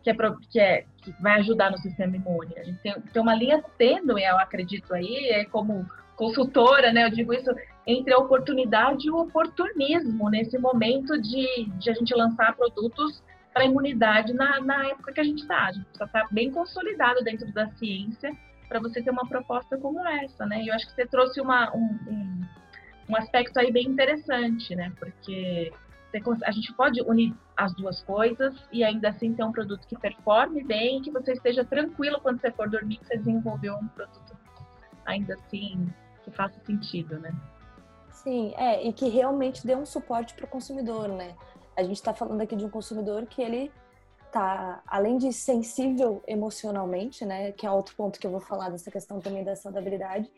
que 0.02 0.11
é, 0.11 0.14
que 0.50 0.61
é 0.61 0.85
que 1.02 1.12
vai 1.21 1.40
ajudar 1.40 1.71
no 1.71 1.78
sistema 1.78 2.16
imune. 2.16 2.59
A 2.59 2.64
gente 2.64 2.78
tem, 2.78 2.92
tem 2.92 3.23
uma 3.23 3.35
linha 3.35 3.62
tênue, 3.76 4.23
eu 4.23 4.38
acredito 4.38 4.95
aí, 4.95 5.28
é 5.28 5.45
como 5.45 5.87
consultora, 6.16 6.92
né? 6.92 7.04
Eu 7.04 7.11
digo 7.11 7.33
isso 7.33 7.50
entre 7.87 8.12
a 8.12 8.19
oportunidade 8.19 9.07
e 9.07 9.11
o 9.11 9.16
oportunismo 9.16 10.28
nesse 10.28 10.59
momento 10.59 11.21
de, 11.21 11.66
de 11.78 11.90
a 11.90 11.95
gente 11.95 12.14
lançar 12.14 12.54
produtos 12.57 13.23
para 13.52 13.64
imunidade 13.64 14.33
na, 14.33 14.61
na 14.61 14.87
época 14.87 15.12
que 15.12 15.21
a 15.21 15.25
gente 15.25 15.42
está. 15.42 15.66
A 15.66 15.73
gente 15.73 15.85
precisa 15.85 16.04
estar 16.04 16.23
tá 16.23 16.28
bem 16.30 16.50
consolidado 16.50 17.23
dentro 17.23 17.50
da 17.52 17.69
ciência 17.73 18.33
para 18.71 18.78
você 18.78 19.02
ter 19.02 19.11
uma 19.11 19.26
proposta 19.26 19.76
como 19.76 20.06
essa, 20.06 20.47
né? 20.47 20.63
E 20.63 20.69
eu 20.69 20.75
acho 20.75 20.87
que 20.87 20.95
você 20.95 21.04
trouxe 21.04 21.41
uma, 21.41 21.75
um, 21.76 21.99
um, 22.09 22.41
um 23.09 23.17
aspecto 23.17 23.59
aí 23.59 23.73
bem 23.73 23.89
interessante, 23.89 24.76
né? 24.76 24.93
Porque 24.97 25.73
a 26.45 26.50
gente 26.52 26.73
pode 26.75 27.02
unir 27.02 27.35
as 27.56 27.75
duas 27.75 28.00
coisas 28.02 28.54
e 28.73 28.83
ainda 28.85 29.09
assim 29.09 29.35
ter 29.35 29.43
um 29.43 29.50
produto 29.50 29.87
que 29.87 29.99
performe 29.99 30.63
bem, 30.63 31.02
que 31.02 31.11
você 31.11 31.33
esteja 31.33 31.65
tranquilo 31.65 32.21
quando 32.21 32.41
você 32.41 32.52
for 32.52 32.69
dormir, 32.69 32.99
que 32.99 33.06
você 33.06 33.17
desenvolveu 33.17 33.75
um 33.75 33.89
produto 33.89 34.37
ainda 35.04 35.35
assim 35.35 35.93
que 36.23 36.30
faça 36.30 36.59
sentido, 36.65 37.19
né? 37.19 37.35
Sim, 38.13 38.54
é, 38.56 38.87
e 38.87 38.93
que 38.93 39.09
realmente 39.09 39.67
dê 39.67 39.75
um 39.75 39.87
suporte 39.87 40.35
para 40.35 40.45
o 40.45 40.49
consumidor, 40.49 41.09
né? 41.09 41.35
A 41.76 41.83
gente 41.83 41.97
está 41.97 42.15
falando 42.15 42.41
aqui 42.41 42.54
de 42.54 42.65
um 42.65 42.71
consumidor 42.71 43.26
que 43.26 43.43
ele 43.43 43.73
tá, 44.30 44.82
além 44.86 45.19
de 45.19 45.32
sensível 45.32 46.23
emocionalmente, 46.26 47.25
né, 47.25 47.52
que 47.52 47.66
é 47.66 47.71
outro 47.71 47.95
ponto 47.97 48.19
que 48.19 48.26
eu 48.26 48.30
vou 48.30 48.40
falar 48.40 48.71
dessa 48.71 48.90
questão 48.90 49.21
também 49.21 49.45
da 49.45 49.56
saudabilidade, 49.56 50.30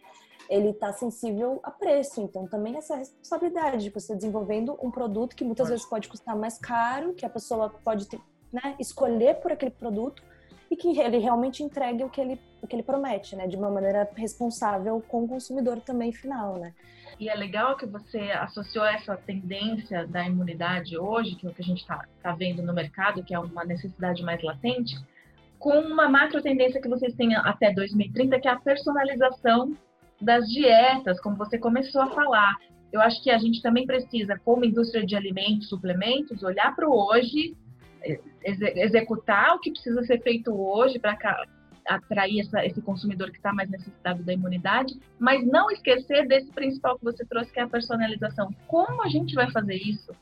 ele 0.48 0.72
tá 0.72 0.92
sensível 0.92 1.61
a 1.62 1.70
preço, 1.70 2.20
então 2.20 2.46
também 2.46 2.76
essa 2.76 2.96
responsabilidade 2.96 3.85
de 3.85 3.90
você 3.90 4.14
desenvolvendo 4.14 4.76
um 4.83 4.90
produto 4.90 5.37
que 5.37 5.44
muitas 5.44 5.68
vezes 5.68 5.85
pode 5.85 6.09
custar 6.09 6.37
mais 6.37 6.59
caro, 6.59 7.14
que 7.14 7.24
a 7.24 7.31
pessoa 7.31 7.70
pode 7.85 8.07
ter, 8.07 8.20
né, 8.52 8.74
escolher 8.78 9.37
por 9.37 9.52
aquele 9.52 9.70
produto 9.70 10.22
e 10.73 10.77
que 10.77 10.99
ele 10.99 11.19
realmente 11.19 11.63
entregue 11.63 12.03
o 12.03 12.09
que 12.09 12.19
ele, 12.19 12.41
o 12.63 12.67
que 12.67 12.75
ele 12.75 12.83
promete, 12.83 13.37
né? 13.37 13.47
De 13.47 13.57
uma 13.57 13.71
maneira 13.71 14.09
responsável 14.17 15.05
com 15.07 15.25
o 15.25 15.29
consumidor 15.29 15.83
também 15.83 16.11
final, 16.13 16.57
né? 16.57 16.73
E 17.21 17.29
é 17.29 17.35
legal 17.35 17.77
que 17.77 17.85
você 17.85 18.19
associou 18.31 18.87
essa 18.87 19.15
tendência 19.15 20.07
da 20.07 20.27
imunidade 20.27 20.97
hoje, 20.97 21.35
que 21.35 21.47
é 21.47 21.51
o 21.51 21.53
que 21.53 21.61
a 21.61 21.65
gente 21.65 21.83
está 21.83 22.07
tá 22.23 22.33
vendo 22.33 22.63
no 22.63 22.73
mercado, 22.73 23.23
que 23.23 23.35
é 23.35 23.39
uma 23.39 23.67
necessidade 23.67 24.23
mais 24.23 24.43
latente, 24.43 24.97
com 25.59 25.79
uma 25.79 26.09
macro 26.09 26.41
tendência 26.41 26.81
que 26.81 26.89
vocês 26.89 27.15
têm 27.17 27.37
até 27.37 27.71
2030, 27.71 28.41
que 28.41 28.49
é 28.49 28.51
a 28.51 28.59
personalização 28.59 29.77
das 30.19 30.49
dietas, 30.49 31.21
como 31.21 31.37
você 31.37 31.59
começou 31.59 32.01
a 32.01 32.11
falar. 32.13 32.57
Eu 32.91 33.03
acho 33.03 33.23
que 33.23 33.31
a 33.31 33.37
gente 33.37 33.61
também 33.61 33.85
precisa, 33.85 34.41
como 34.43 34.65
indústria 34.65 35.05
de 35.05 35.15
alimentos, 35.15 35.69
suplementos, 35.69 36.43
olhar 36.43 36.75
para 36.75 36.89
o 36.89 36.97
hoje 36.97 37.55
executar 38.45 39.55
o 39.55 39.61
que 39.61 39.71
precisa 39.71 40.03
ser 40.05 40.21
feito 40.23 40.53
hoje 40.53 40.99
para 40.99 41.17
atrair 41.87 42.41
essa, 42.41 42.65
esse 42.65 42.81
consumidor 42.81 43.31
que 43.31 43.37
está 43.37 43.53
mais 43.53 43.69
necessitado 43.69 44.23
da 44.23 44.33
imunidade, 44.33 44.99
mas 45.19 45.45
não 45.47 45.71
esquecer 45.71 46.27
desse 46.27 46.51
principal 46.53 46.99
que 46.99 47.05
você 47.05 47.25
trouxe, 47.25 47.53
que 47.53 47.61
é 47.61 47.62
a 47.62 47.69
personalização. 47.69 48.55
Como 48.67 49.03
a 49.03 49.09
gente 49.09 49.35
vai 49.35 49.51
fazer 49.51 49.75
isso 49.75 50.12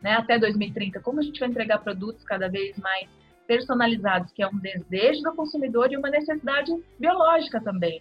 né, 0.00 0.14
até 0.14 0.38
2030? 0.38 1.00
Como 1.00 1.20
a 1.20 1.22
gente 1.22 1.38
vai 1.38 1.48
entregar 1.48 1.78
produtos 1.78 2.24
cada 2.24 2.48
vez 2.48 2.76
mais 2.78 3.08
personalizados, 3.46 4.32
que 4.32 4.42
é 4.42 4.48
um 4.48 4.58
desejo 4.58 5.22
do 5.22 5.34
consumidor 5.34 5.92
e 5.92 5.96
uma 5.96 6.08
necessidade 6.08 6.72
biológica 6.98 7.60
também. 7.60 8.00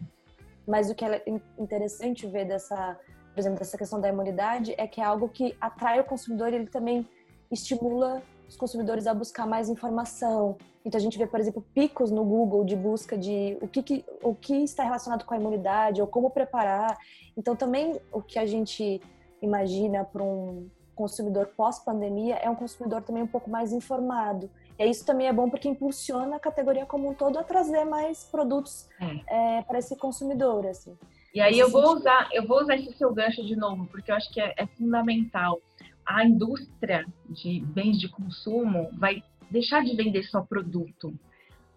Mas 0.67 0.89
o 0.89 0.95
que 0.95 1.03
é 1.03 1.23
interessante 1.57 2.27
ver 2.27 2.45
dessa, 2.45 2.97
por 3.33 3.39
exemplo, 3.39 3.59
dessa 3.59 3.77
questão 3.77 3.99
da 3.99 4.07
imunidade 4.07 4.73
é 4.77 4.87
que 4.87 5.01
é 5.01 5.03
algo 5.03 5.27
que 5.27 5.55
atrai 5.59 5.99
o 5.99 6.03
consumidor 6.03 6.53
e 6.53 6.55
ele 6.55 6.67
também 6.67 7.07
estimula 7.51 8.21
os 8.51 8.57
consumidores 8.57 9.07
a 9.07 9.13
buscar 9.13 9.47
mais 9.47 9.69
informação. 9.69 10.57
Então 10.83 10.99
a 10.99 11.01
gente 11.01 11.17
vê, 11.17 11.25
por 11.25 11.39
exemplo, 11.39 11.65
picos 11.73 12.11
no 12.11 12.25
Google 12.25 12.65
de 12.65 12.75
busca 12.75 13.17
de 13.17 13.57
o 13.61 13.67
que, 13.67 13.81
que 13.81 14.05
o 14.21 14.35
que 14.35 14.55
está 14.55 14.83
relacionado 14.83 15.23
com 15.23 15.33
a 15.33 15.37
imunidade 15.37 16.01
ou 16.01 16.07
como 16.07 16.29
preparar. 16.29 16.97
Então 17.37 17.55
também 17.55 17.97
o 18.11 18.21
que 18.21 18.37
a 18.37 18.45
gente 18.45 19.01
imagina 19.41 20.03
para 20.03 20.21
um 20.21 20.69
consumidor 20.93 21.47
pós-pandemia 21.55 22.35
é 22.35 22.49
um 22.49 22.55
consumidor 22.55 23.01
também 23.01 23.23
um 23.23 23.27
pouco 23.27 23.49
mais 23.49 23.71
informado. 23.71 24.49
E 24.77 24.85
isso 24.85 25.05
também 25.05 25.27
é 25.27 25.33
bom 25.33 25.49
porque 25.49 25.69
impulsiona 25.69 26.35
a 26.35 26.39
categoria 26.39 26.85
como 26.85 27.09
um 27.09 27.13
todo 27.13 27.39
a 27.39 27.43
trazer 27.43 27.85
mais 27.85 28.25
produtos 28.25 28.89
é. 28.99 29.59
É, 29.59 29.61
para 29.61 29.79
esse 29.79 29.95
consumidor, 29.95 30.67
assim. 30.67 30.97
E 31.33 31.39
aí 31.39 31.57
eu 31.57 31.69
vou 31.71 31.95
usar, 31.95 32.27
eu 32.33 32.45
vou 32.45 32.59
usar 32.59 32.75
esse 32.75 32.91
seu 32.97 33.13
gancho 33.13 33.41
de 33.45 33.55
novo, 33.55 33.85
porque 33.85 34.11
eu 34.11 34.15
acho 34.15 34.29
que 34.33 34.41
é, 34.41 34.53
é 34.57 34.67
fundamental 34.67 35.61
a 36.05 36.25
indústria 36.25 37.05
de 37.29 37.59
bens 37.61 37.99
de 37.99 38.09
consumo 38.09 38.89
vai 38.93 39.23
deixar 39.49 39.83
de 39.83 39.95
vender 39.95 40.23
só 40.23 40.41
produto. 40.41 41.13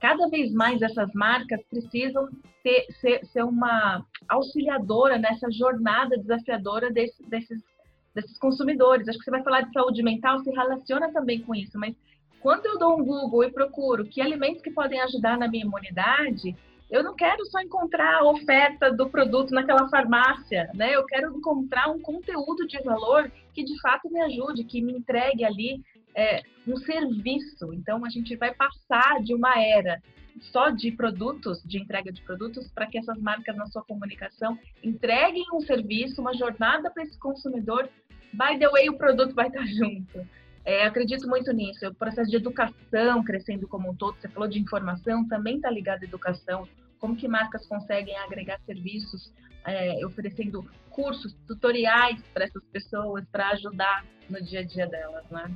Cada 0.00 0.28
vez 0.28 0.52
mais 0.52 0.82
essas 0.82 1.12
marcas 1.14 1.60
precisam 1.70 2.28
ter, 2.62 2.86
ser, 3.00 3.24
ser 3.26 3.42
uma 3.42 4.04
auxiliadora 4.28 5.18
nessa 5.18 5.50
jornada 5.50 6.18
desafiadora 6.18 6.90
desse, 6.90 7.22
desses, 7.28 7.62
desses 8.14 8.38
consumidores. 8.38 9.08
Acho 9.08 9.18
que 9.18 9.24
você 9.24 9.30
vai 9.30 9.42
falar 9.42 9.62
de 9.62 9.72
saúde 9.72 10.02
mental, 10.02 10.40
se 10.40 10.50
relaciona 10.50 11.12
também 11.12 11.40
com 11.40 11.54
isso, 11.54 11.78
mas 11.78 11.94
quando 12.40 12.66
eu 12.66 12.78
dou 12.78 13.00
um 13.00 13.04
Google 13.04 13.44
e 13.44 13.50
procuro 13.50 14.04
que 14.04 14.20
alimentos 14.20 14.62
que 14.62 14.70
podem 14.70 15.00
ajudar 15.00 15.38
na 15.38 15.48
minha 15.48 15.64
imunidade, 15.64 16.54
eu 16.90 17.02
não 17.02 17.14
quero 17.14 17.44
só 17.46 17.58
encontrar 17.60 18.18
a 18.18 18.24
oferta 18.24 18.92
do 18.92 19.08
produto 19.08 19.52
naquela 19.52 19.88
farmácia, 19.88 20.70
né? 20.74 20.94
Eu 20.94 21.04
quero 21.06 21.34
encontrar 21.34 21.90
um 21.90 21.98
conteúdo 21.98 22.66
de 22.66 22.80
valor 22.82 23.32
que 23.54 23.64
de 23.64 23.80
fato 23.80 24.10
me 24.10 24.20
ajude, 24.20 24.64
que 24.64 24.82
me 24.82 24.92
entregue 24.92 25.44
ali 25.44 25.80
é, 26.14 26.42
um 26.66 26.76
serviço. 26.76 27.72
Então, 27.72 28.04
a 28.04 28.10
gente 28.10 28.36
vai 28.36 28.54
passar 28.54 29.22
de 29.22 29.34
uma 29.34 29.58
era 29.58 30.02
só 30.40 30.70
de 30.70 30.90
produtos, 30.90 31.62
de 31.64 31.78
entrega 31.78 32.12
de 32.12 32.20
produtos, 32.22 32.68
para 32.72 32.86
que 32.86 32.98
essas 32.98 33.18
marcas 33.20 33.56
na 33.56 33.66
sua 33.66 33.84
comunicação 33.84 34.58
entreguem 34.82 35.44
um 35.52 35.60
serviço, 35.60 36.20
uma 36.20 36.34
jornada 36.34 36.90
para 36.90 37.04
esse 37.04 37.18
consumidor. 37.18 37.88
By 38.32 38.58
the 38.58 38.68
way, 38.68 38.88
o 38.88 38.98
produto 38.98 39.34
vai 39.34 39.46
estar 39.46 39.64
junto. 39.66 40.26
É, 40.64 40.86
acredito 40.86 41.28
muito 41.28 41.52
nisso. 41.52 41.86
O 41.86 41.94
processo 41.94 42.30
de 42.30 42.36
educação 42.36 43.22
crescendo 43.22 43.68
como 43.68 43.90
um 43.90 43.94
todo, 43.94 44.16
você 44.18 44.28
falou 44.28 44.48
de 44.48 44.58
informação, 44.58 45.26
também 45.28 45.56
está 45.56 45.70
ligado 45.70 46.02
à 46.02 46.04
educação. 46.06 46.66
Como 46.98 47.14
que 47.14 47.28
marcas 47.28 47.66
conseguem 47.66 48.16
agregar 48.18 48.58
serviços, 48.64 49.30
é, 49.64 50.04
oferecendo 50.06 50.68
cursos, 50.90 51.34
tutoriais 51.46 52.20
para 52.32 52.44
essas 52.44 52.62
pessoas, 52.72 53.24
para 53.30 53.50
ajudar 53.50 54.04
no 54.28 54.40
dia 54.42 54.60
a 54.60 54.64
dia 54.64 54.86
delas, 54.86 55.24
né? 55.30 55.50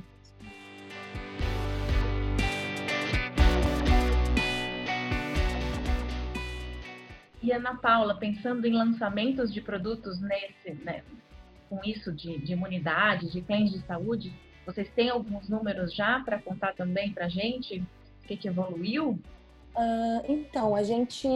E 7.41 7.51
Ana 7.53 7.75
Paula, 7.75 8.15
pensando 8.15 8.65
em 8.67 8.73
lançamentos 8.73 9.53
de 9.53 9.61
produtos 9.61 10.19
nesse, 10.19 10.73
né, 10.83 11.03
com 11.69 11.79
isso 11.85 12.11
de, 12.11 12.37
de 12.37 12.53
imunidade, 12.53 13.31
de 13.31 13.41
claims 13.41 13.71
de 13.71 13.79
saúde, 13.79 14.33
vocês 14.65 14.89
têm 14.91 15.09
alguns 15.09 15.47
números 15.47 15.93
já 15.93 16.19
para 16.19 16.39
contar 16.39 16.75
também 16.75 17.11
para 17.11 17.25
a 17.25 17.29
gente? 17.29 17.79
O 18.23 18.27
que, 18.27 18.37
que 18.37 18.47
evoluiu? 18.47 19.19
Uh, 19.75 20.21
então, 20.27 20.75
a 20.75 20.83
gente, 20.83 21.27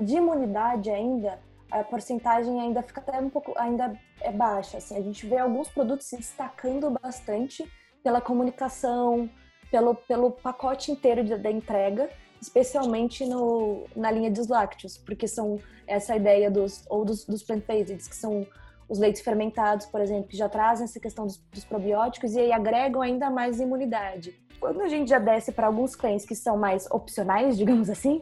de 0.00 0.16
imunidade 0.16 0.90
ainda, 0.90 1.38
a 1.70 1.84
porcentagem 1.84 2.60
ainda 2.60 2.82
fica 2.82 3.00
até 3.00 3.18
um 3.20 3.30
pouco, 3.30 3.52
ainda 3.56 3.98
é 4.20 4.32
baixa. 4.32 4.78
Assim, 4.78 4.96
a 4.96 5.02
gente 5.02 5.26
vê 5.26 5.38
alguns 5.38 5.68
produtos 5.68 6.06
se 6.06 6.16
destacando 6.16 6.90
bastante 6.90 7.70
pela 8.02 8.20
comunicação, 8.20 9.28
pelo, 9.70 9.94
pelo 9.94 10.30
pacote 10.30 10.90
inteiro 10.90 11.22
de, 11.22 11.36
da 11.36 11.50
entrega, 11.50 12.08
especialmente 12.40 13.26
no, 13.26 13.86
na 13.94 14.10
linha 14.10 14.30
dos 14.30 14.48
lácteos, 14.48 14.96
porque 14.96 15.28
são 15.28 15.58
essa 15.86 16.16
ideia 16.16 16.50
dos 16.50 16.84
ou 16.88 17.04
dos, 17.04 17.24
dos 17.24 17.42
plant-based, 17.42 18.08
que 18.08 18.16
são 18.16 18.46
os 18.88 18.98
leites 18.98 19.20
fermentados, 19.20 19.86
por 19.86 20.00
exemplo, 20.00 20.28
que 20.28 20.36
já 20.36 20.48
trazem 20.48 20.84
essa 20.84 20.98
questão 20.98 21.26
dos, 21.26 21.36
dos 21.36 21.64
probióticos 21.64 22.34
e 22.34 22.40
aí 22.40 22.52
agregam 22.52 23.02
ainda 23.02 23.28
mais 23.28 23.60
imunidade. 23.60 24.34
Quando 24.58 24.80
a 24.80 24.88
gente 24.88 25.10
já 25.10 25.18
desce 25.18 25.52
para 25.52 25.66
alguns 25.66 25.94
claims 25.94 26.24
que 26.24 26.34
são 26.34 26.56
mais 26.56 26.90
opcionais, 26.90 27.56
digamos 27.58 27.90
assim, 27.90 28.18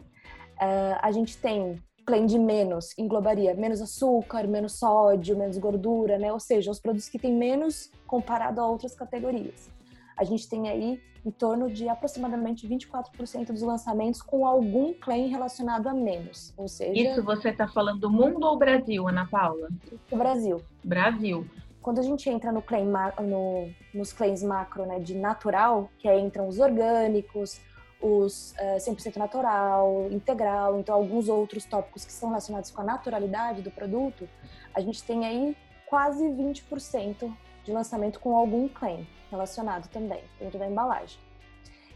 uh, 0.57 0.99
a 1.01 1.13
gente 1.13 1.39
tem 1.39 1.81
claim 2.07 2.25
de 2.25 2.39
menos, 2.39 2.97
englobaria 2.97 3.53
menos 3.55 3.83
açúcar, 3.83 4.47
menos 4.47 4.79
sódio, 4.79 5.37
menos 5.37 5.59
gordura, 5.59 6.19
né? 6.19 6.33
Ou 6.33 6.41
seja, 6.41 6.71
os 6.71 6.81
produtos 6.81 7.09
que 7.09 7.19
têm 7.19 7.35
menos 7.35 7.91
comparado 8.07 8.61
a 8.61 8.69
outras 8.69 8.95
categorias 8.95 9.69
a 10.17 10.25
gente 10.25 10.49
tem 10.49 10.69
aí 10.69 11.01
em 11.25 11.31
torno 11.31 11.71
de 11.71 11.89
aproximadamente 11.89 12.67
24% 12.67 13.49
dos 13.49 13.63
lançamentos 13.63 14.23
com 14.23 14.47
algum 14.47 14.95
claim 14.95 15.29
relacionado 15.29 15.89
a 15.89 15.93
menos. 15.93 16.55
Ou 16.57 16.69
seja. 16.69 16.93
Isso 16.93 17.23
você 17.23 17.51
está 17.51 17.69
falando 17.69 18.01
do 18.01 18.11
mundo 18.11 18.45
ou 18.45 18.57
Brasil, 18.57 19.07
Ana 19.07 19.27
Paula? 19.27 19.69
Brasil. 20.11 20.63
Brasil. 20.83 21.47
Quando 21.83 21.99
a 21.99 22.03
gente 22.03 22.29
entra 22.31 22.51
no 22.51 22.63
claim, 22.63 22.87
no, 23.23 23.69
nos 23.93 24.13
claims 24.13 24.43
macro 24.43 24.87
né, 24.87 24.99
de 24.99 25.15
natural, 25.15 25.91
que 25.99 26.09
aí 26.09 26.21
entram 26.21 26.49
os 26.49 26.59
orgânicos, 26.59 27.61
os 28.01 28.53
uh, 28.53 28.57
eh, 28.59 28.77
100% 28.77 29.17
natural, 29.17 30.09
integral, 30.11 30.79
então 30.79 30.95
alguns 30.95 31.29
outros 31.29 31.65
tópicos 31.65 32.05
que 32.05 32.13
são 32.13 32.29
relacionados 32.29 32.71
com 32.71 32.83
a 32.83 32.85
naturalidade 32.85 33.63
do 33.63 33.71
produto, 33.71 34.29
a 34.75 34.81
gente 34.81 35.03
tem 35.03 35.25
aí 35.25 35.57
quase 35.87 36.25
20% 36.25 37.33
de 37.65 37.73
lançamento 37.73 38.21
com 38.21 38.37
algum 38.37 38.69
claim 38.69 39.07
relacionado 39.31 39.89
também, 39.89 40.23
dentro 40.39 40.59
da 40.59 40.67
embalagem. 40.67 41.19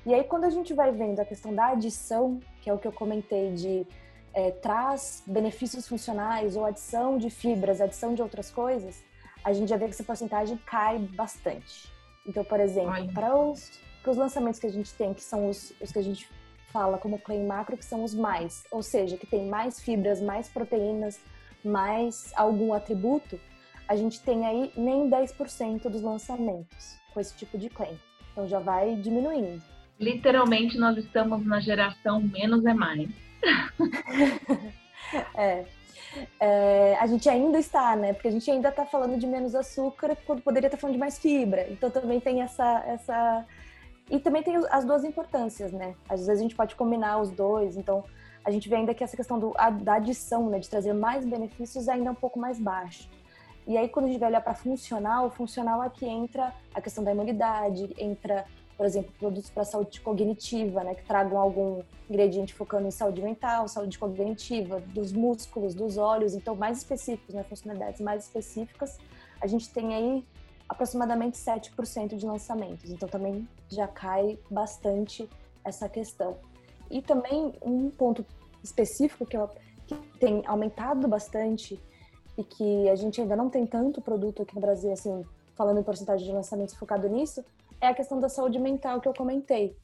E 0.07 0.15
aí, 0.15 0.25
quando 0.25 0.45
a 0.45 0.51
gente 0.51 0.73
vai 0.73 0.91
vendo 0.91 1.21
a 1.21 1.25
questão 1.25 1.55
da 1.55 1.69
adição, 1.69 2.41
que 2.63 2.71
é 2.71 2.73
o 2.73 2.79
que 2.79 2.89
eu 2.89 2.93
comentei 2.93 3.53
de 3.53 3.87
é, 4.33 4.51
traz 4.51 5.23
benefícios 5.27 5.87
funcionais 5.87 6.57
ou 6.57 6.65
adição 6.65 7.19
de 7.19 7.29
fibras, 7.29 7.81
adição 7.81 8.15
de 8.15 8.23
outras 8.23 8.51
coisas, 8.51 9.03
a 9.45 9.53
gente 9.53 9.69
já 9.69 9.77
vê 9.77 9.87
que 9.87 9.93
essa 9.93 10.05
porcentagem 10.05 10.57
cai 10.67 10.99
bastante. 10.99 11.93
Então, 12.27 12.45
por 12.45 12.61
exemplo, 12.61 13.13
para 13.13 13.37
os, 13.37 13.71
para 14.03 14.11
os 14.11 14.17
lançamentos 14.17 14.59
que 14.59 14.67
a 14.67 14.73
gente 14.73 14.93
tem, 14.95 15.13
que 15.13 15.23
são 15.23 15.49
os, 15.49 15.73
os 15.81 15.93
que 15.93 15.99
a 15.99 16.03
gente 16.03 16.29
fala 16.73 16.99
como 16.99 17.19
claim 17.19 17.47
macro, 17.47 17.77
que 17.77 17.85
são 17.85 18.05
os 18.05 18.15
mais, 18.15 18.65
ou 18.71 18.83
seja, 18.83 19.17
que 19.17 19.27
tem 19.27 19.49
mais 19.49 19.81
fibras, 19.81 20.21
mais 20.21 20.49
proteínas, 20.49 21.21
mais 21.65 22.33
algum 22.37 22.73
atributo, 22.73 23.39
a 23.89 23.97
gente 23.97 24.21
tem 24.23 24.47
aí 24.47 24.73
nem 24.77 25.11
10% 25.11 25.89
dos 25.89 26.01
lançamentos 26.01 26.99
com 27.13 27.21
esse 27.21 27.37
tipo 27.37 27.59
de 27.59 27.69
claim. 27.69 27.99
Então 28.33 28.47
já 28.47 28.61
vai 28.61 28.95
diminuindo. 28.95 29.63
Literalmente 29.99 30.79
nós 30.79 30.97
estamos 30.97 31.45
na 31.45 31.61
geração 31.61 32.23
menos 32.23 32.65
é 32.65 32.73
mais. 32.73 33.11
é. 35.35 35.67
É, 36.41 36.97
a 36.99 37.07
gente 37.07 37.29
ainda 37.29 37.59
está, 37.59 37.95
né? 37.95 38.13
Porque 38.13 38.29
a 38.29 38.31
gente 38.31 38.51
ainda 38.51 38.69
está 38.69 38.85
falando 38.85 39.19
de 39.19 39.27
menos 39.27 39.55
açúcar 39.55 40.17
quando 40.27 40.43
poderia 40.43 40.67
estar 40.67 40.77
falando 40.77 40.95
de 40.95 41.01
mais 41.01 41.19
fibra. 41.19 41.67
Então 41.71 41.91
também 41.91 42.19
tem 42.19 42.43
essa, 42.43 42.83
essa. 42.87 43.47
E 44.11 44.19
também 44.19 44.43
tem 44.43 44.57
as 44.71 44.85
duas 44.85 45.05
importâncias, 45.05 45.73
né? 45.73 45.95
Às 46.09 46.21
vezes 46.27 46.41
a 46.41 46.43
gente 46.43 46.57
pode 46.57 46.75
combinar 46.75 47.21
os 47.21 47.31
dois. 47.31 47.77
Então 47.77 48.05
a 48.45 48.51
gente 48.51 48.69
vê 48.69 48.77
ainda 48.77 48.93
que 48.93 49.05
essa 49.05 49.17
questão 49.17 49.39
do, 49.39 49.55
da 49.83 49.95
adição, 49.95 50.51
né? 50.51 50.59
De 50.59 50.69
trazer 50.69 50.93
mais 50.93 51.25
benefícios 51.25 51.89
ainda 51.89 52.09
é 52.09 52.13
um 52.13 52.17
pouco 52.17 52.39
mais 52.39 52.59
baixa. 52.59 53.09
E 53.67 53.77
aí, 53.77 53.89
quando 53.89 54.07
a 54.07 54.09
gente 54.09 54.19
vai 54.19 54.31
olhar 54.31 54.41
para 54.41 54.55
funcional, 54.55 55.31
funcional 55.31 55.81
aqui 55.81 56.05
entra 56.07 56.53
a 56.75 56.81
questão 56.81 57.05
da 57.05 57.13
imunidade, 57.13 57.95
entra, 57.99 58.45
por 58.77 58.85
exemplo, 58.85 59.13
produtos 59.19 59.51
para 59.51 59.65
saúde 59.65 60.01
cognitiva, 60.01 60.83
né, 60.83 60.95
que 60.95 61.05
tragam 61.05 61.39
algum 61.39 61.83
ingrediente 62.09 62.53
focando 62.53 62.89
em 62.89 62.91
saúde 62.91 63.23
mental, 63.23 63.69
saúde 63.69 63.97
cognitiva, 63.99 64.81
dos 64.81 65.13
músculos, 65.13 65.75
dos 65.75 65.99
olhos, 65.99 66.35
então 66.35 66.57
mais 66.57 66.79
específicos, 66.79 67.35
né, 67.35 67.45
funcionalidades 67.45 68.01
mais 68.01 68.25
específicas. 68.25 68.99
A 69.41 69.47
gente 69.47 69.71
tem 69.71 69.95
aí 69.95 70.25
aproximadamente 70.71 71.37
7% 71.37 72.17
de 72.17 72.25
lançamentos, 72.25 72.89
então 72.89 73.09
também 73.09 73.47
já 73.69 73.89
cai 73.89 74.39
bastante 74.49 75.29
essa 75.65 75.89
questão. 75.89 76.39
E 76.89 77.03
também 77.03 77.53
um 77.61 77.91
ponto 77.91 78.25
específico 78.63 79.27
que, 79.27 79.37
eu, 79.37 79.51
que 79.85 79.97
tem 80.21 80.47
aumentado 80.47 81.09
bastante 81.09 81.79
e 82.39 82.45
que 82.45 82.89
a 82.89 82.95
gente 82.95 83.21
ainda 83.21 83.35
não 83.35 83.51
tem 83.51 83.67
tanto 83.67 84.01
produto 84.01 84.43
aqui 84.43 84.55
no 84.55 84.61
Brasil, 84.61 84.93
assim, 84.93 85.25
falando 85.57 85.81
em 85.81 85.83
porcentagem 85.83 86.25
de 86.25 86.33
lançamentos 86.33 86.77
focado 86.77 87.09
nisso, 87.09 87.45
é 87.81 87.89
a 87.89 87.95
questão 87.95 88.21
da 88.21 88.29
saúde 88.29 88.61
mental 88.61 89.01
que 89.01 89.09
eu 89.09 89.15
comentei. 89.15 89.77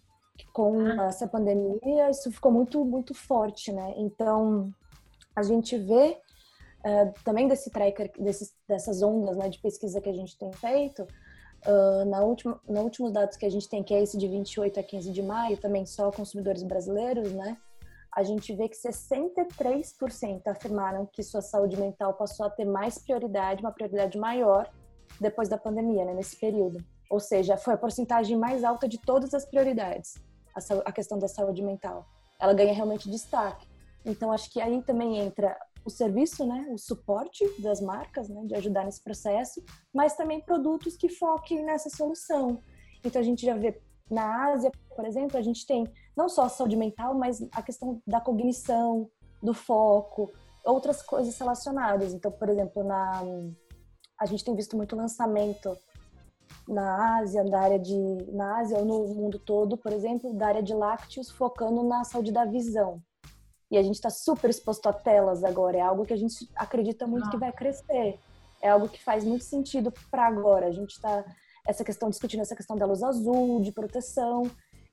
Com 0.53 0.79
ah. 0.87 1.07
essa 1.07 1.27
pandemia, 1.27 2.11
isso 2.11 2.31
ficou 2.31 2.53
muito, 2.53 2.85
muito 2.85 3.13
forte, 3.13 3.73
né? 3.73 3.93
Então, 3.97 4.73
a 5.35 5.43
gente 5.43 5.77
vê 5.77 6.21
uh, 6.87 7.13
também 7.25 7.49
desse 7.49 7.71
tracker, 7.71 8.13
desses, 8.19 8.55
dessas 8.69 9.03
ondas 9.03 9.37
né, 9.37 9.49
de 9.49 9.59
pesquisa 9.59 10.01
que 10.01 10.09
a 10.09 10.15
gente 10.15 10.39
tem 10.39 10.53
feito, 10.53 11.03
uh, 11.03 12.05
na 12.07 12.21
última, 12.21 12.61
nos 12.69 12.83
últimos 12.83 13.13
dados 13.13 13.37
que 13.37 13.45
a 13.45 13.51
gente 13.51 13.69
tem, 13.69 13.83
que 13.83 13.93
é 13.93 14.03
esse 14.03 14.17
de 14.17 14.29
28 14.29 14.81
a 14.81 14.83
15 14.83 15.11
de 15.11 15.23
maio, 15.23 15.57
também 15.57 15.85
só 15.85 16.11
consumidores 16.11 16.63
brasileiros, 16.63 17.33
né? 17.33 17.57
a 18.17 18.23
gente 18.23 18.55
vê 18.55 18.67
que 18.67 18.77
63% 18.77 20.47
afirmaram 20.47 21.05
que 21.05 21.23
sua 21.23 21.43
saúde 21.43 21.79
mental 21.79 22.15
passou 22.15 22.47
a 22.47 22.51
ter 22.51 22.65
mais 22.65 22.97
prioridade, 22.97 23.61
uma 23.61 23.71
prioridade 23.71 24.17
maior 24.17 24.71
depois 25.21 25.51
da 25.51 25.59
pandemia, 25.59 26.03
né, 26.07 26.15
nesse 26.15 26.35
período. 26.35 26.83
Ou 27.11 27.21
seja, 27.21 27.59
foi 27.59 27.75
a 27.75 27.77
porcentagem 27.77 28.35
mais 28.39 28.65
alta 28.65 28.89
de 28.89 28.99
todas 28.99 29.35
as 29.35 29.45
prioridades, 29.45 30.15
a, 30.55 30.89
a 30.89 30.93
questão 30.93 31.19
da 31.19 31.29
saúde 31.29 31.63
mental. 31.63 32.07
Ela 32.41 32.55
ganha 32.55 32.73
realmente 32.73 33.11
destaque. 33.11 33.69
Então, 34.03 34.33
acho 34.33 34.51
que 34.51 34.63
aí 34.63 34.83
também 34.83 35.19
entra 35.19 35.55
o 35.87 35.91
serviço, 35.91 36.45
né, 36.45 36.67
o 36.71 36.77
suporte 36.77 37.45
das 37.61 37.81
marcas, 37.81 38.29
né, 38.29 38.43
de 38.45 38.57
ajudar 38.57 38.85
nesse 38.85 39.03
processo, 39.03 39.63
mas 39.95 40.17
também 40.17 40.41
produtos 40.41 40.97
que 40.97 41.09
foquem 41.09 41.65
nessa 41.65 41.89
solução. 41.89 42.61
Então, 43.05 43.23
a 43.23 43.25
gente 43.25 43.47
já 43.47 43.57
vê 43.57 43.81
na 44.11 44.51
Ásia, 44.51 44.73
por 44.95 45.05
exemplo, 45.05 45.39
a 45.39 45.43
gente 45.43 45.65
tem 45.65 45.87
não 46.17 46.29
só 46.29 46.49
saúde 46.49 46.77
mental, 46.77 47.15
mas 47.15 47.47
a 47.53 47.63
questão 47.63 48.03
da 48.05 48.21
cognição, 48.21 49.09
do 49.41 49.55
foco, 49.55 50.33
outras 50.65 51.03
coisas 51.03 51.39
relacionadas. 51.39 52.13
Então, 52.13 52.33
por 52.33 52.49
exemplo, 52.49 52.83
na 52.83 53.23
a 54.19 54.25
gente 54.25 54.45
tem 54.45 54.57
visto 54.57 54.77
muito 54.77 54.97
lançamento 54.97 55.77
na 56.67 57.19
Ásia, 57.19 57.45
da 57.45 57.61
área 57.61 57.79
de 57.79 57.97
na 58.33 58.59
Ásia 58.59 58.79
ou 58.79 58.85
no 58.85 59.15
mundo 59.15 59.39
todo, 59.39 59.77
por 59.77 59.93
exemplo, 59.93 60.35
da 60.35 60.49
área 60.49 60.63
de 60.63 60.75
lácteos, 60.75 61.31
focando 61.31 61.85
na 61.85 62.03
saúde 62.03 62.33
da 62.33 62.45
visão. 62.45 63.01
E 63.71 63.77
a 63.77 63.83
gente 63.83 63.97
está 63.97 64.11
super 64.11 64.49
exposto 64.49 64.89
a 64.89 64.93
telas 64.93 65.43
agora. 65.43 65.77
É 65.77 65.81
algo 65.81 66.05
que 66.05 66.13
a 66.13 66.17
gente 66.17 66.49
acredita 66.55 67.07
muito 67.07 67.31
que 67.31 67.37
vai 67.37 67.53
crescer. 67.53 68.19
É 68.63 68.71
algo 68.71 68.89
que 68.89 69.03
faz 69.03 69.25
muito 69.25 69.45
sentido 69.45 69.93
para 70.11 70.27
agora. 70.27 70.67
A 70.67 70.73
gente 70.73 70.93
está 70.93 71.25
essa 71.67 71.85
questão 71.85 72.09
discutindo 72.09 72.41
essa 72.41 72.55
questão 72.55 72.77
da 72.77 72.87
luz 72.87 73.03
azul, 73.03 73.61
de 73.61 73.73
proteção. 73.73 74.45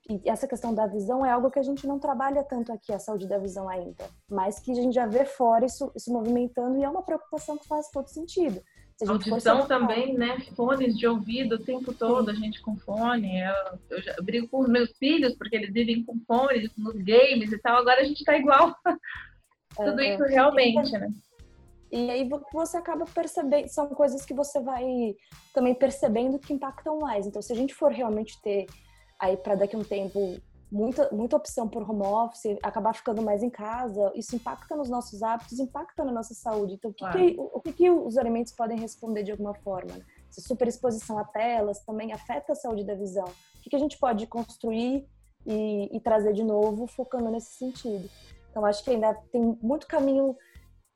E 0.10 0.30
essa 0.30 0.48
questão 0.48 0.74
da 0.74 0.86
visão 0.86 1.26
é 1.26 1.32
algo 1.32 1.50
que 1.50 1.60
a 1.60 1.64
gente 1.64 1.88
não 1.88 1.98
trabalha 1.98 2.44
tanto 2.44 2.74
aqui, 2.74 2.92
a 2.92 3.00
saúde 3.00 3.26
da 3.26 3.38
visão 3.38 3.70
ainda, 3.70 4.04
mas 4.30 4.60
que 4.60 4.72
a 4.72 4.76
gente 4.76 4.94
já 4.94 5.06
vê 5.06 5.24
fora 5.24 5.66
isso, 5.66 5.90
isso 5.96 6.12
movimentando 6.12 6.78
e 6.78 6.84
é 6.84 6.90
uma 6.90 7.04
preocupação 7.04 7.58
que 7.58 7.66
faz 7.66 7.88
todo 7.90 8.10
sentido. 8.10 8.62
Se 8.98 9.04
a 9.04 9.14
gente 9.14 9.30
Audição 9.30 9.68
também, 9.68 10.14
né? 10.14 10.40
Fones 10.56 10.98
de 10.98 11.08
ouvido 11.08 11.56
o 11.56 11.64
tempo 11.64 11.94
todo, 11.94 12.32
Sim. 12.32 12.38
a 12.38 12.40
gente 12.40 12.62
com 12.62 12.78
fone. 12.78 13.42
Eu, 13.42 13.80
eu, 13.90 14.02
já, 14.02 14.14
eu, 14.18 14.24
brigo 14.24 14.48
com 14.48 14.60
os 14.60 14.70
meus 14.70 14.92
filhos, 14.98 15.36
porque 15.36 15.56
eles 15.56 15.74
vivem 15.74 16.04
com 16.04 16.20
fones 16.28 16.70
nos 16.78 16.96
games 16.96 17.52
e 17.52 17.58
tal. 17.58 17.78
Agora 17.78 18.02
a 18.02 18.04
gente 18.04 18.24
tá 18.24 18.38
igual. 18.38 18.76
Tudo 19.76 20.02
é, 20.02 20.14
isso 20.14 20.24
realmente, 20.24 20.92
né? 20.92 21.12
E 21.92 22.10
aí 22.10 22.30
você 22.52 22.78
acaba 22.78 23.06
percebendo, 23.06 23.68
são 23.68 23.88
coisas 23.90 24.26
que 24.26 24.34
você 24.34 24.60
vai 24.60 25.16
também 25.54 25.76
percebendo 25.76 26.40
que 26.40 26.54
impactam 26.54 27.00
mais. 27.00 27.28
Então, 27.28 27.42
se 27.42 27.54
a 27.54 27.56
gente 27.56 27.74
for 27.74 27.92
realmente 27.92 28.42
ter 28.42 28.66
aí 29.20 29.38
para 29.38 29.56
daqui 29.56 29.76
a 29.76 29.80
um 29.80 29.84
tempo 29.84 30.40
muita, 30.74 31.08
muita 31.12 31.38
opção 31.38 31.70
por 31.70 31.88
home 31.88 32.02
office, 32.02 32.58
acabar 32.64 32.94
ficando 32.94 33.22
mais 33.22 33.44
em 33.44 33.50
casa, 33.50 34.12
isso 34.16 34.36
impacta 34.36 34.76
nos 34.76 34.90
nossos 34.90 35.22
hábitos, 35.22 35.60
impacta 35.60 36.04
na 36.04 36.12
nossa 36.12 36.34
saúde. 36.34 36.74
Então, 36.74 36.90
o 36.90 36.94
que, 36.94 37.06
que 37.12 37.40
o, 37.40 37.52
o 37.54 37.62
que, 37.62 37.72
que, 37.72 37.90
os 37.92 38.18
alimentos 38.18 38.52
podem 38.54 38.80
responder 38.80 39.22
de 39.22 39.32
alguma 39.32 39.54
forma? 39.54 39.94
Né? 39.94 40.04
Essa 40.28 40.42
superexposição 40.42 41.20
a 41.20 41.24
telas 41.24 41.80
também 41.86 42.12
afeta 42.12 42.54
a 42.54 42.56
saúde 42.56 42.84
da 42.84 42.96
visão. 42.96 43.26
O 43.26 43.62
que, 43.62 43.70
que 43.70 43.76
a 43.76 43.80
gente 43.80 44.00
pode 44.00 44.26
construir 44.26 45.08
e, 45.46 45.96
e 45.96 46.00
trazer 46.00 46.34
de 46.34 46.44
novo, 46.44 46.88
focando 46.88 47.30
nesse 47.30 47.54
sentido? 47.54 48.10
Então, 48.50 48.66
acho 48.66 48.84
que 48.84 48.90
ainda 48.90 49.14
tem 49.32 49.58
muito 49.62 49.86
caminho 49.86 50.36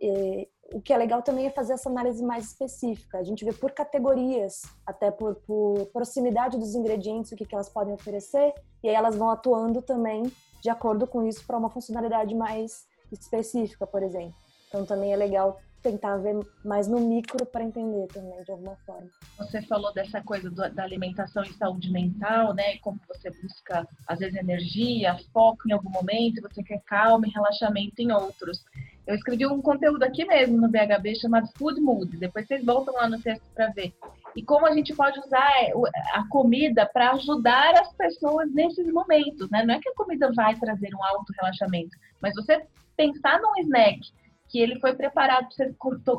eh, 0.01 0.47
o 0.73 0.81
que 0.81 0.91
é 0.91 0.97
legal 0.97 1.21
também 1.21 1.47
é 1.47 1.49
fazer 1.49 1.73
essa 1.73 1.89
análise 1.89 2.23
mais 2.23 2.45
específica. 2.45 3.17
A 3.17 3.23
gente 3.23 3.45
vê 3.45 3.53
por 3.53 3.71
categorias, 3.71 4.61
até 4.85 5.09
por, 5.11 5.35
por 5.35 5.85
proximidade 5.93 6.57
dos 6.57 6.75
ingredientes, 6.75 7.31
o 7.31 7.35
que, 7.35 7.45
que 7.45 7.55
elas 7.55 7.69
podem 7.69 7.93
oferecer, 7.93 8.53
e 8.83 8.89
aí 8.89 8.95
elas 8.95 9.15
vão 9.15 9.29
atuando 9.29 9.81
também 9.81 10.31
de 10.61 10.69
acordo 10.69 11.07
com 11.07 11.25
isso 11.25 11.45
para 11.45 11.57
uma 11.57 11.69
funcionalidade 11.69 12.35
mais 12.35 12.85
específica, 13.11 13.87
por 13.87 14.03
exemplo. 14.03 14.35
Então 14.67 14.85
também 14.85 15.13
é 15.13 15.15
legal 15.15 15.59
tentar 15.81 16.17
ver 16.17 16.35
mais 16.65 16.87
no 16.87 16.99
micro 16.99 17.45
para 17.45 17.63
entender 17.63 18.07
também, 18.07 18.43
de 18.43 18.51
alguma 18.51 18.75
forma. 18.85 19.07
Você 19.37 19.61
falou 19.61 19.93
dessa 19.93 20.21
coisa 20.21 20.49
do, 20.49 20.69
da 20.73 20.83
alimentação 20.83 21.43
e 21.43 21.53
saúde 21.53 21.91
mental, 21.91 22.53
né? 22.53 22.77
Como 22.79 22.99
você 23.07 23.29
busca, 23.41 23.87
às 24.07 24.19
vezes, 24.19 24.35
energia, 24.35 25.17
foco 25.31 25.61
em 25.67 25.71
algum 25.71 25.89
momento, 25.89 26.41
você 26.41 26.61
quer 26.63 26.81
calma 26.85 27.27
e 27.27 27.31
relaxamento 27.31 28.01
em 28.01 28.11
outros. 28.11 28.65
Eu 29.07 29.15
escrevi 29.15 29.47
um 29.47 29.61
conteúdo 29.61 30.03
aqui 30.03 30.25
mesmo 30.25 30.59
no 30.59 30.67
BHB 30.67 31.15
chamado 31.15 31.47
Food 31.57 31.79
Mood. 31.79 32.17
Depois 32.17 32.45
vocês 32.45 32.63
voltam 32.63 32.93
lá 32.93 33.07
no 33.07 33.19
texto 33.21 33.43
para 33.55 33.69
ver. 33.69 33.93
E 34.35 34.43
como 34.43 34.67
a 34.67 34.73
gente 34.73 34.93
pode 34.93 35.17
usar 35.19 35.49
é, 35.61 35.71
a 36.13 36.27
comida 36.27 36.85
para 36.85 37.11
ajudar 37.11 37.73
as 37.79 37.93
pessoas 37.93 38.53
nesses 38.53 38.91
momentos, 38.91 39.49
né? 39.49 39.63
Não 39.65 39.75
é 39.75 39.79
que 39.79 39.87
a 39.87 39.95
comida 39.95 40.29
vai 40.35 40.53
trazer 40.55 40.93
um 40.93 41.03
alto 41.03 41.31
relaxamento, 41.39 41.97
mas 42.21 42.35
você 42.35 42.61
pensar 42.97 43.39
num 43.39 43.53
snack 43.61 44.01
que 44.49 44.59
ele 44.59 44.79
foi 44.79 44.93
preparado 44.93 45.47
para 45.55 45.67
você 45.67 45.75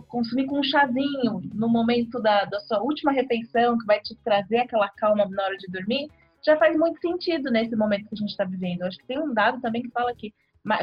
consumir 0.09 0.47
com 0.47 0.59
um 0.59 0.63
chazinho 0.63 1.43
no 1.55 1.69
momento 1.69 2.21
da, 2.21 2.45
da 2.47 2.61
sua 2.61 2.81
última 2.81 3.13
refeição, 3.13 3.77
que 3.79 3.87
vai 3.87 4.01
te 4.01 4.17
trazer 4.25 4.61
aquela 4.61 4.89
calma 4.89 5.27
na 5.31 5.45
hora 5.45 5.57
de 5.57 5.71
dormir, 5.71 6.09
já 6.45 6.57
faz 6.57 6.77
muito 6.79 7.01
sentido 7.01 7.51
nesse 7.51 7.77
momento 7.77 8.09
que 8.09 8.15
a 8.15 8.19
gente 8.19 8.31
está 8.31 8.45
vivendo. 8.45 8.83
Acho 8.83 8.99
que 8.99 9.07
tem 9.07 9.19
um 9.19 9.35
dado 9.35 9.61
também 9.61 9.83
que 9.83 9.91
fala 9.91 10.15
que 10.15 10.33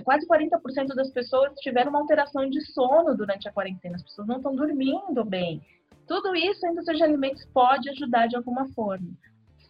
quase 0.03 0.27
40% 0.27 0.95
das 0.95 1.11
pessoas 1.11 1.53
tiveram 1.59 1.89
uma 1.89 1.99
alteração 1.99 2.49
de 2.49 2.61
sono 2.61 3.15
durante 3.15 3.47
a 3.47 3.51
quarentena. 3.51 3.95
As 3.95 4.03
pessoas 4.03 4.27
não 4.27 4.37
estão 4.37 4.55
dormindo 4.55 5.23
bem. 5.23 5.61
Tudo 6.07 6.35
isso 6.35 6.65
a 6.65 6.71
indústria 6.71 6.97
de 6.97 7.03
alimentos 7.03 7.45
pode 7.53 7.89
ajudar 7.89 8.27
de 8.27 8.35
alguma 8.35 8.67
forma. 8.69 9.07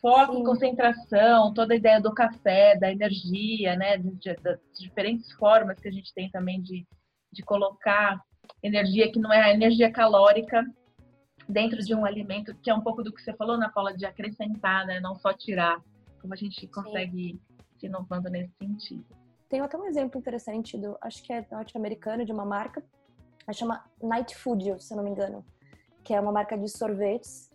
Foco, 0.01 0.35
Sim. 0.37 0.43
concentração, 0.43 1.53
toda 1.53 1.73
a 1.73 1.77
ideia 1.77 1.99
do 1.99 2.13
café, 2.13 2.77
da 2.77 2.91
energia, 2.91 3.75
né? 3.75 3.97
Das 3.97 4.59
diferentes 4.79 5.31
formas 5.33 5.79
que 5.79 5.87
a 5.87 5.91
gente 5.91 6.13
tem 6.13 6.29
também 6.29 6.61
de, 6.61 6.85
de 7.31 7.41
colocar 7.41 8.21
energia 8.61 9.11
que 9.11 9.19
não 9.19 9.33
é 9.33 9.41
a 9.41 9.53
energia 9.53 9.91
calórica 9.91 10.63
dentro 11.47 11.79
de 11.79 11.95
um 11.95 12.05
alimento, 12.05 12.55
que 12.55 12.69
é 12.69 12.75
um 12.75 12.81
pouco 12.81 13.03
do 13.03 13.11
que 13.11 13.21
você 13.21 13.33
falou 13.33 13.57
na 13.57 13.69
Paula, 13.69 13.95
de 13.95 14.05
acrescentar, 14.05 14.85
né? 14.85 14.99
Não 14.99 15.15
só 15.15 15.33
tirar. 15.33 15.81
Como 16.21 16.33
a 16.33 16.37
gente 16.37 16.67
consegue 16.67 17.33
Sim. 17.33 17.39
se 17.79 17.85
inovando 17.87 18.29
nesse 18.29 18.53
sentido. 18.57 19.05
Tem 19.49 19.59
até 19.61 19.77
um 19.77 19.85
exemplo 19.85 20.19
interessante 20.19 20.77
do, 20.77 20.97
acho 21.01 21.23
que 21.23 21.31
é 21.31 21.45
norte-americano, 21.51 22.25
de 22.25 22.31
uma 22.31 22.45
marca, 22.45 22.83
chama 23.53 23.83
Night 24.01 24.35
Food, 24.35 24.81
se 24.83 24.93
eu 24.93 24.97
não 24.97 25.03
me 25.03 25.11
engano, 25.11 25.45
que 26.03 26.13
é 26.13 26.19
uma 26.19 26.31
marca 26.31 26.57
de 26.57 26.67
sorvetes, 26.67 27.49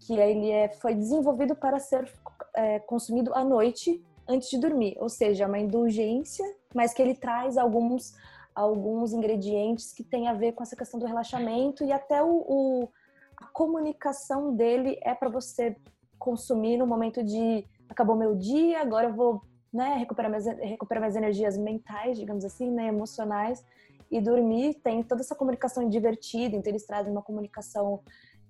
que 0.00 0.14
ele 0.14 0.50
é, 0.50 0.68
foi 0.68 0.94
desenvolvido 0.94 1.54
para 1.54 1.78
ser 1.78 2.10
é, 2.54 2.78
consumido 2.78 3.34
à 3.34 3.44
noite 3.44 4.02
antes 4.26 4.48
de 4.50 4.58
dormir, 4.58 4.96
ou 4.98 5.08
seja, 5.08 5.44
é 5.44 5.46
uma 5.46 5.58
indulgência, 5.58 6.44
mas 6.74 6.92
que 6.92 7.02
ele 7.02 7.14
traz 7.14 7.56
alguns 7.56 8.14
alguns 8.54 9.12
ingredientes 9.12 9.92
que 9.92 10.02
tem 10.02 10.26
a 10.26 10.32
ver 10.32 10.50
com 10.50 10.64
essa 10.64 10.74
questão 10.74 10.98
do 10.98 11.06
relaxamento 11.06 11.84
e 11.84 11.92
até 11.92 12.20
o, 12.20 12.44
o 12.48 12.88
a 13.36 13.46
comunicação 13.46 14.52
dele 14.52 14.98
é 15.00 15.14
para 15.14 15.28
você 15.28 15.76
consumir 16.18 16.76
no 16.76 16.84
momento 16.84 17.22
de 17.22 17.64
acabou 17.88 18.16
meu 18.16 18.34
dia, 18.34 18.80
agora 18.80 19.06
eu 19.06 19.14
vou 19.14 19.42
né, 19.72 19.96
recuperar 19.98 20.30
minhas, 20.30 20.46
recuperar 20.46 21.02
minhas 21.02 21.16
energias 21.16 21.56
mentais, 21.56 22.18
digamos 22.18 22.44
assim, 22.44 22.70
né, 22.70 22.88
emocionais, 22.88 23.64
e 24.10 24.20
dormir 24.20 24.74
tem 24.82 25.02
toda 25.02 25.20
essa 25.20 25.34
comunicação 25.34 25.88
divertida, 25.88 26.56
então 26.56 26.70
eles 26.70 26.86
trazem 26.86 27.12
uma 27.12 27.22
comunicação 27.22 28.00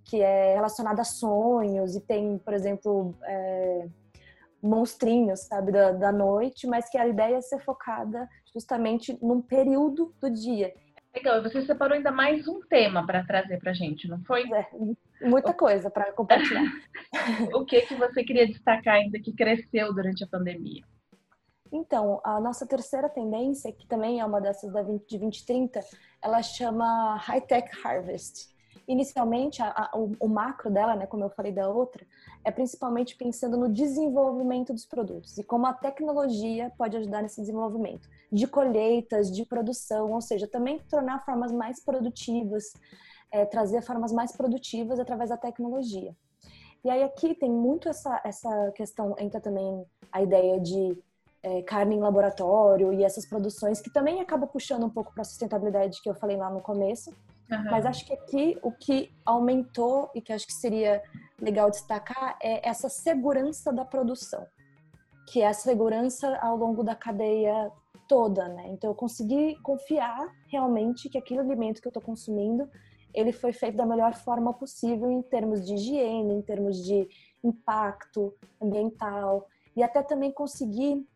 que 0.04 0.22
é 0.22 0.54
relacionada 0.54 1.02
a 1.02 1.04
sonhos, 1.04 1.94
e 1.94 2.00
tem, 2.00 2.38
por 2.38 2.54
exemplo, 2.54 3.14
é, 3.24 3.88
monstrinhos, 4.62 5.40
sabe, 5.40 5.72
da, 5.72 5.92
da 5.92 6.12
noite, 6.12 6.66
mas 6.66 6.88
que 6.88 6.96
a 6.96 7.06
ideia 7.06 7.36
é 7.36 7.40
ser 7.40 7.60
focada 7.60 8.28
justamente 8.52 9.18
num 9.20 9.42
período 9.42 10.14
do 10.20 10.30
dia. 10.30 10.72
Legal, 11.14 11.42
você 11.42 11.62
separou 11.62 11.96
ainda 11.96 12.10
mais 12.10 12.46
um 12.46 12.60
tema 12.60 13.04
para 13.04 13.24
trazer 13.24 13.58
para 13.58 13.72
gente, 13.72 14.06
não 14.08 14.22
foi? 14.24 14.44
É, 14.52 14.66
muita 15.22 15.52
coisa 15.52 15.90
para 15.90 16.12
compartilhar. 16.12 16.64
o 17.54 17.64
que 17.64 17.82
que 17.82 17.94
você 17.94 18.22
queria 18.22 18.46
destacar 18.46 18.94
ainda 18.94 19.18
que 19.18 19.32
cresceu 19.32 19.92
durante 19.92 20.22
a 20.22 20.26
pandemia? 20.26 20.84
Então, 21.70 22.20
a 22.24 22.40
nossa 22.40 22.66
terceira 22.66 23.08
tendência, 23.08 23.72
que 23.72 23.86
também 23.86 24.20
é 24.20 24.24
uma 24.24 24.40
dessas 24.40 24.72
da 24.72 24.82
20, 24.82 25.06
de 25.06 25.18
2030, 25.18 25.80
ela 26.22 26.42
chama 26.42 27.16
High 27.16 27.42
Tech 27.42 27.68
Harvest. 27.84 28.48
Inicialmente, 28.86 29.62
a, 29.62 29.68
a, 29.68 29.98
o, 29.98 30.16
o, 30.18 30.28
macro 30.28 30.70
dela, 30.70 30.96
né, 30.96 31.06
como 31.06 31.22
eu 31.22 31.28
falei 31.28 31.52
da 31.52 31.68
outra, 31.68 32.06
é 32.42 32.50
principalmente 32.50 33.16
pensando 33.16 33.58
no 33.58 33.68
desenvolvimento 33.68 34.72
dos 34.72 34.86
produtos 34.86 35.36
e 35.36 35.44
como 35.44 35.66
a 35.66 35.74
tecnologia 35.74 36.72
pode 36.78 36.96
ajudar 36.96 37.20
nesse 37.20 37.38
desenvolvimento 37.38 38.08
de 38.32 38.46
colheitas, 38.46 39.30
de 39.30 39.44
produção, 39.44 40.12
ou 40.12 40.22
seja, 40.22 40.48
também 40.48 40.78
tornar 40.88 41.22
formas 41.22 41.52
mais 41.52 41.84
produtivas, 41.84 42.72
é, 43.30 43.44
trazer 43.44 43.82
formas 43.82 44.10
mais 44.10 44.32
produtivas 44.34 44.98
através 44.98 45.28
da 45.28 45.36
tecnologia. 45.36 46.16
E 46.82 46.88
aí 46.88 47.02
aqui 47.02 47.34
tem 47.34 47.50
muito 47.50 47.90
essa, 47.90 48.20
essa 48.24 48.72
questão, 48.72 49.14
entra 49.18 49.38
também 49.38 49.84
a 50.10 50.22
ideia 50.22 50.58
de 50.58 50.96
é, 51.42 51.62
carne 51.62 51.96
em 51.96 52.00
laboratório 52.00 52.92
e 52.92 53.04
essas 53.04 53.26
produções 53.26 53.80
que 53.80 53.90
também 53.90 54.20
acaba 54.20 54.46
puxando 54.46 54.84
um 54.84 54.90
pouco 54.90 55.12
para 55.12 55.22
a 55.22 55.24
sustentabilidade 55.24 56.02
que 56.02 56.08
eu 56.08 56.14
falei 56.14 56.36
lá 56.36 56.50
no 56.50 56.60
começo. 56.60 57.10
Uhum. 57.50 57.64
Mas 57.70 57.86
acho 57.86 58.04
que 58.04 58.12
aqui 58.12 58.58
o 58.62 58.70
que 58.70 59.12
aumentou 59.24 60.10
e 60.14 60.20
que 60.20 60.32
acho 60.32 60.46
que 60.46 60.52
seria 60.52 61.02
legal 61.40 61.70
destacar 61.70 62.36
é 62.42 62.68
essa 62.68 62.88
segurança 62.88 63.72
da 63.72 63.84
produção, 63.84 64.46
que 65.26 65.40
é 65.40 65.46
a 65.46 65.54
segurança 65.54 66.36
ao 66.38 66.56
longo 66.56 66.82
da 66.82 66.94
cadeia 66.94 67.70
toda, 68.06 68.48
né? 68.48 68.68
Então 68.68 68.90
eu 68.90 68.94
consegui 68.94 69.56
confiar 69.62 70.28
realmente 70.46 71.08
que 71.08 71.18
aquele 71.18 71.40
alimento 71.40 71.80
que 71.80 71.86
eu 71.86 71.90
estou 71.90 72.02
consumindo 72.02 72.68
ele 73.14 73.32
foi 73.32 73.52
feito 73.52 73.76
da 73.76 73.86
melhor 73.86 74.14
forma 74.14 74.52
possível 74.52 75.10
em 75.10 75.22
termos 75.22 75.66
de 75.66 75.74
higiene, 75.74 76.34
em 76.34 76.42
termos 76.42 76.82
de 76.82 77.08
impacto 77.42 78.34
ambiental 78.60 79.48
e 79.76 79.82
até 79.82 80.02
também 80.02 80.30
conseguir 80.32 81.06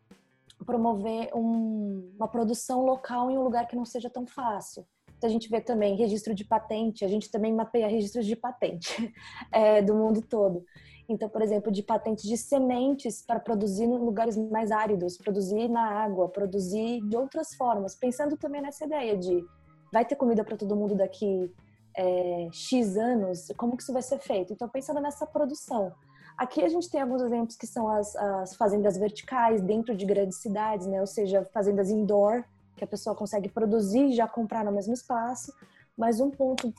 promover 0.65 1.29
um, 1.35 2.11
uma 2.15 2.27
produção 2.27 2.85
local 2.85 3.29
em 3.29 3.37
um 3.37 3.43
lugar 3.43 3.67
que 3.67 3.75
não 3.75 3.85
seja 3.85 4.09
tão 4.09 4.25
fácil. 4.25 4.85
Então, 5.17 5.29
a 5.29 5.33
gente 5.33 5.49
vê 5.49 5.61
também 5.61 5.95
registro 5.95 6.33
de 6.33 6.43
patente, 6.43 7.05
a 7.05 7.07
gente 7.07 7.31
também 7.31 7.53
mapeia 7.53 7.87
registros 7.87 8.25
de 8.25 8.35
patente 8.35 9.13
é, 9.51 9.81
do 9.83 9.95
mundo 9.95 10.21
todo. 10.21 10.65
Então, 11.07 11.29
por 11.29 11.41
exemplo, 11.41 11.71
de 11.71 11.83
patentes 11.83 12.23
de 12.23 12.37
sementes 12.37 13.21
para 13.25 13.39
produzir 13.39 13.83
em 13.83 13.97
lugares 13.97 14.37
mais 14.37 14.71
áridos, 14.71 15.17
produzir 15.17 15.67
na 15.67 15.85
água, 15.85 16.29
produzir 16.29 17.01
de 17.07 17.15
outras 17.15 17.53
formas, 17.55 17.95
pensando 17.95 18.37
também 18.37 18.61
nessa 18.61 18.85
ideia 18.85 19.17
de 19.17 19.45
vai 19.91 20.05
ter 20.05 20.15
comida 20.15 20.43
para 20.43 20.57
todo 20.57 20.75
mundo 20.75 20.95
daqui 20.95 21.53
é, 21.95 22.49
X 22.51 22.97
anos, 22.97 23.47
como 23.57 23.77
que 23.77 23.83
isso 23.83 23.93
vai 23.93 24.01
ser 24.01 24.19
feito? 24.19 24.53
Então, 24.53 24.67
pensando 24.67 24.99
nessa 24.99 25.25
produção. 25.25 25.93
Aqui 26.37 26.63
a 26.63 26.69
gente 26.69 26.89
tem 26.89 27.01
alguns 27.01 27.21
exemplos 27.21 27.55
que 27.55 27.67
são 27.67 27.87
as, 27.87 28.15
as 28.15 28.55
fazendas 28.55 28.97
verticais 28.97 29.61
dentro 29.61 29.95
de 29.95 30.05
grandes 30.05 30.37
cidades, 30.37 30.87
né? 30.87 30.99
Ou 30.99 31.07
seja, 31.07 31.47
fazendas 31.53 31.89
indoor, 31.89 32.43
que 32.75 32.83
a 32.83 32.87
pessoa 32.87 33.15
consegue 33.15 33.49
produzir 33.49 34.05
e 34.05 34.13
já 34.13 34.27
comprar 34.27 34.65
no 34.65 34.71
mesmo 34.71 34.93
espaço. 34.93 35.53
Mas 35.95 36.19
um 36.19 36.31
ponto 36.31 36.73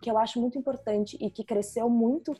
que 0.00 0.10
eu 0.10 0.16
acho 0.16 0.40
muito 0.40 0.56
importante 0.56 1.16
e 1.20 1.28
que 1.28 1.42
cresceu 1.42 1.88
muito 1.88 2.34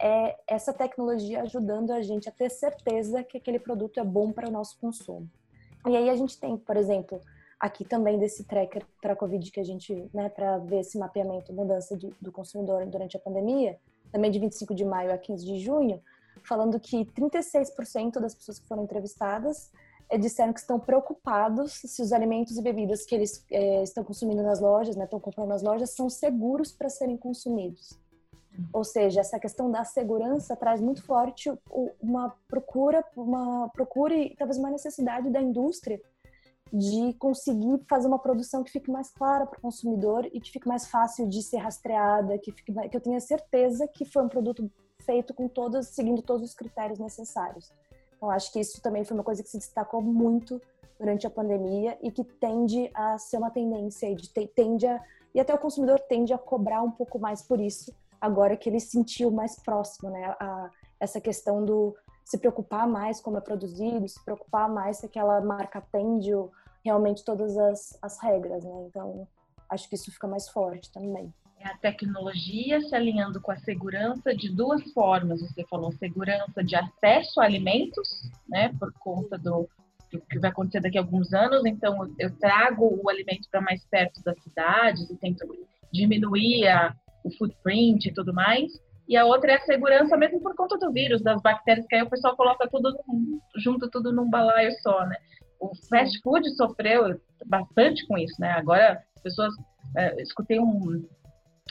é 0.00 0.36
essa 0.46 0.72
tecnologia 0.72 1.42
ajudando 1.42 1.92
a 1.92 2.02
gente 2.02 2.28
a 2.28 2.32
ter 2.32 2.50
certeza 2.50 3.22
que 3.22 3.36
aquele 3.36 3.58
produto 3.58 3.98
é 3.98 4.04
bom 4.04 4.32
para 4.32 4.48
o 4.48 4.50
nosso 4.50 4.78
consumo. 4.78 5.28
E 5.86 5.96
aí 5.96 6.08
a 6.10 6.16
gente 6.16 6.38
tem, 6.38 6.56
por 6.56 6.76
exemplo, 6.76 7.20
aqui 7.58 7.84
também 7.84 8.18
desse 8.18 8.44
tracker 8.44 8.84
para 9.00 9.12
a 9.12 9.16
Covid 9.16 9.50
que 9.50 9.60
a 9.60 9.64
gente, 9.64 10.08
né, 10.14 10.28
para 10.28 10.58
ver 10.58 10.80
esse 10.80 10.98
mapeamento, 10.98 11.52
mudança 11.52 11.96
de, 11.96 12.12
do 12.20 12.30
consumidor 12.30 12.86
durante 12.86 13.16
a 13.16 13.20
pandemia, 13.20 13.78
também 14.12 14.30
de 14.30 14.38
25 14.38 14.74
de 14.74 14.84
maio 14.84 15.12
a 15.12 15.18
15 15.18 15.44
de 15.44 15.58
junho, 15.58 16.02
falando 16.42 16.78
que 16.78 17.04
36% 17.04 18.20
das 18.20 18.34
pessoas 18.34 18.58
que 18.58 18.66
foram 18.66 18.84
entrevistadas 18.84 19.70
é, 20.08 20.16
disseram 20.16 20.52
que 20.52 20.60
estão 20.60 20.80
preocupados 20.80 21.72
se 21.72 22.00
os 22.00 22.12
alimentos 22.12 22.56
e 22.56 22.62
bebidas 22.62 23.04
que 23.04 23.14
eles 23.14 23.44
é, 23.50 23.82
estão 23.82 24.02
consumindo 24.02 24.42
nas 24.42 24.60
lojas, 24.60 24.96
né, 24.96 25.04
estão 25.04 25.20
comprando 25.20 25.48
nas 25.48 25.62
lojas, 25.62 25.90
são 25.90 26.08
seguros 26.08 26.72
para 26.72 26.88
serem 26.88 27.16
consumidos. 27.16 27.98
Ou 28.72 28.82
seja, 28.82 29.20
essa 29.20 29.38
questão 29.38 29.70
da 29.70 29.84
segurança 29.84 30.56
traz 30.56 30.80
muito 30.80 31.04
forte 31.04 31.52
uma 32.00 32.34
procura, 32.48 33.04
uma 33.16 33.68
procura 33.68 34.14
e 34.16 34.34
talvez 34.34 34.58
uma 34.58 34.70
necessidade 34.70 35.30
da 35.30 35.40
indústria 35.40 36.00
de 36.72 37.14
conseguir 37.14 37.80
fazer 37.88 38.06
uma 38.08 38.18
produção 38.18 38.62
que 38.62 38.70
fique 38.70 38.90
mais 38.90 39.10
clara 39.10 39.46
para 39.46 39.58
o 39.58 39.62
consumidor 39.62 40.26
e 40.32 40.40
que 40.40 40.50
fique 40.50 40.68
mais 40.68 40.86
fácil 40.86 41.28
de 41.28 41.42
ser 41.42 41.58
rastreada, 41.58 42.38
que, 42.38 42.52
fique, 42.52 42.72
que 42.72 42.96
eu 42.96 43.00
tenha 43.00 43.20
certeza 43.20 43.88
que 43.88 44.04
foi 44.04 44.22
um 44.22 44.28
produto 44.28 44.70
feito 45.00 45.32
com 45.32 45.48
todas, 45.48 45.88
seguindo 45.88 46.20
todos 46.20 46.50
os 46.50 46.54
critérios 46.54 46.98
necessários. 46.98 47.72
Então, 48.16 48.30
acho 48.30 48.52
que 48.52 48.60
isso 48.60 48.82
também 48.82 49.04
foi 49.04 49.16
uma 49.16 49.24
coisa 49.24 49.42
que 49.42 49.48
se 49.48 49.58
destacou 49.58 50.02
muito 50.02 50.60
durante 50.98 51.26
a 51.26 51.30
pandemia 51.30 51.96
e 52.02 52.10
que 52.10 52.24
tende 52.24 52.90
a 52.92 53.16
ser 53.16 53.38
uma 53.38 53.50
tendência, 53.50 54.14
de, 54.14 54.28
tende 54.28 54.86
a, 54.86 55.00
e 55.34 55.40
até 55.40 55.54
o 55.54 55.58
consumidor 55.58 56.00
tende 56.00 56.32
a 56.32 56.38
cobrar 56.38 56.82
um 56.82 56.90
pouco 56.90 57.18
mais 57.18 57.42
por 57.42 57.60
isso, 57.60 57.94
agora 58.20 58.56
que 58.56 58.68
ele 58.68 58.80
sentiu 58.80 59.30
mais 59.30 59.56
próximo, 59.62 60.10
né? 60.10 60.34
A, 60.40 60.70
essa 61.00 61.20
questão 61.20 61.64
do 61.64 61.94
se 62.28 62.36
preocupar 62.36 62.86
mais 62.86 63.22
como 63.22 63.38
é 63.38 63.40
produzido, 63.40 64.06
se 64.06 64.22
preocupar 64.22 64.68
mais 64.68 64.98
se 64.98 65.06
aquela 65.06 65.40
marca 65.40 65.78
atende 65.78 66.30
realmente 66.84 67.24
todas 67.24 67.56
as, 67.56 67.98
as 68.02 68.22
regras, 68.22 68.62
né? 68.62 68.84
Então, 68.86 69.26
acho 69.70 69.88
que 69.88 69.94
isso 69.94 70.12
fica 70.12 70.28
mais 70.28 70.46
forte 70.46 70.92
também. 70.92 71.32
É 71.58 71.68
a 71.68 71.78
tecnologia 71.78 72.82
se 72.82 72.94
alinhando 72.94 73.40
com 73.40 73.50
a 73.50 73.56
segurança 73.56 74.36
de 74.36 74.54
duas 74.54 74.82
formas. 74.92 75.40
Você 75.40 75.64
falou 75.70 75.90
segurança 75.92 76.62
de 76.62 76.76
acesso 76.76 77.40
a 77.40 77.44
alimentos, 77.44 78.30
né? 78.46 78.74
Por 78.78 78.92
conta 78.98 79.38
do, 79.38 79.66
do 80.12 80.20
que 80.20 80.38
vai 80.38 80.50
acontecer 80.50 80.80
daqui 80.80 80.98
a 80.98 81.00
alguns 81.00 81.32
anos. 81.32 81.64
Então, 81.64 82.14
eu 82.18 82.30
trago 82.36 83.00
o 83.02 83.08
alimento 83.08 83.48
para 83.50 83.62
mais 83.62 83.82
perto 83.86 84.22
das 84.22 84.38
cidades 84.42 85.08
e 85.08 85.16
tento 85.16 85.48
diminuir 85.90 86.68
a, 86.68 86.94
o 87.24 87.30
footprint 87.38 88.04
e 88.04 88.12
tudo 88.12 88.34
mais. 88.34 88.70
E 89.08 89.16
a 89.16 89.24
outra 89.24 89.52
é 89.52 89.56
a 89.56 89.60
segurança 89.60 90.16
mesmo 90.16 90.40
por 90.40 90.54
conta 90.54 90.76
do 90.76 90.92
vírus, 90.92 91.22
das 91.22 91.40
bactérias, 91.40 91.86
que 91.86 91.96
aí 91.96 92.02
o 92.02 92.10
pessoal 92.10 92.36
coloca 92.36 92.68
tudo 92.68 92.94
junto, 93.56 93.88
tudo 93.90 94.12
num 94.12 94.28
balaio 94.28 94.70
só, 94.82 95.06
né? 95.06 95.16
O 95.58 95.70
fast 95.88 96.20
food 96.20 96.48
sofreu 96.56 97.18
bastante 97.46 98.06
com 98.06 98.18
isso, 98.18 98.34
né? 98.38 98.50
Agora, 98.50 99.02
as 99.16 99.22
pessoas... 99.22 99.54
É, 99.96 100.20
escutei 100.20 100.60
um, 100.60 101.02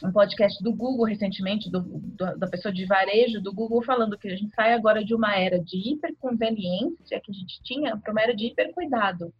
um 0.03 0.11
podcast 0.11 0.61
do 0.63 0.73
Google 0.73 1.05
recentemente, 1.05 1.69
do, 1.69 1.81
do, 1.81 2.37
da 2.37 2.47
pessoa 2.47 2.73
de 2.73 2.85
varejo 2.85 3.41
do 3.41 3.53
Google, 3.53 3.83
falando 3.83 4.17
que 4.17 4.27
a 4.27 4.35
gente 4.35 4.53
sai 4.55 4.73
agora 4.73 5.03
de 5.03 5.13
uma 5.13 5.35
era 5.35 5.59
de 5.59 5.77
hiperconveniência 5.91 7.21
que 7.23 7.31
a 7.31 7.33
gente 7.33 7.61
tinha 7.63 7.97
para 7.97 8.11
uma 8.11 8.21
era 8.21 8.35
de 8.35 8.47
hipercuidado. 8.47 9.33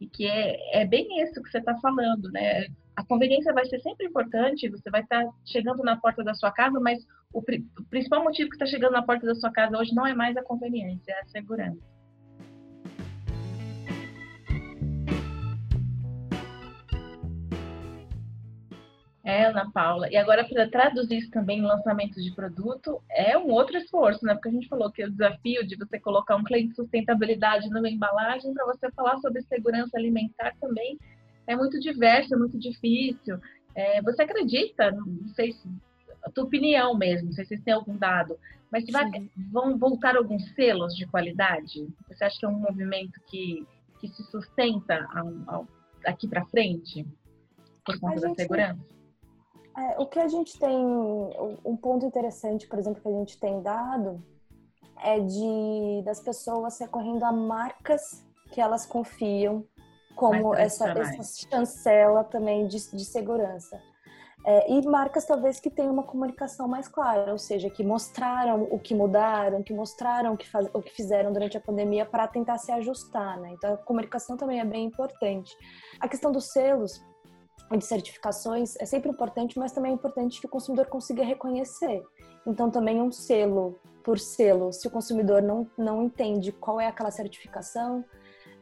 E 0.00 0.06
que 0.06 0.26
é, 0.26 0.82
é 0.82 0.86
bem 0.86 1.22
isso 1.22 1.42
que 1.42 1.50
você 1.50 1.58
está 1.58 1.76
falando, 1.78 2.30
né? 2.30 2.66
A 2.96 3.04
conveniência 3.04 3.52
vai 3.52 3.64
ser 3.66 3.80
sempre 3.80 4.06
importante, 4.06 4.68
você 4.68 4.90
vai 4.90 5.02
estar 5.02 5.24
chegando 5.44 5.82
na 5.82 5.96
porta 5.96 6.22
da 6.22 6.34
sua 6.34 6.50
casa, 6.50 6.78
mas 6.80 7.04
o, 7.32 7.42
pri 7.42 7.64
principal 7.88 8.22
motivo 8.22 8.50
que 8.50 8.56
está 8.56 8.66
chegando 8.66 8.92
na 8.92 9.02
porta 9.02 9.26
da 9.26 9.34
sua 9.34 9.50
casa 9.50 9.78
hoje 9.78 9.94
não 9.94 10.06
é 10.06 10.14
mais 10.14 10.36
a 10.36 10.42
conveniência, 10.42 11.12
é 11.12 11.20
a 11.20 11.28
segurança. 11.28 11.80
É, 19.22 19.44
Ana 19.44 19.70
Paula. 19.70 20.10
E 20.10 20.16
agora, 20.16 20.44
para 20.44 20.68
traduzir 20.68 21.18
isso 21.18 21.30
também 21.30 21.60
em 21.60 21.62
lançamentos 21.62 22.24
de 22.24 22.34
produto, 22.34 23.00
é 23.08 23.38
um 23.38 23.50
outro 23.50 23.76
esforço, 23.76 24.24
né? 24.24 24.34
Porque 24.34 24.48
a 24.48 24.52
gente 24.52 24.66
falou 24.66 24.90
que 24.90 25.04
o 25.04 25.10
desafio 25.10 25.64
de 25.64 25.76
você 25.76 26.00
colocar 26.00 26.34
um 26.34 26.42
cliente 26.42 26.70
de 26.70 26.74
sustentabilidade 26.74 27.70
numa 27.70 27.88
embalagem, 27.88 28.52
para 28.52 28.66
você 28.66 28.90
falar 28.90 29.18
sobre 29.18 29.42
segurança 29.42 29.96
alimentar 29.96 30.52
também 30.60 30.98
é 31.50 31.56
muito 31.56 31.80
diverso, 31.80 32.32
é 32.32 32.38
muito 32.38 32.58
difícil. 32.58 33.38
É, 33.74 34.00
você 34.02 34.22
acredita, 34.22 34.92
não 34.92 35.28
sei 35.34 35.52
se, 35.52 35.68
a 36.22 36.30
tua 36.30 36.44
opinião 36.44 36.96
mesmo, 36.96 37.26
não 37.26 37.32
sei 37.32 37.44
se 37.44 37.60
tem 37.60 37.74
algum 37.74 37.96
dado, 37.96 38.38
mas 38.70 38.84
vai, 38.90 39.10
vão 39.50 39.76
voltar 39.76 40.16
alguns 40.16 40.48
selos 40.54 40.94
de 40.94 41.06
qualidade? 41.06 41.88
Você 42.08 42.24
acha 42.24 42.38
que 42.38 42.46
é 42.46 42.48
um 42.48 42.60
movimento 42.60 43.20
que, 43.26 43.66
que 43.98 44.08
se 44.08 44.22
sustenta 44.30 45.08
ao, 45.48 45.66
daqui 46.04 46.28
para 46.28 46.46
frente 46.46 47.04
por 47.84 47.98
conta 47.98 48.18
a 48.18 48.20
da 48.20 48.28
gente, 48.28 48.42
segurança? 48.42 48.80
É, 49.76 50.00
o 50.00 50.06
que 50.06 50.20
a 50.20 50.28
gente 50.28 50.56
tem, 50.56 50.76
um 51.64 51.76
ponto 51.76 52.06
interessante, 52.06 52.68
por 52.68 52.78
exemplo, 52.78 53.02
que 53.02 53.08
a 53.08 53.18
gente 53.18 53.38
tem 53.40 53.60
dado 53.60 54.22
é 55.02 55.18
de 55.18 56.02
das 56.04 56.20
pessoas 56.20 56.78
recorrendo 56.78 57.24
a 57.24 57.32
marcas 57.32 58.24
que 58.52 58.60
elas 58.60 58.84
confiam 58.84 59.64
como 60.20 60.54
essa, 60.54 60.90
essa 60.90 61.48
chancela 61.48 62.22
também 62.24 62.66
de, 62.66 62.76
de 62.94 63.04
segurança. 63.06 63.80
É, 64.44 64.72
e 64.72 64.86
marcas 64.86 65.26
talvez 65.26 65.60
que 65.60 65.70
tenham 65.70 65.92
uma 65.92 66.02
comunicação 66.02 66.68
mais 66.68 66.88
clara, 66.88 67.32
ou 67.32 67.38
seja, 67.38 67.68
que 67.68 67.82
mostraram 67.82 68.68
o 68.70 68.78
que 68.78 68.94
mudaram, 68.94 69.62
que 69.62 69.72
mostraram 69.72 70.34
o 70.34 70.36
que, 70.36 70.48
faz, 70.48 70.68
o 70.72 70.82
que 70.82 70.94
fizeram 70.94 71.32
durante 71.32 71.56
a 71.56 71.60
pandemia 71.60 72.04
para 72.04 72.26
tentar 72.26 72.58
se 72.58 72.70
ajustar, 72.72 73.38
né? 73.40 73.50
Então 73.52 73.74
a 73.74 73.76
comunicação 73.78 74.36
também 74.36 74.60
é 74.60 74.64
bem 74.64 74.84
importante. 74.86 75.54
A 75.98 76.08
questão 76.08 76.32
dos 76.32 76.52
selos 76.52 77.02
e 77.70 77.76
de 77.76 77.84
certificações 77.84 78.76
é 78.76 78.84
sempre 78.84 79.10
importante, 79.10 79.58
mas 79.58 79.72
também 79.72 79.92
é 79.92 79.94
importante 79.94 80.40
que 80.40 80.46
o 80.46 80.50
consumidor 80.50 80.86
consiga 80.86 81.22
reconhecer. 81.22 82.02
Então 82.46 82.70
também 82.70 83.00
um 83.00 83.12
selo 83.12 83.78
por 84.02 84.18
selo, 84.18 84.72
se 84.72 84.88
o 84.88 84.90
consumidor 84.90 85.42
não, 85.42 85.70
não 85.76 86.02
entende 86.02 86.50
qual 86.50 86.80
é 86.80 86.86
aquela 86.86 87.10
certificação, 87.10 88.04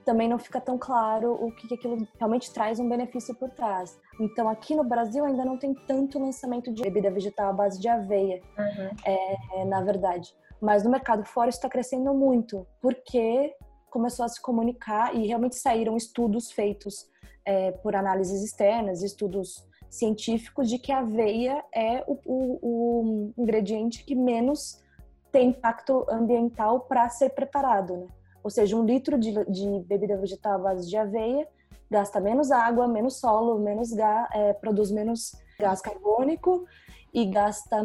também 0.09 0.27
não 0.27 0.39
fica 0.39 0.59
tão 0.59 0.79
claro 0.79 1.35
o 1.35 1.53
que, 1.53 1.75
aquilo 1.75 2.09
realmente 2.17 2.51
traz 2.51 2.81
um 2.81 2.89
benefício 2.89 3.35
por 3.35 3.51
trás. 3.51 4.01
Então, 4.19 4.49
aqui 4.49 4.75
no 4.75 4.83
Brasil 4.83 5.23
ainda 5.23 5.45
não 5.45 5.59
tem 5.59 5.75
tanto 5.75 6.19
lançamento 6.19 6.73
de 6.73 6.83
bebida 6.83 7.11
vegetal 7.11 7.51
à 7.51 7.53
base 7.53 7.79
de 7.79 7.89
aveia, 7.89 8.41
uhum. 8.59 8.91
é, 9.05 9.65
na 9.67 9.83
verdade. 9.83 10.35
Mas 10.63 10.83
no 10.83 10.89
mercado 10.89 11.27
fora 11.27 11.51
está 11.51 11.69
crescendo 11.69 12.15
muito, 12.15 12.67
porque 12.81 13.55
começou 13.91 14.25
a 14.25 14.29
se 14.29 14.41
comunicar 14.41 15.15
e 15.15 15.27
realmente 15.27 15.57
saíram 15.57 15.95
estudos 15.95 16.51
feitos 16.51 17.07
é, 17.45 17.73
por 17.73 17.95
análises 17.95 18.43
externas, 18.43 19.03
estudos 19.03 19.63
científicos 19.91 20.71
de 20.71 20.79
que 20.79 20.91
a 20.91 21.01
aveia 21.01 21.63
é 21.75 22.03
o, 22.07 22.19
o, 22.25 22.59
o 22.63 23.33
ingrediente 23.37 24.07
que 24.07 24.15
menos 24.15 24.83
tem 25.31 25.51
impacto 25.51 26.07
ambiental 26.09 26.81
para 26.81 27.11
ser 27.11 27.29
preparado, 27.29 27.95
né? 27.95 28.07
Ou 28.49 28.51
seja, 28.51 28.75
um 28.75 28.83
litro 28.83 29.19
de, 29.19 29.31
de 29.45 29.81
bebida 29.81 30.17
vegetal 30.17 30.55
à 30.55 30.59
base 30.59 30.89
de 30.89 30.97
aveia 30.97 31.47
gasta 31.91 32.19
menos 32.19 32.51
água, 32.51 32.89
menos 32.89 33.21
solo, 33.21 33.59
menos 33.59 33.93
gás, 33.93 34.27
é, 34.33 34.55
produz 34.55 34.91
menos 34.91 35.37
gás 35.61 35.83
carbônico 35.83 36.65
e 37.13 37.27
gasta 37.27 37.77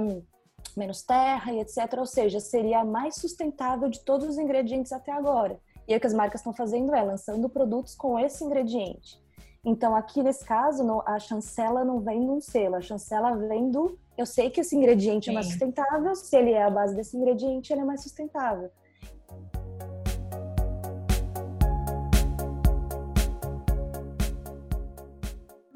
menos 0.77 1.01
terra 1.01 1.51
e 1.51 1.59
etc. 1.59 1.97
Ou 1.97 2.05
seja, 2.05 2.39
seria 2.39 2.79
a 2.79 2.85
mais 2.85 3.15
sustentável 3.15 3.89
de 3.89 3.99
todos 4.05 4.25
os 4.25 4.37
ingredientes 4.37 4.93
até 4.93 5.11
agora. 5.11 5.59
E 5.85 5.93
o 5.93 5.99
que 5.99 6.07
as 6.07 6.13
marcas 6.13 6.39
estão 6.39 6.53
fazendo 6.53 6.95
é 6.95 7.03
lançando 7.03 7.49
produtos 7.49 7.93
com 7.93 8.17
esse 8.17 8.41
ingrediente. 8.45 9.21
Então, 9.65 9.93
aqui 9.93 10.23
nesse 10.23 10.45
caso, 10.45 11.03
a 11.05 11.19
chancela 11.19 11.83
não 11.83 11.99
vem 11.99 12.21
de 12.21 12.29
um 12.29 12.39
selo, 12.39 12.75
a 12.75 12.81
chancela 12.81 13.35
vem 13.35 13.69
do. 13.69 13.99
Eu 14.17 14.25
sei 14.25 14.49
que 14.49 14.61
esse 14.61 14.77
ingrediente 14.77 15.25
Sim. 15.25 15.31
é 15.31 15.33
mais 15.33 15.47
sustentável, 15.47 16.15
se 16.15 16.33
ele 16.37 16.51
é 16.51 16.63
a 16.63 16.69
base 16.69 16.95
desse 16.95 17.17
ingrediente, 17.17 17.73
ele 17.73 17.81
é 17.81 17.85
mais 17.85 18.01
sustentável. 18.01 18.71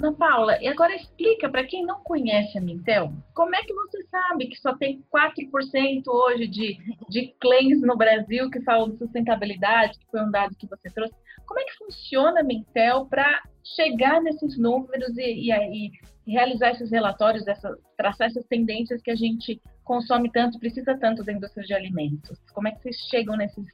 Ana 0.08 0.12
Paula, 0.12 0.58
e 0.62 0.68
agora 0.68 0.94
explica 0.94 1.48
para 1.48 1.64
quem 1.64 1.84
não 1.84 2.02
conhece 2.02 2.56
a 2.56 2.60
Mintel, 2.60 3.12
como 3.34 3.54
é 3.54 3.62
que 3.62 3.74
você 3.74 4.02
sabe 4.04 4.46
que 4.46 4.56
só 4.56 4.74
tem 4.74 5.04
4% 5.14 6.02
hoje 6.06 6.46
de, 6.46 6.78
de 7.08 7.34
claims 7.40 7.80
no 7.82 7.96
Brasil 7.96 8.50
que 8.50 8.62
falam 8.62 8.90
de 8.90 8.98
sustentabilidade, 8.98 9.98
que 9.98 10.06
foi 10.10 10.22
um 10.22 10.30
dado 10.30 10.56
que 10.56 10.66
você 10.66 10.88
trouxe. 10.90 11.14
Como 11.46 11.60
é 11.60 11.64
que 11.64 11.76
funciona 11.76 12.40
a 12.40 12.44
Mintel 12.44 13.06
para 13.06 13.42
chegar 13.76 14.20
nesses 14.22 14.58
números 14.58 15.16
e, 15.16 15.50
e, 15.50 15.90
e 16.26 16.32
realizar 16.32 16.70
esses 16.70 16.90
relatórios, 16.90 17.46
essa, 17.46 17.76
traçar 17.96 18.28
essas 18.28 18.46
tendências 18.46 19.02
que 19.02 19.10
a 19.10 19.16
gente 19.16 19.60
consome 19.84 20.30
tanto, 20.30 20.58
precisa 20.58 20.96
tanto 20.98 21.22
da 21.22 21.32
indústria 21.32 21.66
de 21.66 21.74
alimentos? 21.74 22.38
Como 22.52 22.68
é 22.68 22.72
que 22.72 22.82
vocês 22.82 22.96
chegam 23.10 23.36
nesses, 23.36 23.66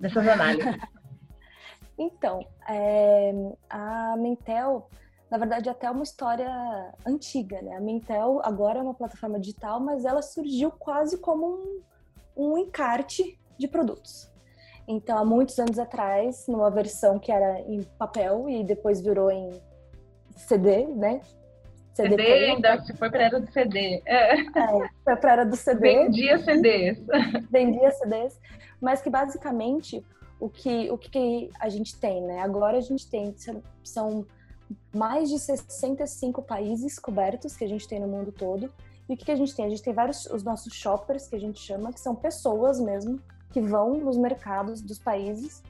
nessas 0.00 0.26
análises? 0.26 0.76
Então, 1.98 2.40
é, 2.68 3.32
a 3.68 4.16
Mintel 4.16 4.88
na 5.32 5.38
verdade, 5.38 5.70
até 5.70 5.90
uma 5.90 6.02
história 6.02 6.46
antiga, 7.06 7.62
né? 7.62 7.74
A 7.74 7.80
Mintel 7.80 8.42
agora 8.44 8.80
é 8.80 8.82
uma 8.82 8.92
plataforma 8.92 9.40
digital, 9.40 9.80
mas 9.80 10.04
ela 10.04 10.20
surgiu 10.20 10.70
quase 10.70 11.16
como 11.16 11.46
um, 11.46 11.80
um 12.36 12.58
encarte 12.58 13.40
de 13.56 13.66
produtos. 13.66 14.30
Então, 14.86 15.16
há 15.16 15.24
muitos 15.24 15.58
anos 15.58 15.78
atrás, 15.78 16.46
numa 16.46 16.70
versão 16.70 17.18
que 17.18 17.32
era 17.32 17.60
em 17.60 17.82
papel 17.98 18.46
e 18.46 18.62
depois 18.62 19.00
virou 19.00 19.30
em 19.30 19.58
CD, 20.36 20.84
né? 20.88 21.22
CD, 21.94 22.10
CD 22.10 22.32
ainda 22.50 22.82
se 22.82 22.94
foi 22.94 23.08
para 23.08 23.22
era 23.22 23.40
do 23.40 23.50
CD. 23.50 24.02
É. 24.04 24.38
é, 24.38 24.88
foi 25.02 25.16
para 25.16 25.32
era 25.32 25.46
do 25.46 25.56
CD. 25.56 25.80
Vendia 25.80 26.38
CDs. 26.40 26.98
Vendia 27.50 27.90
CDs, 27.92 28.38
mas 28.78 29.00
que 29.00 29.08
basicamente 29.08 30.04
o 30.38 30.50
que, 30.50 30.90
o 30.90 30.98
que 30.98 31.48
a 31.58 31.70
gente 31.70 31.98
tem, 31.98 32.20
né? 32.20 32.40
Agora 32.40 32.76
a 32.76 32.82
gente 32.82 33.08
tem, 33.08 33.34
são 33.82 34.26
mais 34.94 35.28
de 35.28 35.38
65 35.38 36.42
países 36.42 36.98
cobertos 36.98 37.56
que 37.56 37.64
a 37.64 37.68
gente 37.68 37.86
tem 37.88 38.00
no 38.00 38.08
mundo 38.08 38.32
todo. 38.32 38.72
E 39.08 39.14
o 39.14 39.16
que, 39.16 39.30
a 39.30 39.36
gente 39.36 39.54
tem? 39.54 39.66
A 39.66 39.68
gente 39.68 39.82
tem 39.82 39.92
vários, 39.92 40.26
os 40.26 40.42
nossos 40.42 40.72
shoppers, 40.72 41.28
que 41.28 41.36
a 41.36 41.40
gente 41.40 41.60
chama, 41.60 41.92
que 41.92 42.00
são 42.00 42.14
pessoas 42.14 42.80
mesmo, 42.80 43.20
que 43.50 43.60
vão 43.60 43.98
nos 43.98 44.16
mercados 44.16 44.80
dos 44.80 44.98
países, 44.98 45.62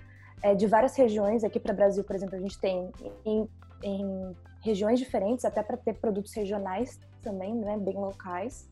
é, 0.43 0.55
de 0.55 0.67
várias 0.67 0.95
regiões. 0.97 1.43
Aqui 1.43 1.59
para 1.59 1.73
o 1.73 1.77
Brasil, 1.77 2.05
por 2.05 2.15
exemplo, 2.15 2.37
a 2.37 2.41
gente 2.41 2.59
tem 2.59 2.93
em, 3.25 3.49
em 3.83 4.37
regiões 4.61 4.99
diferentes, 4.99 5.45
até 5.45 5.63
para 5.63 5.77
ter 5.77 5.95
produtos 5.95 6.33
regionais 6.35 7.01
também, 7.23 7.55
né, 7.55 7.79
bem 7.79 7.97
locais. 7.97 8.69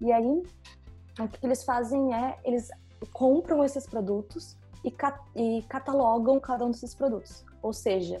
E 0.00 0.12
aí, 0.12 0.42
o 1.18 1.28
que 1.28 1.44
eles 1.44 1.64
fazem 1.64 2.14
é, 2.14 2.38
eles 2.44 2.70
compram 3.12 3.64
esses 3.64 3.86
produtos 3.86 4.56
e, 4.84 4.90
cat 4.90 5.18
e 5.34 5.62
catalogam 5.68 6.38
cada 6.38 6.64
um 6.64 6.70
desses 6.70 6.94
produtos. 6.94 7.44
Ou 7.62 7.72
seja, 7.72 8.18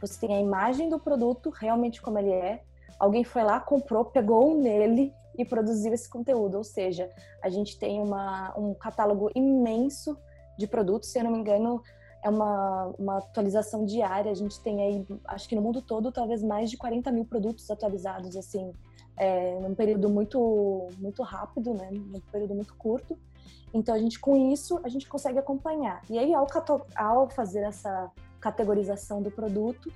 você 0.00 0.26
tem 0.26 0.36
a 0.36 0.40
imagem 0.40 0.88
do 0.88 0.98
produto 0.98 1.50
realmente 1.50 2.02
como 2.02 2.18
ele 2.18 2.32
é, 2.32 2.62
alguém 2.98 3.24
foi 3.24 3.42
lá, 3.42 3.60
comprou, 3.60 4.04
pegou 4.04 4.56
nele 4.56 5.12
e 5.38 5.44
produziu 5.44 5.92
esse 5.92 6.08
conteúdo. 6.08 6.56
Ou 6.56 6.64
seja, 6.64 7.10
a 7.42 7.48
gente 7.48 7.78
tem 7.78 8.00
uma, 8.00 8.54
um 8.58 8.74
catálogo 8.74 9.30
imenso 9.34 10.16
de 10.58 10.66
produtos, 10.66 11.10
se 11.10 11.18
eu 11.18 11.24
não 11.24 11.30
me 11.30 11.38
engano, 11.38 11.82
é 12.22 12.28
uma, 12.28 12.94
uma 12.98 13.18
atualização 13.18 13.84
diária. 13.84 14.30
A 14.30 14.34
gente 14.34 14.60
tem 14.60 14.82
aí, 14.82 15.06
acho 15.26 15.48
que 15.48 15.54
no 15.54 15.62
mundo 15.62 15.82
todo, 15.82 16.10
talvez 16.10 16.42
mais 16.42 16.70
de 16.70 16.76
40 16.76 17.12
mil 17.12 17.24
produtos 17.24 17.70
atualizados, 17.70 18.36
assim, 18.36 18.72
é, 19.16 19.58
num 19.60 19.74
período 19.74 20.08
muito, 20.08 20.88
muito 20.98 21.22
rápido, 21.22 21.74
né? 21.74 21.90
Num 21.90 22.20
período 22.32 22.54
muito 22.54 22.74
curto. 22.74 23.18
Então, 23.72 23.94
a 23.94 23.98
gente, 23.98 24.18
com 24.18 24.52
isso, 24.52 24.80
a 24.82 24.88
gente 24.88 25.08
consegue 25.08 25.38
acompanhar. 25.38 26.00
E 26.08 26.18
aí, 26.18 26.32
ao, 26.34 26.46
ao 26.96 27.28
fazer 27.28 27.60
essa 27.60 28.10
categorização 28.46 29.20
do 29.20 29.30
produto, 29.30 29.92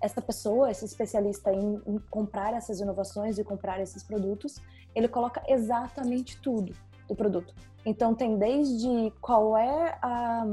essa 0.00 0.22
pessoa, 0.22 0.70
esse 0.70 0.84
especialista 0.86 1.52
em, 1.52 1.80
em 1.86 1.98
comprar 2.10 2.54
essas 2.54 2.80
inovações 2.80 3.38
e 3.38 3.44
comprar 3.44 3.78
esses 3.80 4.02
produtos, 4.02 4.56
ele 4.94 5.06
coloca 5.06 5.42
exatamente 5.46 6.40
tudo 6.40 6.74
do 7.06 7.14
produto. 7.14 7.54
Então, 7.84 8.14
tem 8.14 8.38
desde 8.38 9.12
qual 9.20 9.56
é 9.56 9.98
a 10.00 10.44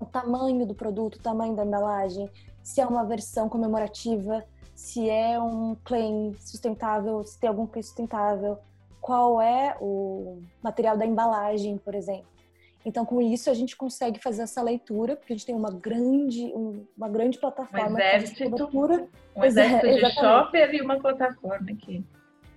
o 0.00 0.06
tamanho 0.06 0.64
do 0.64 0.74
produto, 0.74 1.16
o 1.16 1.22
tamanho 1.22 1.56
da 1.56 1.64
embalagem, 1.64 2.30
se 2.62 2.80
é 2.80 2.86
uma 2.86 3.04
versão 3.04 3.48
comemorativa, 3.48 4.44
se 4.72 5.10
é 5.10 5.40
um 5.40 5.76
claim 5.84 6.34
sustentável, 6.38 7.24
se 7.24 7.36
tem 7.36 7.48
algum 7.48 7.66
claim 7.66 7.82
sustentável, 7.82 8.58
qual 9.00 9.42
é 9.42 9.76
o 9.80 10.40
material 10.62 10.96
da 10.96 11.04
embalagem, 11.04 11.76
por 11.78 11.96
exemplo. 11.96 12.37
Então, 12.84 13.04
com 13.04 13.20
isso, 13.20 13.50
a 13.50 13.54
gente 13.54 13.76
consegue 13.76 14.20
fazer 14.22 14.42
essa 14.42 14.62
leitura, 14.62 15.16
porque 15.16 15.32
a 15.32 15.36
gente 15.36 15.46
tem 15.46 15.54
uma 15.54 15.70
grande, 15.70 16.52
uma 16.96 17.08
grande 17.08 17.38
plataforma. 17.38 17.90
Um 17.90 17.98
exército, 17.98 18.50
cobertura. 18.50 19.08
um 19.36 19.44
exército 19.44 19.86
é, 19.86 19.94
de 19.94 20.14
shopper 20.14 20.74
e 20.74 20.80
uma 20.80 20.98
plataforma 20.98 21.70
aqui. 21.70 22.04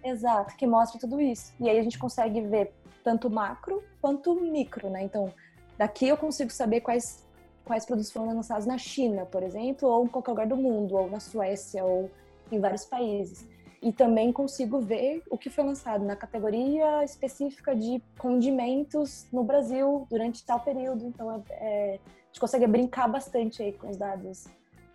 Exato, 0.03 0.55
que 0.55 0.65
mostra 0.65 0.99
tudo 0.99 1.19
isso. 1.19 1.53
E 1.59 1.69
aí 1.69 1.78
a 1.78 1.84
gente 1.84 1.97
consegue 1.97 2.41
ver 2.41 2.74
tanto 3.03 3.30
macro 3.30 3.84
quanto 3.99 4.39
micro, 4.39 4.89
né? 4.89 5.03
Então, 5.03 5.34
daqui 5.78 6.07
eu 6.07 6.17
consigo 6.17 6.51
saber 6.51 6.82
quais 6.82 7.28
quais 7.63 7.86
produtos 7.86 8.11
foram 8.11 8.36
lançados 8.36 8.65
na 8.65 8.78
China, 8.78 9.26
por 9.26 9.43
exemplo, 9.43 9.88
ou 9.88 10.05
em 10.05 10.07
qualquer 10.07 10.32
lugar 10.32 10.47
do 10.47 10.57
mundo, 10.57 10.95
ou 10.95 11.09
na 11.09 11.19
Suécia, 11.19 11.84
ou 11.84 12.09
em 12.51 12.59
vários 12.59 12.86
países. 12.86 13.47
E 13.82 13.91
também 13.91 14.32
consigo 14.32 14.79
ver 14.79 15.23
o 15.29 15.38
que 15.38 15.49
foi 15.49 15.63
lançado 15.63 16.05
na 16.05 16.15
categoria 16.15 17.03
específica 17.03 17.75
de 17.75 18.01
condimentos 18.17 19.27
no 19.34 19.43
Brasil 19.43 20.05
durante 20.09 20.45
tal 20.45 20.59
período. 20.59 21.05
Então, 21.05 21.32
é, 21.32 21.53
é 21.53 21.93
a 21.95 22.27
gente 22.27 22.39
consegue 22.39 22.67
brincar 22.67 23.07
bastante 23.07 23.61
aí 23.61 23.73
com 23.73 23.89
os 23.89 23.97
dados. 23.97 24.47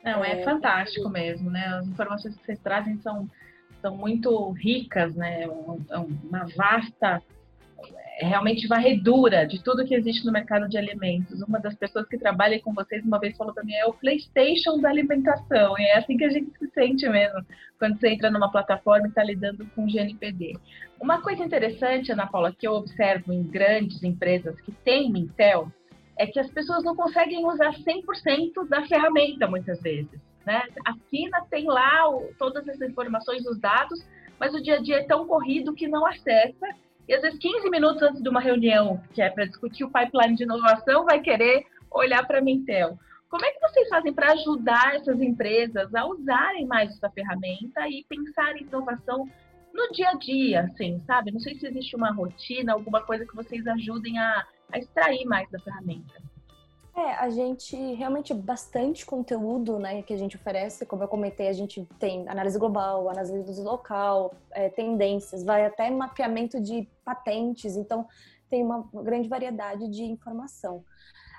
Não, 0.02 0.24
é, 0.24 0.40
é 0.40 0.44
fantástico 0.44 1.08
mesmo, 1.08 1.50
né? 1.50 1.66
As 1.66 1.86
informações 1.86 2.36
que 2.36 2.44
vocês 2.46 2.60
trazem 2.60 2.96
são, 2.98 3.28
são 3.82 3.96
muito 3.96 4.50
ricas, 4.52 5.14
né? 5.16 5.42
É 5.42 5.98
uma 5.98 6.46
vasta 6.56 7.20
realmente 8.18 8.66
varredura 8.66 9.46
de 9.46 9.62
tudo 9.62 9.84
que 9.84 9.94
existe 9.94 10.24
no 10.24 10.32
mercado 10.32 10.68
de 10.68 10.78
alimentos. 10.78 11.42
Uma 11.42 11.60
das 11.60 11.74
pessoas 11.74 12.06
que 12.08 12.16
trabalha 12.16 12.60
com 12.60 12.72
vocês 12.72 13.04
uma 13.04 13.18
vez 13.18 13.36
falou 13.36 13.52
para 13.52 13.64
mim 13.64 13.74
é 13.74 13.84
o 13.86 13.92
PlayStation 13.92 14.78
da 14.78 14.88
alimentação. 14.88 15.78
E 15.78 15.82
é 15.82 15.98
assim 15.98 16.16
que 16.16 16.24
a 16.24 16.30
gente 16.30 16.50
se 16.58 16.66
sente 16.70 17.06
mesmo 17.08 17.44
quando 17.78 17.98
você 17.98 18.08
entra 18.08 18.30
numa 18.30 18.50
plataforma 18.50 19.06
e 19.06 19.10
está 19.10 19.22
lidando 19.22 19.66
com 19.74 19.86
GNPD. 19.86 20.56
Uma 20.98 21.20
coisa 21.20 21.44
interessante, 21.44 22.10
Ana 22.10 22.26
Paula, 22.26 22.54
que 22.58 22.66
eu 22.66 22.72
observo 22.72 23.32
em 23.32 23.42
grandes 23.42 24.02
empresas 24.02 24.58
que 24.62 24.72
têm 24.72 25.12
Mintel, 25.12 25.70
é 26.18 26.26
que 26.26 26.40
as 26.40 26.50
pessoas 26.50 26.82
não 26.82 26.96
conseguem 26.96 27.44
usar 27.44 27.74
100% 27.74 28.66
da 28.66 28.86
ferramenta 28.86 29.46
muitas 29.46 29.78
vezes. 29.82 30.18
Né? 30.46 30.62
Assina, 30.86 31.44
tem 31.50 31.66
lá 31.66 32.04
todas 32.38 32.66
as 32.66 32.80
informações, 32.80 33.44
os 33.44 33.60
dados, 33.60 34.02
mas 34.40 34.54
o 34.54 34.62
dia 34.62 34.76
a 34.76 34.80
dia 34.80 35.00
é 35.00 35.04
tão 35.04 35.26
corrido 35.26 35.74
que 35.74 35.86
não 35.86 36.06
acessa 36.06 36.66
e 37.08 37.14
às 37.14 37.22
vezes 37.22 37.38
15 37.38 37.70
minutos 37.70 38.02
antes 38.02 38.22
de 38.22 38.28
uma 38.28 38.40
reunião, 38.40 39.00
que 39.12 39.22
é 39.22 39.30
para 39.30 39.46
discutir 39.46 39.84
o 39.84 39.90
pipeline 39.90 40.36
de 40.36 40.42
inovação, 40.42 41.04
vai 41.04 41.20
querer 41.20 41.64
olhar 41.90 42.26
para 42.26 42.38
a 42.38 42.42
Mintel. 42.42 42.98
Como 43.28 43.44
é 43.44 43.50
que 43.50 43.60
vocês 43.60 43.88
fazem 43.88 44.12
para 44.12 44.32
ajudar 44.32 44.96
essas 44.96 45.20
empresas 45.20 45.94
a 45.94 46.06
usarem 46.06 46.66
mais 46.66 46.90
essa 46.90 47.10
ferramenta 47.10 47.88
e 47.88 48.04
pensar 48.08 48.56
em 48.56 48.62
inovação 48.62 49.28
no 49.74 49.92
dia 49.92 50.10
a 50.10 50.14
dia, 50.14 50.62
assim, 50.62 51.00
sabe? 51.06 51.30
Não 51.30 51.40
sei 51.40 51.54
se 51.58 51.66
existe 51.66 51.94
uma 51.94 52.12
rotina, 52.12 52.72
alguma 52.72 53.02
coisa 53.02 53.26
que 53.26 53.36
vocês 53.36 53.66
ajudem 53.66 54.18
a, 54.18 54.46
a 54.72 54.78
extrair 54.78 55.24
mais 55.26 55.50
da 55.50 55.58
ferramenta. 55.58 56.14
É, 56.96 57.12
a 57.12 57.28
gente 57.28 57.76
realmente 57.92 58.32
bastante 58.32 59.04
conteúdo, 59.04 59.78
né, 59.78 60.00
que 60.00 60.14
a 60.14 60.16
gente 60.16 60.36
oferece. 60.36 60.86
Como 60.86 61.02
eu 61.02 61.08
comentei, 61.08 61.46
a 61.46 61.52
gente 61.52 61.86
tem 61.98 62.26
análise 62.26 62.58
global, 62.58 63.10
análise 63.10 63.60
local, 63.60 64.34
é, 64.50 64.70
tendências, 64.70 65.44
vai 65.44 65.66
até 65.66 65.90
mapeamento 65.90 66.58
de 66.58 66.88
patentes. 67.04 67.76
Então, 67.76 68.08
tem 68.48 68.64
uma 68.64 68.88
grande 68.94 69.28
variedade 69.28 69.88
de 69.88 70.04
informação. 70.04 70.82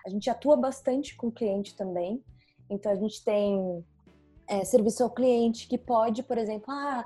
A 0.05 0.09
gente 0.09 0.29
atua 0.29 0.55
bastante 0.55 1.15
com 1.15 1.27
o 1.27 1.31
cliente 1.31 1.75
também. 1.75 2.23
Então, 2.69 2.91
a 2.91 2.95
gente 2.95 3.23
tem 3.23 3.83
é, 4.47 4.63
serviço 4.63 5.03
ao 5.03 5.09
cliente 5.09 5.67
que 5.67 5.77
pode, 5.77 6.21
por 6.21 6.37
exemplo, 6.37 6.71
ah, 6.71 7.03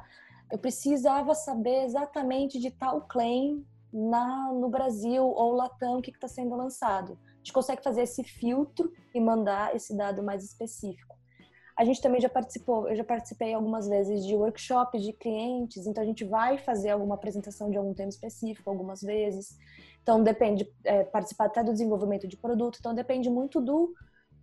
eu 0.52 0.58
precisava 0.58 1.34
saber 1.36 1.86
exatamente 1.86 2.60
de 2.60 2.70
tal 2.70 3.00
claim 3.04 3.66
na, 3.94 4.52
no 4.52 4.68
Brasil 4.68 5.24
ou 5.24 5.54
Latam, 5.54 6.00
o 6.00 6.02
que 6.02 6.12
está 6.12 6.28
sendo 6.28 6.54
lançado 6.54 7.18
gente 7.42 7.54
consegue 7.54 7.84
fazer 7.84 8.04
esse 8.04 8.24
filtro 8.24 8.94
e 9.14 9.20
mandar 9.20 9.76
esse 9.76 9.96
dado 9.96 10.24
mais 10.24 10.44
específico. 10.44 11.18
A 11.78 11.84
gente 11.84 12.02
também 12.02 12.22
já 12.22 12.30
participou, 12.30 12.88
eu 12.88 12.96
já 12.96 13.04
participei 13.04 13.54
algumas 13.54 13.88
vezes 13.88 14.24
de 14.26 14.36
workshops 14.36 15.02
de 15.02 15.14
clientes, 15.14 15.88
então 15.88 16.04
a 16.04 16.06
gente 16.06 16.24
vai 16.24 16.58
fazer 16.58 16.90
alguma 16.90 17.16
apresentação 17.16 17.72
de 17.72 17.78
algum 17.78 17.94
tema 17.94 18.10
específico 18.10 18.70
algumas 18.70 19.02
vezes. 19.02 19.58
Então 20.04 20.22
depende, 20.22 20.72
é, 20.84 21.04
participar 21.04 21.46
até 21.46 21.64
do 21.64 21.72
desenvolvimento 21.72 22.28
de 22.28 22.38
produto, 22.38 22.78
então 22.80 22.94
depende 22.94 23.30
muito 23.30 23.60
do, 23.60 23.94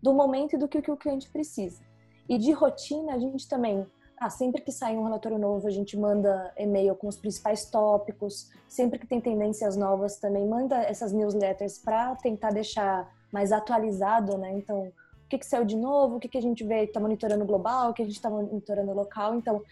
do 0.03 0.13
momento 0.13 0.55
e 0.55 0.59
do 0.59 0.67
que, 0.67 0.83
que 0.83 0.91
o 0.91 0.97
cliente 0.97 1.31
precisa. 1.31 1.81
E 2.29 2.39
de 2.39 2.51
rotina, 2.53 3.15
a 3.15 3.19
gente 3.19 3.47
também 3.47 3.87
ah, 4.21 4.31
sempre 4.31 4.63
que 4.63 4.73
sai 4.73 4.97
um 4.97 5.05
relatório 5.05 5.39
novo, 5.39 5.67
a 5.67 5.71
gente 5.71 5.97
manda 5.97 6.53
e-mail 6.57 6.95
com 6.95 7.09
os 7.09 7.17
principais 7.17 7.67
tópicos. 7.71 8.51
Sempre 8.69 8.99
que 8.99 9.07
tem 9.07 9.21
tendências 9.21 9.77
novas, 9.77 10.17
também 10.17 10.47
manda 10.47 10.77
essas 10.83 11.13
newsletters 11.13 11.79
para 11.79 12.15
tentar 12.17 12.51
deixar 12.51 13.09
mais 13.33 13.53
atualizado, 13.53 14.37
né? 14.37 14.53
Então, 14.53 14.85
o 14.85 15.29
que, 15.29 15.39
que 15.39 15.47
saiu 15.47 15.65
de 15.65 15.77
novo, 15.77 16.17
o 16.17 16.21
que, 16.21 16.29
que 16.29 16.39
a 16.39 16.43
gente 16.43 16.65
vê, 16.65 16.85
está 16.85 16.99
monitorando 16.99 17.45
global, 17.45 17.91
o 17.91 17.95
que 17.95 18.03
a 18.03 18.05
gente 18.05 18.17
está 18.17 18.31
monitorando 18.31 18.93
local. 18.93 19.35
Então, 19.35 19.63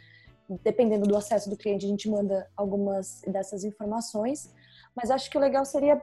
dependendo 0.62 1.06
do 1.06 1.16
acesso 1.16 1.50
do 1.50 1.56
cliente, 1.56 1.86
a 1.86 1.88
gente 1.88 2.08
manda 2.08 2.48
algumas 2.56 3.22
dessas 3.26 3.64
informações. 3.64 4.52
Mas 4.94 5.10
acho 5.10 5.30
que 5.30 5.36
o 5.36 5.40
legal 5.40 5.64
seria 5.64 6.00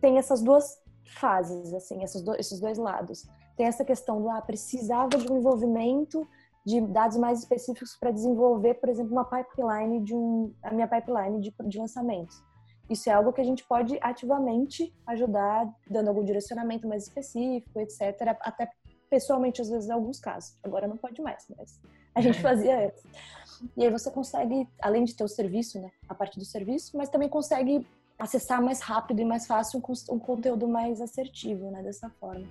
tem 0.00 0.18
essas 0.18 0.42
duas 0.42 0.78
fases, 1.04 1.72
assim, 1.72 2.02
esses 2.02 2.60
dois 2.60 2.78
lados. 2.78 3.26
Tem 3.56 3.66
essa 3.66 3.84
questão 3.84 4.20
do 4.20 4.28
ah, 4.28 4.42
precisava 4.42 5.16
de 5.16 5.30
um 5.30 5.38
envolvimento 5.38 6.26
de 6.66 6.80
dados 6.80 7.16
mais 7.16 7.38
específicos 7.38 7.96
para 7.96 8.10
desenvolver, 8.10 8.74
por 8.74 8.88
exemplo, 8.88 9.12
uma 9.12 9.24
pipeline 9.24 10.00
de 10.00 10.12
um, 10.12 10.52
a 10.64 10.72
minha 10.72 10.88
pipeline 10.88 11.40
de, 11.40 11.54
de 11.64 11.78
lançamentos. 11.78 12.42
Isso 12.90 13.08
é 13.08 13.12
algo 13.12 13.32
que 13.32 13.40
a 13.40 13.44
gente 13.44 13.64
pode 13.64 13.96
ativamente 14.00 14.92
ajudar, 15.06 15.72
dando 15.88 16.08
algum 16.08 16.24
direcionamento 16.24 16.88
mais 16.88 17.04
específico, 17.04 17.78
etc. 17.78 18.36
Até 18.40 18.68
pessoalmente, 19.08 19.62
às 19.62 19.70
vezes, 19.70 19.88
em 19.88 19.92
alguns 19.92 20.18
casos. 20.18 20.58
Agora 20.62 20.88
não 20.88 20.96
pode 20.96 21.22
mais, 21.22 21.46
mas 21.56 21.80
a 22.14 22.20
gente 22.20 22.38
fazia 22.42 22.86
antes. 22.86 23.02
E 23.76 23.84
aí 23.84 23.90
você 23.90 24.10
consegue, 24.10 24.68
além 24.82 25.04
de 25.04 25.14
ter 25.14 25.22
o 25.22 25.28
serviço, 25.28 25.80
né, 25.80 25.90
a 26.08 26.14
parte 26.14 26.36
do 26.36 26.44
serviço, 26.44 26.96
mas 26.96 27.08
também 27.08 27.28
consegue 27.28 27.86
acessar 28.18 28.60
mais 28.60 28.80
rápido 28.80 29.20
e 29.20 29.24
mais 29.24 29.46
fácil 29.46 29.80
um, 29.80 30.14
um 30.14 30.18
conteúdo 30.18 30.66
mais 30.66 31.00
assertivo, 31.00 31.70
né? 31.70 31.82
Dessa 31.82 32.10
forma. 32.10 32.46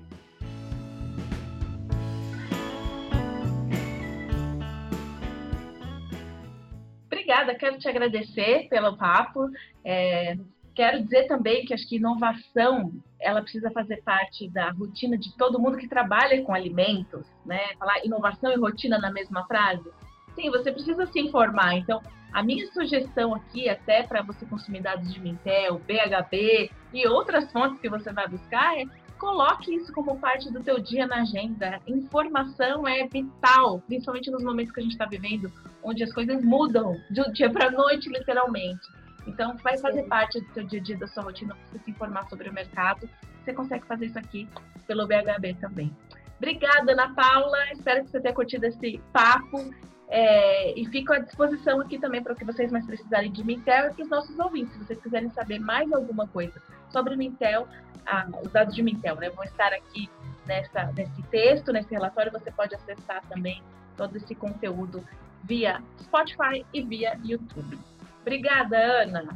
Obrigada, 7.25 7.55
quero 7.55 7.79
te 7.79 7.89
agradecer 7.89 8.67
pelo 8.69 8.95
papo. 8.95 9.49
É, 9.83 10.37
quero 10.75 11.01
dizer 11.01 11.27
também 11.27 11.65
que 11.65 11.73
acho 11.73 11.89
que 11.89 11.95
inovação 11.95 12.93
ela 13.19 13.41
precisa 13.41 13.71
fazer 13.71 14.03
parte 14.03 14.47
da 14.47 14.69
rotina 14.69 15.17
de 15.17 15.35
todo 15.35 15.59
mundo 15.59 15.75
que 15.75 15.87
trabalha 15.87 16.43
com 16.43 16.53
alimentos, 16.53 17.25
né? 17.43 17.73
Falar 17.79 18.05
inovação 18.05 18.51
e 18.51 18.57
rotina 18.57 18.99
na 18.99 19.11
mesma 19.11 19.43
frase. 19.47 19.89
Sim, 20.35 20.51
você 20.51 20.71
precisa 20.71 21.07
se 21.07 21.19
informar. 21.19 21.73
Então, 21.73 21.99
a 22.31 22.43
minha 22.43 22.71
sugestão 22.71 23.33
aqui, 23.33 23.67
até 23.67 24.03
para 24.03 24.21
você 24.21 24.45
consumir 24.45 24.81
dados 24.81 25.11
de 25.11 25.19
Mintel, 25.19 25.79
BHB 25.79 26.69
e 26.93 27.07
outras 27.07 27.51
fontes 27.51 27.79
que 27.79 27.89
você 27.89 28.13
vai 28.13 28.27
buscar, 28.27 28.77
é 28.77 28.85
coloque 29.17 29.73
isso 29.73 29.91
como 29.93 30.17
parte 30.19 30.51
do 30.51 30.61
teu 30.61 30.79
dia 30.79 31.07
na 31.07 31.21
agenda. 31.21 31.79
Informação 31.87 32.87
é 32.87 33.07
vital, 33.07 33.81
principalmente 33.87 34.31
nos 34.31 34.43
momentos 34.43 34.73
que 34.73 34.79
a 34.79 34.83
gente 34.83 34.93
está 34.93 35.05
vivendo, 35.05 35.51
onde 35.83 36.03
as 36.03 36.13
coisas 36.13 36.43
mudam 36.43 36.95
de 37.09 37.21
um 37.21 37.31
dia 37.31 37.49
para 37.49 37.67
a 37.67 37.71
noite, 37.71 38.09
literalmente. 38.09 38.87
Então, 39.27 39.57
vai 39.57 39.77
fazer 39.77 40.03
Sim. 40.03 40.09
parte 40.09 40.39
do 40.39 40.53
seu 40.53 40.63
dia 40.65 40.79
a 40.79 40.83
dia, 40.83 40.97
da 40.97 41.07
sua 41.07 41.23
rotina, 41.23 41.57
você 41.65 41.79
se 41.79 41.91
informar 41.91 42.29
sobre 42.29 42.49
o 42.49 42.53
mercado. 42.53 43.09
Você 43.43 43.53
consegue 43.53 43.85
fazer 43.85 44.07
isso 44.07 44.19
aqui 44.19 44.47
pelo 44.87 45.07
BHB 45.07 45.55
também. 45.59 45.95
Obrigada, 46.37 46.91
Ana 46.91 47.13
Paula. 47.13 47.71
Espero 47.71 48.03
que 48.03 48.11
você 48.11 48.19
tenha 48.19 48.33
curtido 48.33 48.65
esse 48.65 49.01
papo. 49.11 49.73
É, 50.07 50.79
e 50.79 50.85
fico 50.87 51.13
à 51.13 51.19
disposição 51.19 51.81
aqui 51.81 51.97
também 51.97 52.21
para 52.21 52.33
o 52.33 52.35
que 52.35 52.45
vocês 52.45 52.71
mais 52.71 52.85
precisarem 52.85 53.31
de 53.31 53.43
Mintel 53.43 53.87
e 53.87 53.93
para 53.93 54.03
os 54.03 54.09
nossos 54.09 54.37
ouvintes. 54.37 54.73
Se 54.73 54.79
vocês 54.79 55.01
quiserem 55.01 55.29
saber 55.31 55.59
mais 55.59 55.91
alguma 55.91 56.27
coisa 56.27 56.61
sobre 56.95 57.17
Mintel, 57.17 57.67
ah, 58.05 58.25
os 58.41 58.49
dados 58.53 58.73
de 58.73 58.81
Mintel, 58.81 59.17
né? 59.17 59.29
Vão 59.29 59.43
estar 59.43 59.73
aqui 59.73 60.09
nessa, 60.47 60.85
nesse 60.95 61.21
texto, 61.23 61.73
nesse 61.73 61.91
relatório. 61.91 62.31
Você 62.31 62.49
pode 62.51 62.73
acessar 62.73 63.21
também 63.27 63.61
todo 63.97 64.15
esse 64.15 64.33
conteúdo 64.33 65.05
via 65.43 65.83
Spotify 66.01 66.65
e 66.73 66.81
via 66.81 67.19
YouTube. 67.21 67.77
Obrigada, 68.21 68.77
Ana. 68.77 69.27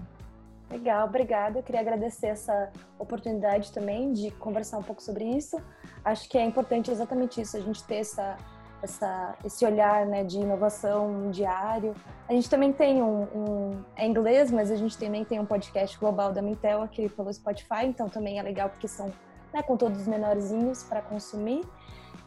Legal, 0.72 1.08
obrigada. 1.08 1.60
Eu 1.60 1.64
queria 1.64 1.82
agradecer 1.82 2.28
essa 2.28 2.72
oportunidade 2.98 3.74
também 3.74 4.14
de 4.14 4.32
conversar 4.32 4.78
um 4.78 4.84
pouco 4.84 5.02
sobre 5.02 5.26
isso. 5.26 5.62
Acho 6.06 6.30
que 6.30 6.38
é 6.38 6.46
importante 6.46 6.90
exatamente 6.90 7.42
isso, 7.42 7.58
a 7.58 7.60
gente 7.60 7.84
ter 7.84 7.98
essa, 7.98 8.38
essa, 8.82 9.36
esse 9.44 9.66
olhar 9.66 10.06
né, 10.06 10.24
de 10.24 10.38
inovação 10.40 11.30
diário. 11.32 11.94
A 12.28 12.34
gente 12.34 12.50
também 12.50 12.72
tem 12.72 13.02
um, 13.02 13.24
um, 13.24 13.84
É 13.96 14.06
inglês, 14.06 14.52
mas 14.52 14.72
a 14.72 14.76
gente 14.76 14.98
também 14.98 15.26
tem 15.26 15.40
um 15.40 15.46
podcast 15.46 15.98
global 16.00 16.32
da 16.32 16.42
Mintel 16.42 16.82
aqui 16.82 17.10
pelo 17.10 17.32
Spotify, 17.34 17.86
então 17.86 18.08
também 18.10 18.40
é 18.40 18.44
legal 18.44 18.70
porque 18.70 18.88
são 18.88 19.12
né, 19.54 19.62
conteúdos 19.64 20.08
menorzinhos 20.08 20.84
para 20.84 21.02
consumir. 21.02 21.66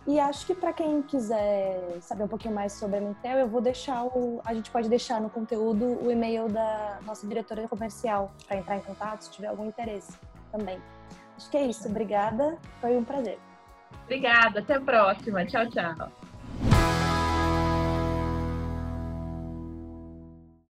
E 0.07 0.19
acho 0.19 0.47
que 0.47 0.55
para 0.55 0.73
quem 0.73 1.01
quiser 1.01 1.99
saber 2.01 2.25
um 2.25 2.29
pouquinho 2.29 2.55
mais 2.55 2.73
sobre 2.73 2.97
a 2.97 3.01
Mintel, 3.01 3.39
eu 3.39 3.49
vou 3.49 3.61
deixar 3.61 4.05
o. 4.05 4.41
A 4.45 4.53
gente 4.53 4.69
pode 4.69 4.89
deixar 4.89 5.21
no 5.21 5.31
conteúdo 5.31 6.05
o 6.05 6.11
e-mail 6.11 6.49
da 6.49 6.99
nossa 7.07 7.27
diretora 7.27 7.69
comercial 7.69 8.33
para 8.49 8.57
entrar 8.57 8.77
em 8.77 8.81
contato 8.81 9.23
se 9.23 9.31
tiver 9.31 9.47
algum 9.47 9.67
interesse 9.67 10.13
também. 10.51 10.81
Acho 11.37 11.49
que 11.49 11.57
é 11.57 11.67
isso. 11.67 11.89
Obrigada. 11.89 12.59
Foi 12.81 12.97
um 12.97 13.05
prazer. 13.05 13.39
Obrigada. 14.05 14.59
Até 14.59 14.75
a 14.75 14.81
próxima. 14.81 15.47
Tchau, 15.47 15.69
tchau. 15.69 16.11